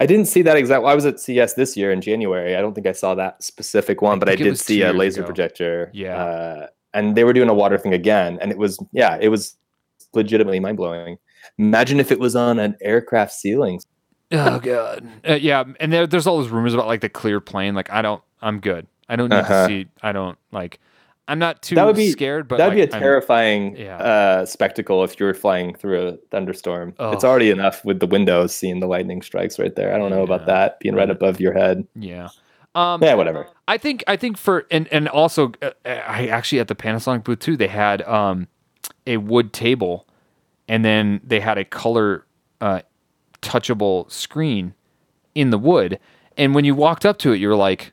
[0.00, 0.84] I didn't see that exact.
[0.84, 2.54] I was at CES this year in January.
[2.56, 5.26] I don't think I saw that specific one, but I did see a laser ago.
[5.26, 5.90] projector.
[5.92, 6.16] Yeah.
[6.16, 9.56] uh, and they were doing a water thing again, and it was yeah, it was
[10.14, 11.18] legitimately mind blowing.
[11.58, 13.80] Imagine if it was on an aircraft ceiling.
[14.32, 15.08] Oh god.
[15.28, 17.74] Uh, yeah, and there, there's all those rumors about like the clear plane.
[17.74, 18.22] Like I don't.
[18.40, 18.86] I'm good.
[19.08, 19.66] I don't need Uh-huh.
[19.66, 19.86] to see.
[20.02, 20.78] I don't like.
[21.28, 23.98] I'm not too That would be- scared, but That'd like, be a terrifying yeah.
[23.98, 26.94] uh, spectacle if you were flying through a thunderstorm.
[26.98, 27.28] It's Oh.
[27.28, 29.94] already enough with the windows seeing the lightning strikes right there.
[29.94, 30.34] I don't know Yeah.
[30.34, 31.86] about that being right above your head.
[31.94, 32.28] yeah.
[32.74, 33.46] Um, Yeah, whatever.
[33.66, 37.38] I think I think for and and also uh, I actually at the Panasonic booth
[37.40, 38.46] too they had um
[39.06, 40.06] a wood table
[40.68, 42.26] and then they had a color
[42.60, 42.80] uh
[43.42, 44.74] touchable screen
[45.34, 45.98] in the wood
[46.36, 47.92] and when you walked up to it you were like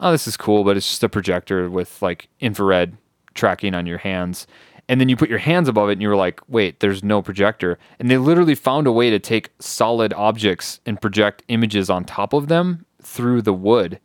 [0.00, 2.96] oh this is cool but it's just a projector with like infrared
[3.34, 4.46] tracking on your hands.
[4.86, 7.22] And then you put your hands above it and you were like wait there's no
[7.22, 7.78] projector.
[7.98, 12.32] And they literally found a way to take solid objects and project images on top
[12.32, 14.00] of them through the wood.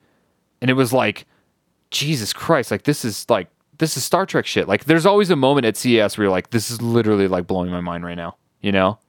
[0.62, 1.26] And it was like
[1.92, 3.48] jesus christ like this is like
[3.80, 4.68] this is star trek shit.
[4.68, 7.72] Like there's always a moment at ces where you're like this is literally like blowing
[7.72, 9.00] my mind right now you know?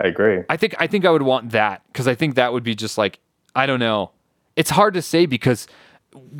[0.00, 0.44] I agree.
[0.48, 2.98] i think i think i would want that because i think that would be just
[2.98, 3.18] like
[3.56, 4.12] i don't know
[4.58, 5.66] it's hard to say because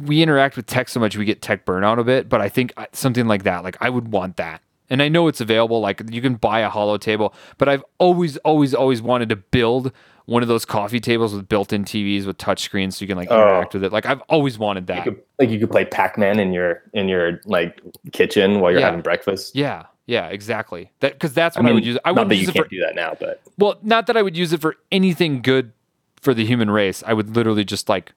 [0.03, 2.73] we interact with tech so much we get tech burnout a bit but i think
[2.77, 6.03] uh, something like that like i would want that and i know it's available like
[6.11, 9.93] you can buy a hollow table but i've always always always wanted to build
[10.25, 13.31] one of those coffee tables with built-in tvs with touch screens so you can like
[13.31, 13.37] Oh.
[13.37, 16.39] interact with it like i've always wanted that You could, like you could play Pac-Man
[16.41, 17.81] in your in your like
[18.13, 18.87] kitchen while you're Yeah.
[18.87, 19.55] having breakfast.
[19.55, 20.91] Yeah, yeah, exactly.
[21.01, 21.99] That because that's I what I, mean, would use.
[22.05, 24.23] I that use you it can't for do that now, but well, not that I
[24.23, 25.73] would use it for anything good
[26.21, 27.03] for the human race.
[27.07, 28.13] I would literally just like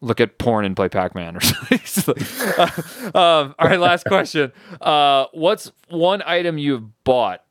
[0.00, 1.40] look at porn and play Pac-Man or
[1.84, 2.26] something.
[2.58, 4.52] Like- um, all right, last question.
[4.80, 7.44] Uh, what's one item you've bought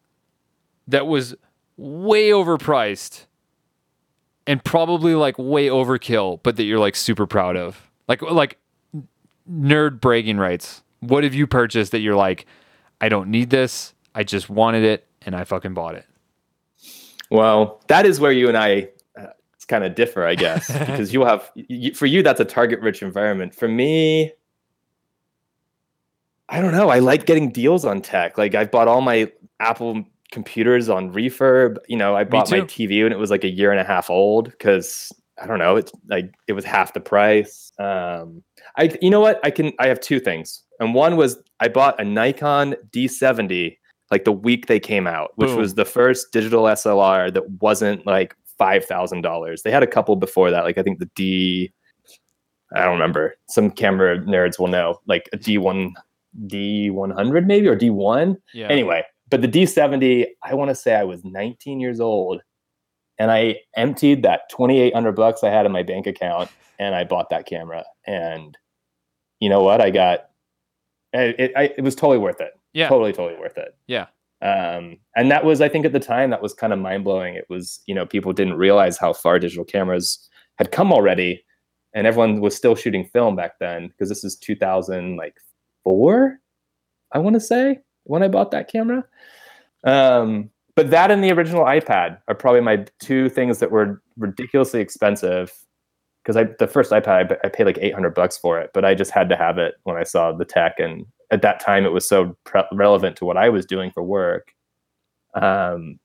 [0.88, 1.36] that was
[1.78, 3.26] way overpriced
[4.48, 7.90] and probably like way overkill, but that you're like super proud of?
[8.07, 8.57] Like like
[9.49, 10.82] nerd bragging rights.
[11.02, 12.45] What have you purchased that you're like,
[12.99, 13.94] I don't need this.
[14.16, 16.06] I just wanted it and I fucking bought it.
[17.30, 18.86] well, that is where you and I uh,
[19.70, 23.56] kind of differ, I guess, because you'll have y for you that's a target-rich environment.
[23.56, 24.34] For me,
[26.50, 26.90] I don't know.
[26.90, 28.38] I like getting deals on tech.
[28.38, 29.32] Like I've bought all my
[29.62, 31.78] Apple computers on refurb.
[31.88, 32.62] You know, I bought my.
[32.62, 35.78] TV when it was like a year and a half old because I don't know.
[35.78, 37.72] It's like it was half the price.
[37.80, 38.44] Um,
[38.76, 39.40] I you know what?
[39.44, 39.72] I can.
[39.80, 43.78] I have two things, and one was I bought a Nikon D70
[44.12, 45.60] like the week they came out, which Boom.
[45.60, 49.64] was the first digital SLR that wasn't like five thousand dollars.
[49.64, 51.73] They had a couple before that, like I think the D.
[52.76, 53.36] I don't remember.
[53.48, 55.90] Some camera nerds will know, like a D1,
[56.45, 58.36] D100 maybe or D1.
[58.53, 58.68] Yeah.
[58.68, 62.41] Anyway, but the D70, I want to say I was 19 years old,
[63.18, 67.31] and I emptied that 2,800 bucks I had in my bank account, and I bought
[67.31, 67.86] that camera.
[68.06, 68.56] And
[69.40, 69.81] you know what?
[69.81, 70.30] I got
[71.14, 71.40] it.
[71.40, 72.52] It, I, it was totally worth it.
[72.73, 72.88] Yeah.
[72.88, 73.76] totally, totally worth it.
[73.88, 74.07] Yeah.
[74.41, 77.36] Um, and that was, I think, at the time, that was kind of mind blowing.
[77.36, 81.44] It was, you know, people didn't realize how far digital cameras had come already,
[81.94, 85.36] and everyone was still shooting film back then because this is 2000, like
[85.84, 86.40] four,
[87.11, 89.03] I want to say, when I bought that camera.
[89.84, 94.80] Um, but that and the original iPad are probably my two things that were ridiculously
[94.80, 95.52] expensive.
[96.24, 99.11] Because I, the first iPad, I paid like 800 bucks for it, but I just
[99.11, 100.76] had to have it when I saw the tech.
[100.80, 104.04] And at that time, it was so pre- relevant to what I was doing for
[104.04, 104.54] work.
[105.36, 106.00] Um,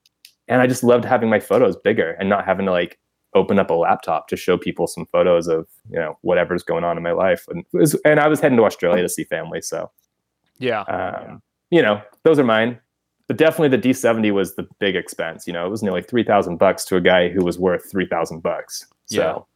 [0.48, 2.98] and I just loved having my photos bigger and not having to like
[3.34, 6.96] open up a laptop to show people some photos of you know whatever's going on
[6.96, 7.44] in my life.
[7.48, 9.90] And, was, and I was heading to Australia to see family, so
[10.58, 10.82] Yeah.
[10.82, 12.78] um, you know, those are mine.
[13.26, 15.46] But definitely the D70 was the big expense.
[15.46, 18.06] You know, it was nearly three thousand bucks to a guy who was worth three
[18.06, 18.86] thousand bucks.
[19.06, 19.46] So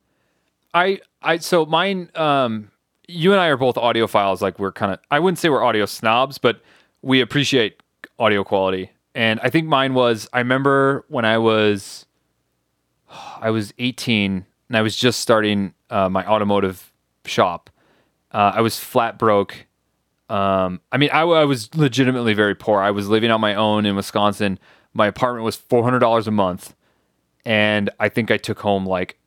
[0.72, 2.70] I I so mine um
[3.08, 5.86] you and I are both audiophiles like we're kind of I wouldn't say we're audio
[5.86, 6.60] snobs but
[7.02, 7.82] we appreciate
[8.18, 8.90] audio quality.
[9.14, 12.06] And I think mine was I remember when I was
[13.40, 16.92] I was 18 and I was just starting uh, my automotive
[17.24, 17.70] shop.
[18.30, 19.66] Uh, I was flat broke.
[20.28, 22.80] Um I mean I, I was legitimately very poor.
[22.80, 24.58] I was living on my own in Wisconsin.
[24.92, 26.74] My apartment was $400 a month
[27.46, 29.18] and I think I took home like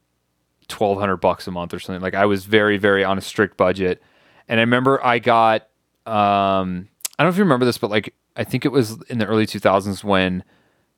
[0.72, 2.02] twelve hundred bucks a month or something.
[2.02, 4.02] Like I was very, very on a strict budget.
[4.48, 5.64] And I remember I got
[6.08, 6.88] um
[7.20, 9.26] I don't know if you remember this, but like I think it was in the
[9.28, 10.44] early two thousands when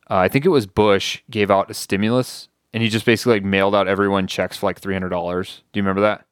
[0.09, 3.43] uh, I think it was Bush gave out a stimulus and he just basically like
[3.43, 5.61] mailed out everyone checks for like three hundred dollars.
[5.73, 6.25] Do you remember that?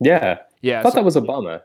[0.00, 0.80] yeah, Yeah.
[0.80, 1.62] I thought so- that was Obama.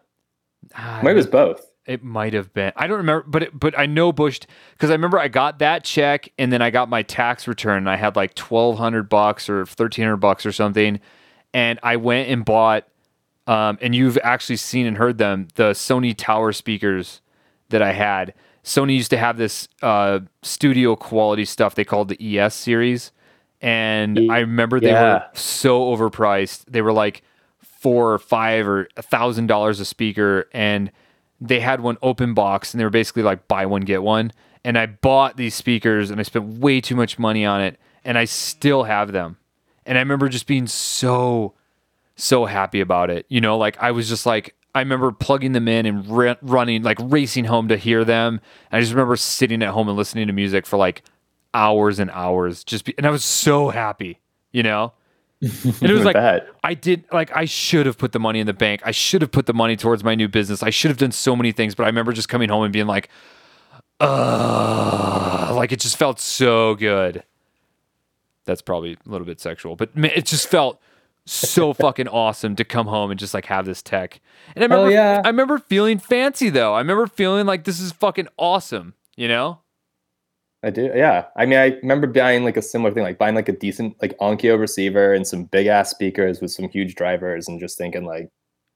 [0.75, 1.65] Ah, Maybe it was both.
[1.85, 2.71] It might have been.
[2.75, 4.41] I don't remember, but it, but I know Bush
[4.73, 7.77] because I remember I got that check and then I got my tax return.
[7.77, 10.99] And I had like twelve hundred bucks or thirteen hundred bucks or something,
[11.53, 12.87] and I went and bought.
[13.47, 17.21] Um, and you've actually seen and heard them the Sony Tower speakers
[17.69, 18.33] that I had.
[18.63, 23.11] Sony used to have this uh, studio quality stuff they called the ES series,
[23.61, 26.65] and I remember they were so overpriced.
[26.67, 27.21] They were like
[27.61, 30.91] four or five or a thousand dollars a speaker, and
[31.39, 34.31] they had one open box, and they were basically like buy one get one.
[34.63, 38.17] And I bought these speakers, and I spent way too much money on it, and
[38.17, 39.37] I still have them.
[39.85, 41.53] And I remember just being so
[42.15, 43.25] so happy about it.
[43.29, 46.07] You know, like I was just like, I remember plugging them in and
[46.41, 48.39] running, like racing home to hear them.
[48.71, 51.03] And I just remember sitting at home and listening to music for like
[51.53, 52.63] hours and hours.
[52.63, 54.19] Just be, and I was so happy,
[54.51, 54.93] you know.
[55.41, 56.47] And it was like bet.
[56.63, 58.81] I did, like I should have put the money in the bank.
[58.85, 60.63] I should have put the money towards my new business.
[60.63, 61.75] I should have done so many things.
[61.75, 63.09] But I remember just coming home and being like,
[63.99, 67.23] uh, like it just felt so good.
[68.45, 70.79] That's probably a little bit sexual, but man, it just felt
[71.25, 74.21] so fucking awesome to come home and just like have this tech.
[74.55, 75.21] And I remember, yeah.
[75.23, 76.73] I remember feeling fancy though.
[76.73, 78.93] I remember feeling like this is fucking awesome.
[79.15, 79.59] You know?
[80.65, 80.91] I do.
[80.95, 81.25] Yeah.
[81.37, 84.17] I mean, I remember buying like a similar thing, like buying like a decent like
[84.17, 88.29] Onkyo receiver and some big ass speakers with some huge drivers, and just thinking like,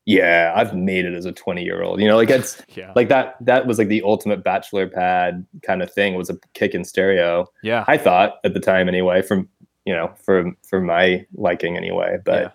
[0.05, 1.99] yeah, I've made it as a 20 year old.
[1.99, 2.93] You know, like it's Yeah.
[2.95, 3.35] like that.
[3.41, 6.15] That was like the ultimate bachelor pad kind of thing.
[6.15, 7.47] Was a kick in stereo.
[7.63, 7.83] yeah.
[7.87, 9.49] I thought at the time anyway, from
[9.85, 12.17] you know, for for my liking anyway.
[12.23, 12.49] But yeah,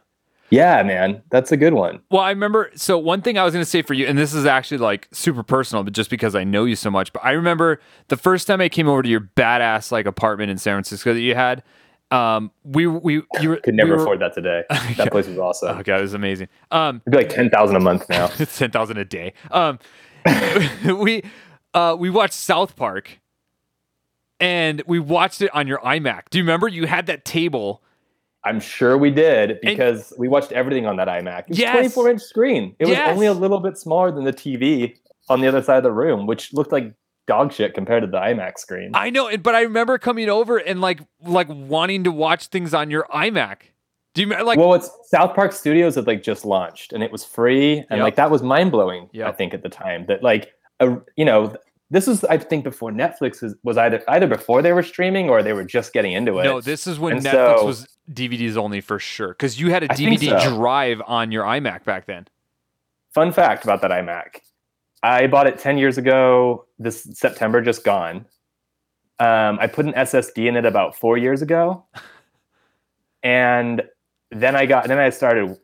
[0.51, 2.01] man, that's a good one.
[2.11, 2.71] Well, I remember.
[2.77, 5.09] So one thing I was going to say for you, and this is actually like
[5.13, 7.13] super personal, but just because I know you so much.
[7.13, 10.59] But I remember the first time I came over to your badass like apartment in
[10.59, 11.63] San Francisco that you had.
[12.11, 14.63] Um, we we you were, Could never we were- afford that today.
[14.71, 14.95] Yeah.
[14.99, 15.79] That place was awesome.
[15.79, 16.49] Oh god, it was amazing.
[16.71, 18.31] Um, It'd be like ten thousand a month now.
[18.39, 19.33] it's ten thousand a day.
[19.51, 19.79] Um,
[20.85, 21.23] we
[21.73, 23.19] uh we watched South Park,
[24.41, 26.25] and we watched it on your iMac.
[26.31, 27.83] Do you remember you had that table?
[28.45, 31.41] I'm sure we did because we watched everything on that iMac.
[31.41, 31.73] It was Yes.
[31.73, 32.77] 24 inch screen.
[32.79, 34.97] It was only a little bit smaller than the TV
[35.29, 36.93] on the other side of the room, which looked like
[37.27, 38.91] dog shit compared to the iMac screen.
[38.93, 42.75] I know, and- but I remember coming over and like like wanting to watch things
[42.75, 43.57] on your iMac.
[44.15, 44.29] Do you?
[44.29, 47.99] Like, well, it's South Park Studios had like just launched and it was free, and
[47.99, 48.01] Yep.
[48.01, 49.09] like that was mind blowing.
[49.25, 51.57] I think at the time that like a, you know
[51.91, 55.43] this was I think before Netflix was, was either either before they were streaming or
[55.43, 56.45] they were just getting into it.
[56.45, 59.29] no, this is when And Netflix so- was DVDs only for sure.
[59.29, 60.57] Because you had a I DVD so.
[60.57, 62.27] drive on your iMac back then.
[63.13, 64.41] Fun fact about that iMac.
[65.03, 68.27] I bought it 10 years ago, this September just gone.
[69.21, 71.85] Um, I put an SSD in it about four years ago.
[73.23, 73.83] And
[74.31, 75.57] then I got, then I started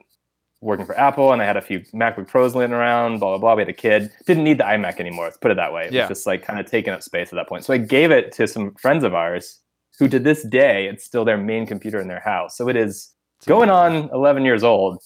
[0.62, 3.54] working for Apple and I had a few MacBook Pros laying around, blah, blah, blah.
[3.54, 4.10] We had a kid.
[4.26, 5.26] Didn't need the iMac anymore.
[5.26, 5.86] Let's put it that way.
[5.86, 6.08] It Yeah.
[6.08, 7.64] was just like kind of taking up space at that point.
[7.64, 9.58] So I gave it to some friends of ours
[10.00, 12.56] who to this day, it's still their main computer in their house.
[12.56, 13.10] So it is
[13.46, 14.98] going on 11 years old.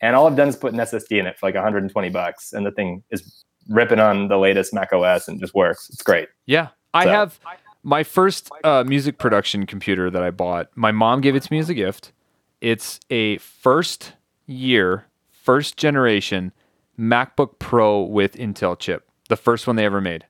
[0.00, 2.52] And all I've done is put an SSD in it for like 120 bucks.
[2.52, 5.88] And the thing is ripping on the latest Mac OS and just works.
[5.90, 6.28] It's great.
[6.44, 6.68] Yeah.
[6.94, 7.40] I So- have
[7.82, 10.68] my first uh, music production computer that I bought.
[10.76, 12.12] My mom gave it to me as a gift.
[12.60, 14.12] It's a first
[14.46, 16.52] year, first generation
[16.98, 20.24] MacBook Pro with Intel chip, the first one they ever made.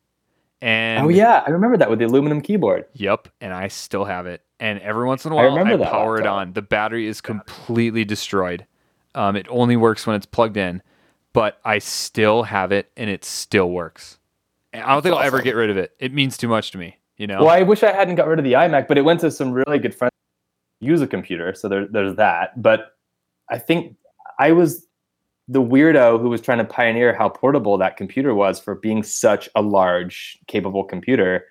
[0.66, 2.86] And Oh yeah, I remember that with the aluminum keyboard.
[2.94, 4.42] Yep, and I still have it.
[4.58, 6.54] And every once in a while, I, remember that power it on.
[6.54, 8.66] The battery is completely destroyed.
[9.14, 10.82] Um, it only works when it's plugged in,
[11.32, 14.18] but I still have it, and it still works.
[14.72, 15.92] And I don't think I'll ever get rid of it.
[16.00, 16.96] It means too much to me.
[17.16, 17.44] You know.
[17.44, 19.52] Well, I wish I hadn't got rid of the iMac, but it went to some
[19.52, 20.10] really good friends
[20.80, 22.60] use a computer, so there, there's that.
[22.60, 22.96] But
[23.48, 23.96] I think
[24.38, 24.85] I was
[25.48, 29.48] the weirdo who was trying to pioneer how portable that computer was for being such
[29.54, 31.44] a large, capable computer.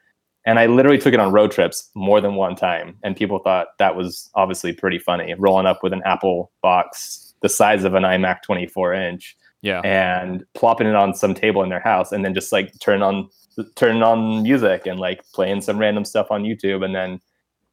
[0.45, 3.67] And I literally took it on road trips more than one time, and people thought
[3.79, 8.03] that was obviously pretty funny, rolling up with an Apple box the size of an
[8.03, 9.81] iMac 24 inch yeah.
[9.81, 13.29] and plopping it on some table in their house and then just like turn on
[13.75, 17.19] turn on music and like playing some random stuff on YouTube and then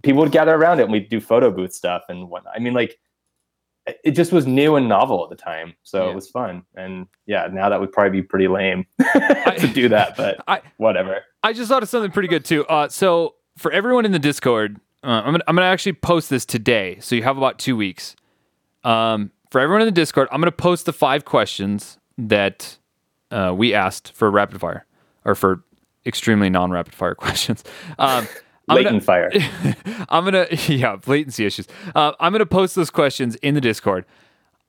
[0.03, 2.53] people would gather around it and we'd do photo booth stuff and whatnot.
[2.55, 2.99] I mean like
[3.87, 5.75] it- just was new and novel at the time.
[5.83, 6.11] So Yeah.
[6.11, 6.63] it was fun.
[6.77, 11.23] And yeah, now that would probably be pretty lame to do that, but I- whatever.
[11.43, 12.65] I just thought of something pretty good too.
[12.67, 16.45] Uh, so for everyone in the Discord, uh, I'm gonna I'm gonna actually post this
[16.47, 18.15] today, so you have about two weeks.
[18.85, 22.79] Um, for everyone in the Discord, I'm gonna post the five questions that
[23.33, 24.87] uh, we asked for rapid fire
[25.25, 25.65] or for
[26.07, 27.65] extremely non-rapid fire questions.
[27.99, 28.29] Um,
[28.69, 29.31] I'm gonna- fire.
[30.09, 31.67] I'm gonna yeah latency issues.
[31.95, 34.05] Uh, I'm gonna post those questions in the Discord.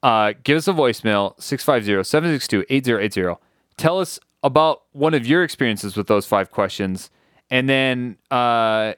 [0.01, 3.37] Uh, give us a voicemail 650-762-8080.
[3.77, 7.09] Tell us about one of your experiences with those five questions,
[7.49, 8.93] and then uh,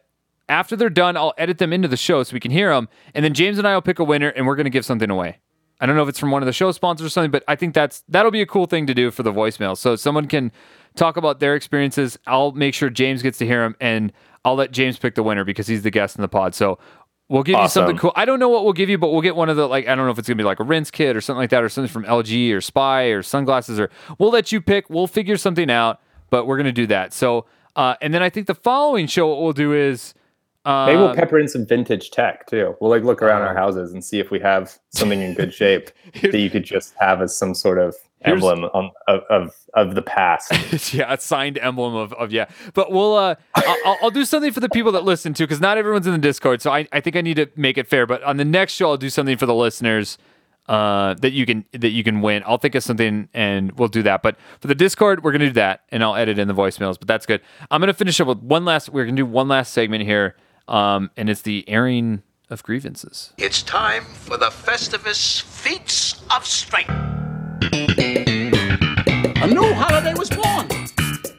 [0.49, 3.23] after they're done, I'll edit them into the show so we can hear them, and
[3.23, 5.37] then James and I will pick a winner, and we're gonna give something away.
[5.79, 7.55] I don't know if it's from one of the show sponsors or something, but I
[7.55, 9.77] think that's that'll be a cool thing to do for the voicemail.
[9.77, 10.51] So someone can
[10.95, 12.17] talk about their experiences.
[12.25, 14.11] I'll make sure James gets to hear them, and
[14.45, 16.55] I'll let James pick the winner because he's the guest in the pod.
[16.55, 16.79] So
[17.27, 18.13] we'll give you something cool.
[18.15, 19.95] I don't know what we'll give you, but we'll get one of the like I
[19.95, 21.69] don't know if it's gonna be like a rinse kit or something like that, or
[21.69, 23.89] something from LG or Spy or sunglasses, or
[24.19, 24.89] we'll let you pick.
[24.89, 25.99] We'll figure something out,
[26.29, 27.11] but we're gonna do that.
[27.11, 27.45] So
[27.75, 30.13] uh, and then I think the following show what we'll do is.
[30.63, 32.75] Uh, Maybe we'll pepper in some vintage tech too.
[32.79, 35.91] We'll like look around our houses and see if we have something in good shape
[36.21, 39.95] that you could just have as some sort of Here's- emblem on, of, of of
[39.95, 40.51] the past.
[40.93, 42.45] yeah, a signed emblem of, of yeah.
[42.73, 45.59] But we'll uh, I'll, I'll- I'll do something for the people that listen to because
[45.61, 48.05] not everyone's in the Discord, so I, I think I need to make it fair.
[48.07, 50.17] But on the next show, I'll do something for the listeners
[50.67, 52.41] uh, that you can that you can win.
[52.45, 54.21] I'll think of something and we'll do that.
[54.23, 56.97] But for the Discord, we're gonna do that, and I'll edit in the voicemails.
[56.97, 57.41] But that's good.
[57.69, 58.89] I'm gonna finish up with one last.
[58.89, 60.35] We're gonna do one last segment here,
[60.67, 63.33] um, and it's the airing of grievances.
[63.37, 67.24] It's time for the Festivus Feats of Strength.
[67.73, 70.65] A new holiday was born.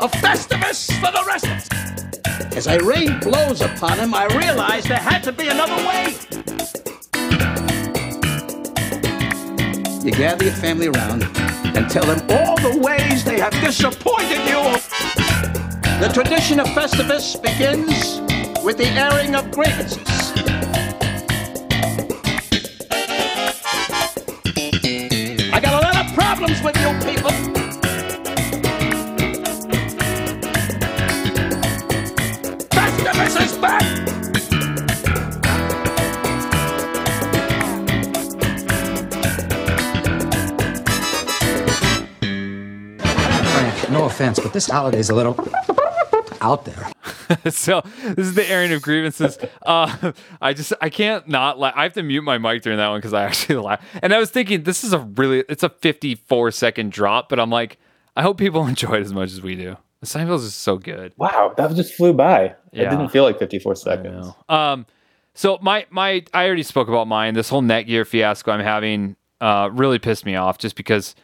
[0.00, 2.56] A Festivus for the rest of us.
[2.56, 6.14] As I rain blows upon him, I realized there had to be another way.
[10.04, 11.24] You gather your family around
[11.76, 14.62] and tell them all the ways they have disappointed you.
[16.00, 18.20] The tradition of Festivus begins
[18.64, 20.32] with the airing of grievances.
[26.16, 27.30] Problems with you people.
[32.70, 33.82] Festivus is back!
[43.52, 45.36] Frank, no offense, but this holiday's a little
[46.40, 46.95] out there.
[47.50, 49.38] so this is the airing of grievances.
[49.64, 51.74] Uh, I just I can't not laugh.
[51.76, 53.84] I have to mute my mic during that one because I actually laugh.
[54.02, 57.50] And I was thinking this is a really it's a 54 second drop, but I'm
[57.50, 57.78] like
[58.16, 59.76] I hope people enjoy it as much as we do.
[60.00, 61.12] The Seinfeld is so good.
[61.16, 62.54] Wow, that just flew by.
[62.72, 62.82] Yeah.
[62.82, 64.28] It didn't feel like 54 seconds.
[64.48, 64.86] Um,
[65.34, 67.34] so my my I already spoke about mine.
[67.34, 71.14] This whole Netgear fiasco I'm having uh, really pissed me off just because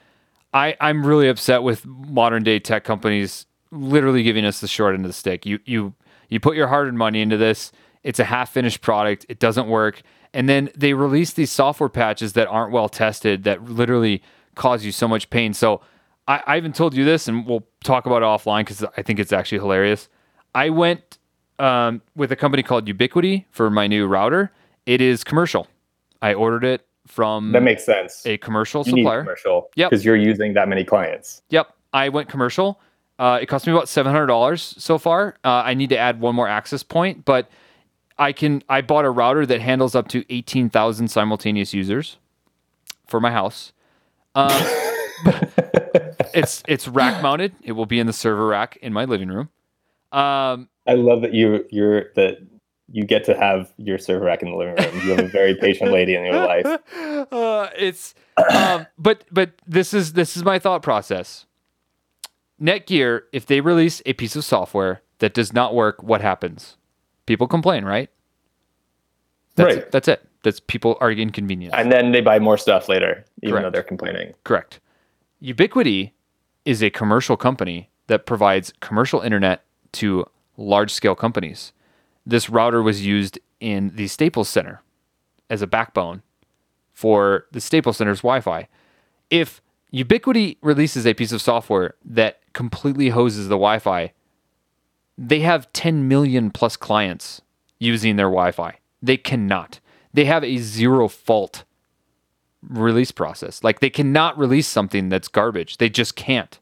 [0.52, 5.04] I I'm really upset with modern day tech companies literally giving us the short end
[5.04, 5.44] of the stick.
[5.44, 5.94] You you
[6.28, 7.72] you put your hard earned money into this.
[8.04, 9.26] It's a half finished product.
[9.28, 13.64] It doesn't work, and then they release these software patches that aren't well tested that
[13.64, 14.22] literally
[14.54, 15.54] cause you so much pain.
[15.54, 15.80] So
[16.28, 19.18] I, I even told you this, and we'll talk about it offline because I think
[19.18, 20.08] it's actually hilarious.
[20.54, 21.18] I went
[21.58, 24.52] um, with a company called Ubiquiti for my new router.
[24.84, 25.66] It is commercial.
[26.20, 28.24] I ordered it from That makes sense.
[28.26, 29.20] a commercial you supplier.
[29.22, 29.90] commercial Yep.
[29.90, 31.42] because you're using that many clients.
[31.50, 31.68] Yep.
[31.92, 32.80] I went commercial.
[33.22, 35.36] Uh, it cost me about seven hundred dollars so far.
[35.44, 37.48] Uh, I need to add one more access point, but
[38.18, 38.64] I can.
[38.68, 42.16] I bought a router that handles up to eighteen thousand simultaneous users
[43.06, 43.72] for my house.
[44.34, 44.50] Um,
[46.34, 47.54] it's it's rack mounted.
[47.62, 49.50] It will be in the server rack in my living room.
[50.10, 52.38] Um, I love that you you're that
[52.90, 55.06] you get to have your server rack in the living room.
[55.06, 56.66] You have a very patient lady in your life.
[57.30, 58.16] uh, it's
[58.52, 61.46] um, but but this is this is my thought process.
[62.62, 66.76] Netgear, if they release a piece of software that does not work, what happens?
[67.26, 68.08] People complain, right?
[69.56, 69.90] That's Right.
[69.90, 70.28] That's it.
[70.44, 71.76] That's people are inconvenienced.
[71.76, 74.34] And then they buy more stuff later, even though they're complaining.
[74.44, 74.80] Correct.
[75.42, 76.12] Ubiquiti
[76.64, 80.24] is a commercial company that provides commercial internet to
[80.56, 81.72] large scale companies.
[82.24, 84.82] This router was used in the Staples Center
[85.50, 86.22] as a backbone
[86.92, 88.68] for the Staples Center's Wi Fi.
[89.30, 89.60] If
[89.92, 94.12] Ubiquiti releases a piece of software that completely hoses the Wi Fi,
[95.18, 97.42] they have 10 million plus clients
[97.78, 98.78] using their Wi Fi.
[99.02, 99.80] They cannot.
[100.14, 101.64] They have a zero fault
[102.62, 103.62] release process.
[103.64, 105.78] Like they cannot release something that's garbage.
[105.78, 106.58] They just can't.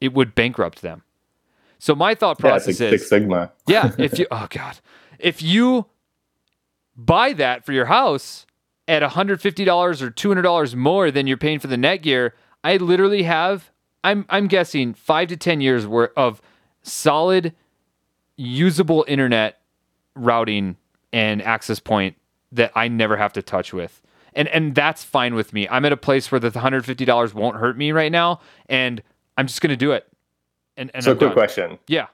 [0.00, 1.02] It would bankrupt them.
[1.78, 3.52] So my thought process Yeah, like is Six Sigma.
[3.66, 4.78] yeah, if you oh god.
[5.18, 5.86] If you
[6.96, 8.46] buy that for your house
[8.86, 12.32] at $150 or $200 more than you're paying for the Netgear,
[12.64, 13.70] I literally have
[14.02, 16.42] I'm I'm guessing 5 to 10 years worth of
[16.82, 17.54] solid
[18.36, 19.60] usable internet
[20.16, 20.76] routing
[21.12, 22.16] and access point
[22.52, 24.02] that I never have to touch with.
[24.34, 25.68] And and that's fine with me.
[25.68, 29.02] I'm at a place where the $150 won't hurt me right now and
[29.36, 30.08] I'm just going to do it.
[30.76, 31.34] And and So, I'm quick done.
[31.34, 32.06] question: Yeah.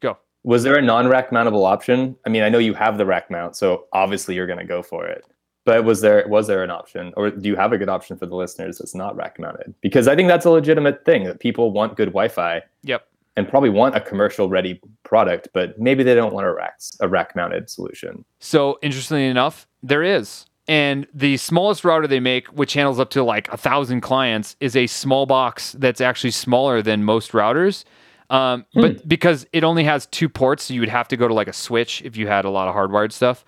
[0.00, 0.16] Go.
[0.44, 2.16] Was there a non-rack mountable option?
[2.24, 4.82] I mean, I know you have the rack mount, so obviously you're going to go
[4.82, 5.24] for it.
[5.66, 8.24] But was there was there an option, or do you have a good option for
[8.24, 9.74] the listeners that's not rack mounted?
[9.82, 13.06] Because I think that's a legitimate thing that people want good Wi-Fi Yep.
[13.36, 17.08] and probably want a commercial ready product, but maybe they don't want a rack a
[17.08, 18.24] rack mounted solution.
[18.38, 20.46] So interestingly enough, there is.
[20.68, 24.74] And the smallest router they make, which handles up to like a thousand clients, is
[24.76, 27.84] a small box that's actually smaller than most routers.
[28.30, 31.34] Um, But because it only has two ports, so you would have to go to
[31.34, 33.44] like a switch if you had a lot of hardwired stuff.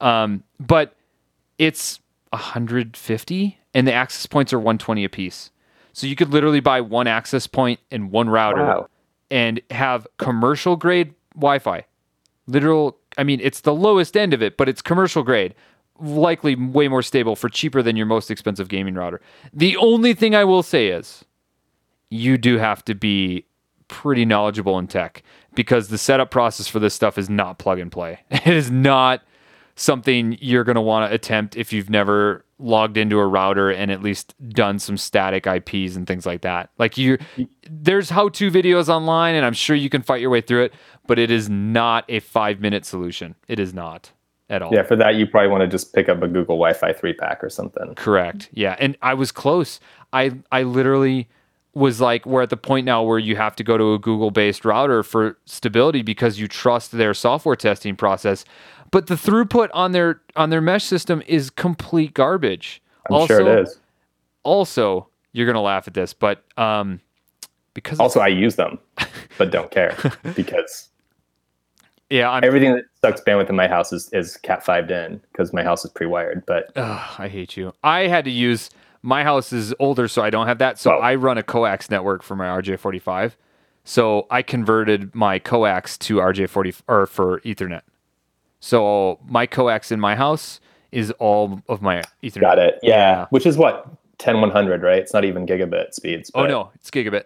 [0.00, 0.96] Um, but
[1.62, 5.50] it's 150, and the access points are 120 a piece.
[5.92, 8.88] So you could literally buy one access point and one router Wow.
[9.30, 11.84] and have commercial grade Wi-Fi.
[12.46, 15.54] Literal, I mean, it's the lowest end of it, but it's commercial grade.
[16.00, 19.20] Likely way more stable for cheaper than your most expensive gaming router.
[19.52, 21.24] The only thing I will say is
[22.10, 23.44] you do have to be
[23.88, 25.22] pretty knowledgeable in tech
[25.54, 28.18] because the setup process for this stuff is not plug and play.
[28.30, 29.22] It is not
[29.74, 33.90] something you're going to want to attempt if you've never logged into a router and
[33.90, 36.70] at least done some static IPs and things like that.
[36.78, 37.18] Like you
[37.68, 40.74] there's how-to videos online and I'm sure you can fight your way through it,
[41.06, 43.34] but it is not a 5-minute solution.
[43.48, 44.12] It is not
[44.48, 44.72] at all.
[44.72, 47.42] Yeah, for that you probably want to just pick up a Google Wi-Fi three pack
[47.42, 47.94] or something.
[47.96, 48.48] Correct.
[48.52, 49.80] Yeah, and I was close.
[50.12, 51.28] I I literally
[51.74, 54.30] was like we're at the point now where you have to go to a Google
[54.30, 58.44] based router for stability because you trust their software testing process.
[58.92, 62.80] But the throughput on their on their mesh system is complete garbage.
[63.08, 63.80] I'm also, sure it is.
[64.44, 67.00] Also, you're gonna laugh at this, but um,
[67.74, 68.78] because Also, I use them,
[69.38, 69.96] but don't care
[70.36, 70.90] because
[72.10, 75.54] yeah, I'm, everything that sucks bandwidth in my house is, is Cat 5 in because
[75.54, 76.44] my house is pre-wired.
[76.44, 77.72] But Ugh, I hate you.
[77.82, 78.68] I had to use
[79.00, 80.78] my house is older, so I don't have that.
[80.78, 83.32] So Well- I run a coax network for my RJ45.
[83.84, 87.80] So I converted my coax to RJ40 or for Ethernet.
[88.64, 90.60] So my coax in my house
[90.92, 92.40] is all of my Ethernet.
[92.40, 92.78] got it.
[92.82, 94.98] Yeah, which is what 10100, right?
[94.98, 96.30] It's not even gigabit speeds.
[96.32, 97.24] Oh no, it's gigabit.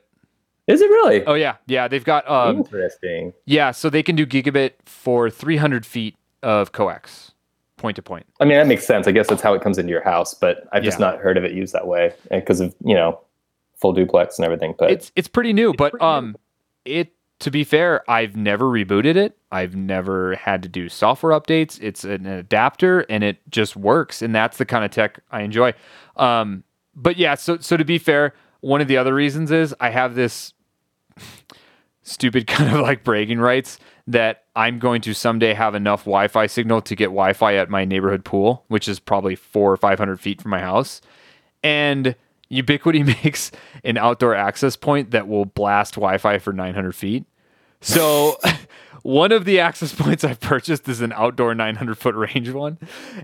[0.66, 1.24] is it really?
[1.26, 1.88] Oh yeah, yeah.
[1.88, 3.34] They've got um, Interesting.
[3.44, 3.70] yeah.
[3.70, 7.32] So they can do gigabit for 300 feet of coax,
[7.76, 8.24] point to point.
[8.40, 9.06] I mean, that makes sense.
[9.06, 11.10] I guess that's how it comes into your house, but I've just Yeah.
[11.10, 13.20] not heard of it used that way because of you know
[13.76, 14.74] full duplex and everything.
[14.78, 16.34] But it's it's pretty new, but um,
[16.86, 19.36] it to be fair, I've never rebooted it.
[19.52, 21.78] I've never had to do software updates.
[21.82, 25.74] It's an adapter, and it just works, and that's the kind of tech I enjoy.
[26.16, 26.64] Um,
[26.94, 30.14] but yeah, so so to be fair, one of the other reasons is I have
[30.14, 30.54] this
[32.02, 36.80] stupid kind of like bragging rights that I'm going to someday have enough Wi-Fi signal
[36.82, 40.40] to get Wi-Fi at my neighborhood pool, which is probably four or five hundred feet
[40.40, 41.02] from my house,
[41.62, 42.16] and
[42.50, 43.50] Ubiquiti makes
[43.84, 47.24] an outdoor access point that will blast Wi-Fi for 900 feet.
[47.80, 48.38] So
[49.02, 52.78] one of the access points I purchased is an outdoor 900 foot range one,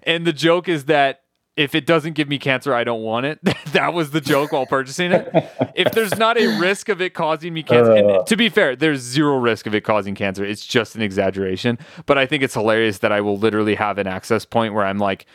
[0.05, 1.23] and the joke is that
[1.55, 3.39] if it doesn't give me cancer, I don't want it.
[3.73, 5.29] that was the joke while purchasing it.
[5.75, 8.23] If there's not a risk of it causing me cancer, and uh.
[8.25, 10.45] to be fair, there's zero risk of it causing cancer.
[10.45, 11.79] It's just an exaggeration.
[12.07, 14.99] But I think it's hilarious that I will literally have an access point where I'm
[14.99, 15.27] like,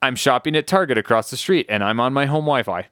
[0.00, 2.86] I'm shopping at Target across the street and I'm on my home Wi Fi.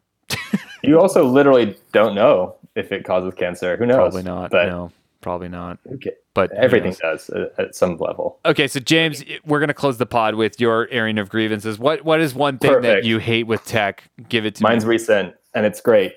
[0.82, 3.76] you also literally don't know if it causes cancer.
[3.76, 3.96] Who knows?
[3.96, 4.50] Probably not.
[4.50, 5.78] But no, probably not.
[5.94, 8.38] okay, But everything does at, at some level.
[8.44, 11.78] Okay, so James, we're gonna close the pod with your airing of grievances.
[11.78, 14.10] What what is one thing that you hate with tech?
[14.28, 14.64] Give it to you.
[14.64, 14.90] Mine's me.
[14.90, 16.14] recent and it's great.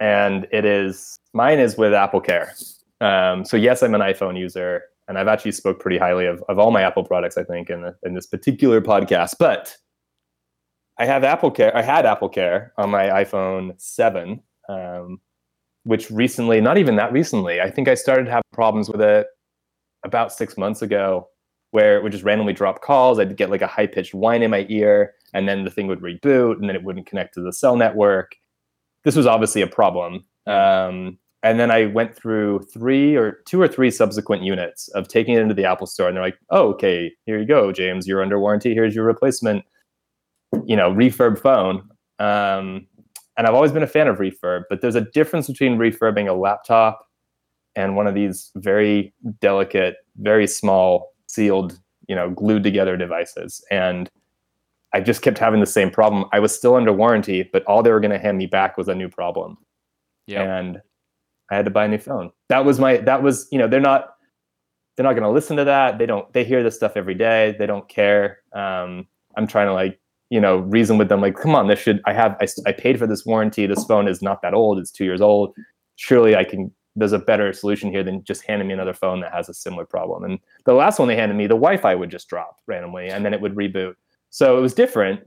[0.00, 2.54] And it is mine is with Apple Care.
[3.00, 6.58] Um, so yes, I'm an iPhone user, and I've actually spoke pretty highly of, of
[6.58, 9.34] all my Apple products, I think, in the, in this particular podcast.
[9.38, 9.76] But
[10.98, 11.76] I have Apple Care.
[11.76, 15.20] I had Apple Care on my iPhone 7, um,
[15.84, 19.26] which recently, not even that recently, I think I started having problems with it
[20.04, 21.28] about six months ago,
[21.72, 23.18] where it would just randomly drop calls.
[23.18, 26.00] I'd get like a high pitched whine in my ear, and then the thing would
[26.00, 28.36] reboot, and then it wouldn't connect to the cell network.
[29.04, 30.24] This was obviously a problem.
[30.46, 35.34] Um, and then I went through three or two or three subsequent units of taking
[35.34, 38.06] it into the Apple Store, and they're like, "Oh, okay, here you go, James.
[38.08, 38.74] You're under warranty.
[38.74, 39.64] Here's your replacement,
[40.66, 41.88] you know, refurb phone."
[42.18, 42.86] Um,
[43.38, 46.32] and I've always been a fan of refurb, but there's a difference between refurbing a
[46.32, 47.06] laptop
[47.74, 51.78] and one of these very delicate, very small, sealed,
[52.08, 53.62] you know, glued together devices.
[53.70, 54.08] And
[54.94, 56.24] I just kept having the same problem.
[56.32, 58.88] I was still under warranty, but all they were going to hand me back was
[58.88, 59.58] a new problem
[60.26, 60.42] Yeah.
[60.58, 60.80] and
[61.50, 62.30] I had to buy a new phone.
[62.48, 64.14] That was my that was you know they're not
[64.96, 65.98] they're not going to listen to that.
[65.98, 67.54] They don't they hear this stuff every day.
[67.58, 68.38] They don't care.
[68.54, 69.06] Um,
[69.36, 70.00] I'm trying to like
[70.30, 72.98] you know reason with them like come on this should I have I, I paid
[72.98, 73.66] for this warranty.
[73.66, 74.78] This phone is not that old.
[74.78, 75.54] It's two years old.
[75.96, 76.72] Surely I can.
[76.98, 79.84] There's a better solution here than just handing me another phone that has a similar
[79.84, 80.24] problem.
[80.24, 83.34] And the last one they handed me, the Wi-Fi would just drop randomly and then
[83.34, 83.94] it would reboot.
[84.30, 85.20] So it was different,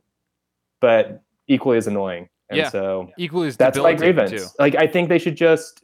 [0.81, 2.27] but equally as annoying.
[2.49, 2.69] And Yeah.
[2.69, 4.31] so Equally as that's my grievance.
[4.31, 4.47] too.
[4.57, 5.83] Like I think they should just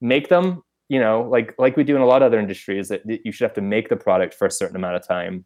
[0.00, 3.04] make them, you know, like like we do in a lot of other industries that,
[3.06, 5.44] that you should have to make the product for a certain amount of time,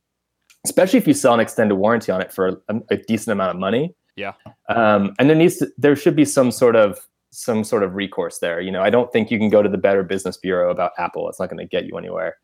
[0.65, 3.57] especially if you sell an extended warranty on it for a, a decent amount of
[3.57, 3.95] money.
[4.17, 4.33] Yeah.
[4.69, 6.99] Um, and there needs to, there should be some sort of
[7.31, 8.61] some sort of recourse there.
[8.61, 11.29] You know, I don't think you can go to the Better Business Bureau about Apple.
[11.29, 12.37] It's not going to get you anywhere.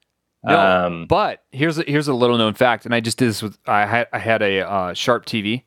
[0.44, 3.42] No, Um, but here's a, here's a little known fact, and I just did this
[3.42, 5.62] with I had I had a uh, Sharp TV,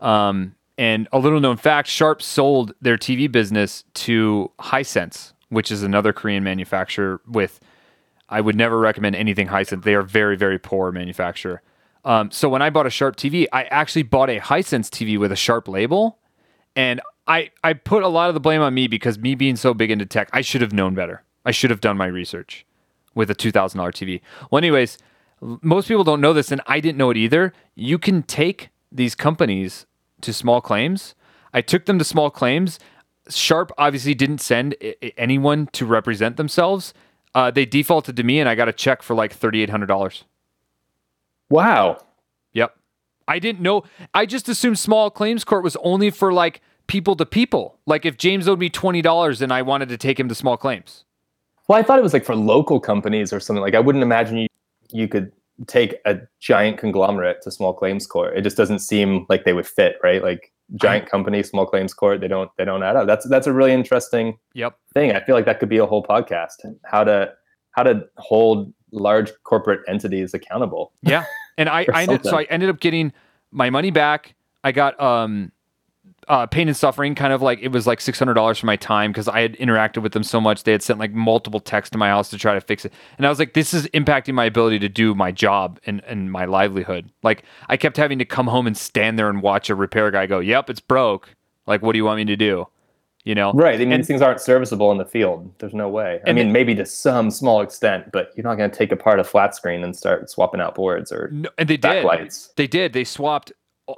[0.00, 5.82] um, and a little known fact: Sharp sold their TV business to Hisense, which is
[5.82, 7.22] another Korean manufacturer.
[7.26, 7.60] With
[8.28, 11.62] I would never recommend anything Hisense; they are very very poor manufacturer.
[12.04, 15.32] Um, so when I bought a Sharp TV, I actually bought a Hisense TV with
[15.32, 16.18] a Sharp label,
[16.74, 19.74] and I I put a lot of the blame on me because me being so
[19.74, 21.22] big into tech, I should have known better.
[21.44, 22.66] I should have done my research
[23.14, 24.20] with a two thousand dollar TV.
[24.50, 24.98] Well, anyways,
[25.40, 27.52] most people don't know this, and I didn't know it either.
[27.74, 29.86] You can take these companies
[30.22, 31.14] to small claims.
[31.52, 32.78] I took them to small claims.
[33.28, 34.74] Sharp obviously didn't send
[35.16, 36.94] anyone to represent themselves.
[37.34, 39.86] Uh, they defaulted to me, and I got a check for like thirty eight hundred
[39.86, 40.24] dollars.
[41.50, 41.98] Wow.
[42.52, 42.74] Yep.
[43.28, 43.84] I didn't know.
[44.14, 47.78] I just assumed small claims court was only for like people to people.
[47.86, 50.56] Like if James owed me twenty dollars and I wanted to take him to small
[50.56, 51.04] claims.
[51.68, 53.62] Well, I thought it was like for local companies or something.
[53.62, 54.46] Like I wouldn't imagine you
[54.90, 55.30] you could
[55.66, 58.36] take a giant conglomerate to small claims court.
[58.36, 60.22] It just doesn't seem like they would fit, right?
[60.22, 63.06] Like giant company, small claims court, they don't they don't add up.
[63.06, 64.76] That's that's a really interesting Yep.
[64.94, 65.12] thing.
[65.12, 66.54] I feel like that could be a whole podcast.
[66.84, 67.32] How to
[67.72, 70.92] how to hold large corporate entities accountable.
[71.02, 71.24] Yeah.
[71.58, 73.12] And I, I ended, so I ended up getting
[73.50, 74.34] my money back.
[74.62, 75.52] I got um
[76.28, 78.76] uh pain and suffering kind of like it was like six hundred dollars for my
[78.76, 80.64] time because I had interacted with them so much.
[80.64, 82.92] They had sent like multiple texts to my house to try to fix it.
[83.16, 86.30] And I was like, this is impacting my ability to do my job and, and
[86.30, 87.10] my livelihood.
[87.22, 90.26] Like I kept having to come home and stand there and watch a repair guy
[90.26, 91.34] go, Yep, it's broke.
[91.66, 92.66] Like, what do you want me to do?
[93.24, 93.52] You know?
[93.52, 93.74] Right.
[93.74, 95.52] I mean, And- these things aren't serviceable in the field.
[95.58, 96.20] There's no way.
[96.26, 99.20] I mean, it- maybe to some small extent, but you're not going to take apart
[99.20, 102.04] a flat screen and start swapping out boards or No, and they did.
[102.04, 102.54] backlights.
[102.56, 102.92] They did.
[102.94, 103.52] They swapped.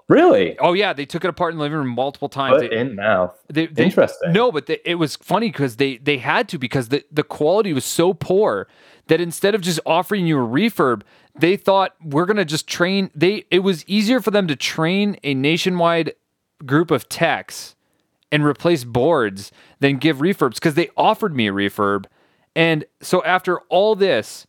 [0.08, 0.58] Really?
[0.58, 2.62] Oh yeah, they took it apart in the living room multiple times.
[2.62, 3.36] Foot They- in mouth.
[3.52, 4.32] They, they- Interesting.
[4.32, 7.72] No, but the, it was funny because they they had to because the the quality
[7.74, 8.66] was so poor
[9.08, 11.02] that instead of just offering you a refurb,
[11.38, 13.10] they thought we're gonna just train.
[13.14, 16.14] They it was easier for them to train a nationwide
[16.64, 17.76] group of techs
[18.32, 22.06] and replace boards than give refurbs because they offered me a refurb,
[22.56, 24.46] and so after all this,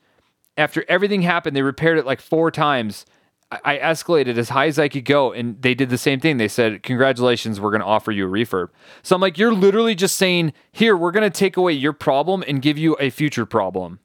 [0.57, 3.05] after everything happened, they repaired it like four times.
[3.51, 6.37] I I escalated as high as I could go, and they did the same thing.
[6.37, 8.69] They said, "Congratulations, we're going to offer you a refurb."
[9.03, 12.43] So I'm like, "You're literally just saying, here, we're going to take away your problem
[12.47, 13.99] and give you a future problem."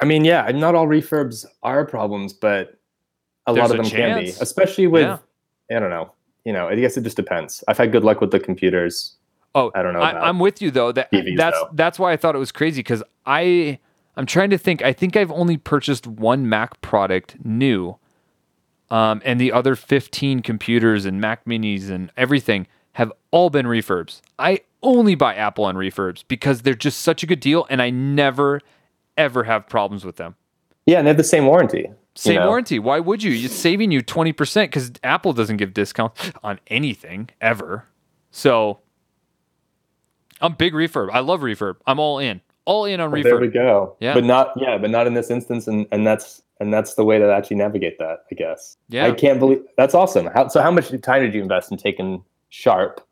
[0.00, 2.78] I mean, yeah, not all refurbs are problems, but
[3.46, 5.18] a There's lot of a them can be, especially with, Yeah.
[5.74, 6.12] I don't know,
[6.46, 7.64] you know, I guess it just depends.
[7.66, 9.16] I've had good luck with the computers.
[9.56, 10.92] Oh, I don't know I, I'm with you though.
[10.92, 11.70] That TVs, that's though.
[11.72, 13.80] that's why I thought it was crazy because I
[14.16, 14.80] I'm trying to think.
[14.80, 17.96] I think I've only purchased one Mac product new,
[18.90, 24.20] um, and the other 15 computers and Mac Minis and everything have all been refurbs.
[24.38, 27.90] I only buy Apple on refurbs because they're just such a good deal and I
[27.90, 28.60] never
[29.16, 30.36] ever have problems with them.
[30.86, 31.90] Yeah, and they have the same warranty.
[32.16, 32.48] Same you know?
[32.48, 32.78] warranty.
[32.78, 33.32] Why would you?
[33.32, 37.86] It's saving you 20% because Apple doesn't give discounts on anything ever.
[38.30, 38.80] So
[40.40, 41.10] I'm big refurb.
[41.12, 41.76] I love refurb.
[41.86, 42.40] I'm all in.
[42.64, 43.22] All in on refurb.
[43.24, 43.96] There we go.
[44.00, 44.14] Yeah.
[44.14, 47.18] But not yeah, but not in this instance, and and that's and that's the way
[47.18, 48.76] to actually navigate that, I guess.
[48.88, 49.06] Yeah.
[49.06, 50.26] I can't believe that's awesome.
[50.26, 53.05] How, so how much time did you invest in taking Sharp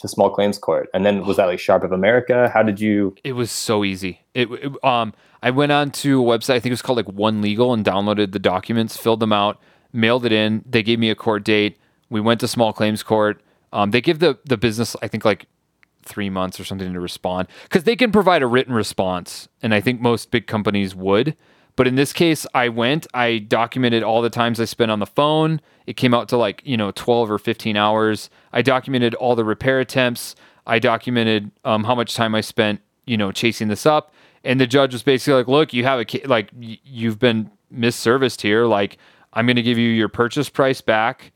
[0.00, 0.88] to small claims court?
[0.94, 2.50] And then was that like Sharp of America?
[2.52, 4.20] How did you It was so easy.
[4.34, 5.12] It, it- um
[5.42, 7.82] I went on to a website, I think it was called like One Legal and
[7.84, 9.58] downloaded the documents, filled them out,
[9.92, 10.62] mailed it in.
[10.68, 11.78] They gave me a court date.
[12.10, 13.40] We went to small claims court.
[13.72, 15.46] Um, they give the the business I think like
[16.02, 19.80] three months or something to respond because they can provide a written response, and I
[19.80, 21.36] think most big companies would.
[21.80, 25.06] But in this case, I went, I documented all the times I spent on the
[25.06, 25.62] phone.
[25.86, 28.28] It came out to like, you know, 12 or 15 hours.
[28.52, 30.34] I documented all the repair attempts.
[30.66, 34.12] I documented um, how much time I spent, you know, chasing this up.
[34.44, 38.66] And the judge was basically like, look, you have a, like, you've been misserviced here.
[38.66, 38.98] Like,
[39.32, 41.32] I'm going to give you your purchase price back.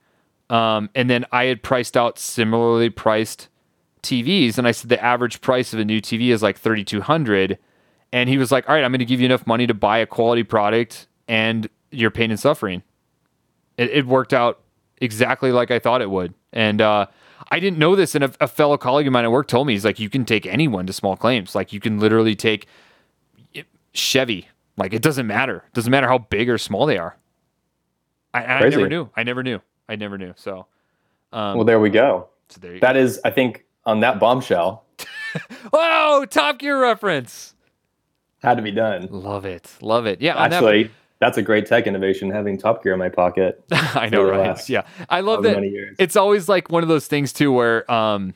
[0.51, 3.49] Um, and then I had priced out similarly priced
[4.03, 7.01] TVs, and I said the average price of a new TV is like thirty two
[7.01, 7.59] hundred,
[8.15, 9.99] and he was like, "All right, I'm going to give you enough money to buy
[9.99, 12.85] a quality product and your pain and suffering."
[13.77, 14.61] It, it worked out
[14.99, 17.07] exactly like I thought it would, and uh,
[17.51, 18.15] I didn't know this.
[18.15, 20.25] And a, a fellow colleague of mine at work told me he's like, "You can
[20.25, 21.57] take anyone to small claims.
[21.57, 22.69] Like you can literally take
[23.93, 24.49] Chevy.
[24.77, 25.65] Like it doesn't matter.
[25.67, 27.17] It doesn't matter how big or small they are."
[28.33, 29.11] I, I never knew.
[29.17, 29.61] I never knew.
[29.89, 30.35] I never knew.
[30.37, 30.67] So,
[31.33, 32.29] um, well there we go.
[32.49, 34.85] so there you That is, I think, on that bombshell,
[35.73, 37.54] Whoa, Top Gear reference.
[38.45, 39.09] Had to be done.
[39.11, 39.71] Love it.
[39.81, 40.21] Love it.
[40.21, 40.91] Yeah, on that- Actually,
[41.21, 43.65] that's a great tech innovation having Top Gear in my pocket.
[43.73, 44.41] I know, right?
[44.41, 44.83] last Yeah.
[45.09, 45.95] I love that.
[45.99, 48.35] It's always like one of those things too where um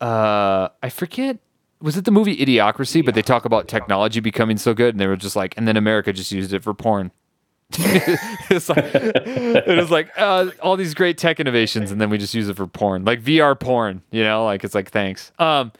[0.00, 1.38] uh I forget
[1.80, 5.06] was it the movie Idiocracy, but they talk about technology becoming so good and they
[5.08, 7.10] were just like and then America just used it for porn.
[7.78, 12.34] it's like it was like uh, all these great tech innovations and then we just
[12.34, 15.72] use it for porn like vr porn you know like it's like thanks um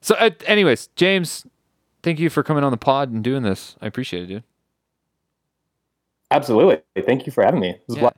[0.00, 1.46] so uh, anyways james
[2.06, 4.42] thank you for coming on the pod and doing this i appreciate it dude
[6.30, 6.82] Absolutely.
[7.04, 7.76] Thank you for having me.
[7.88, 8.10] Yeah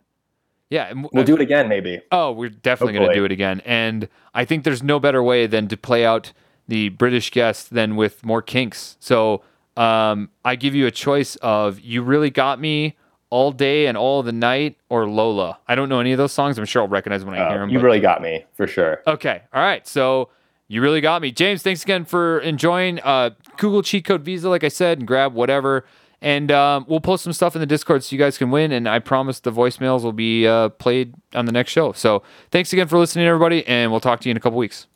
[0.71, 2.01] yeah We'll do it again, maybe.
[2.11, 3.61] Oh, we're definitely going to do it again.
[3.67, 6.33] And I think there's no better way than to play out
[6.69, 8.97] the British guest than with more Kinks.
[8.99, 9.43] So
[9.77, 12.97] um, I give you a choice of You Really Got Me,
[13.29, 15.59] All Day and All the Night, or Lola.
[15.69, 16.59] I don't know any of those songs.
[16.59, 17.69] I'm sure I'll recognize when I Uh, hear them.
[17.69, 19.03] you really got me for sure.
[19.07, 19.43] Okay.
[19.53, 19.87] All right.
[19.87, 20.31] So
[20.67, 21.31] you really got me.
[21.31, 23.01] James, thanks again for enjoying.
[23.05, 25.85] Uh, Google cheat code Visa, like I said, and grab whatever.
[26.21, 28.73] And um, we'll post some stuff in the Discord so you guys can win.
[28.73, 31.93] And I promise the voicemails will be uh, played on the next show.
[31.93, 33.67] So thanks again for listening, everybody.
[33.67, 34.87] And we'll talk to you in a couple weeks.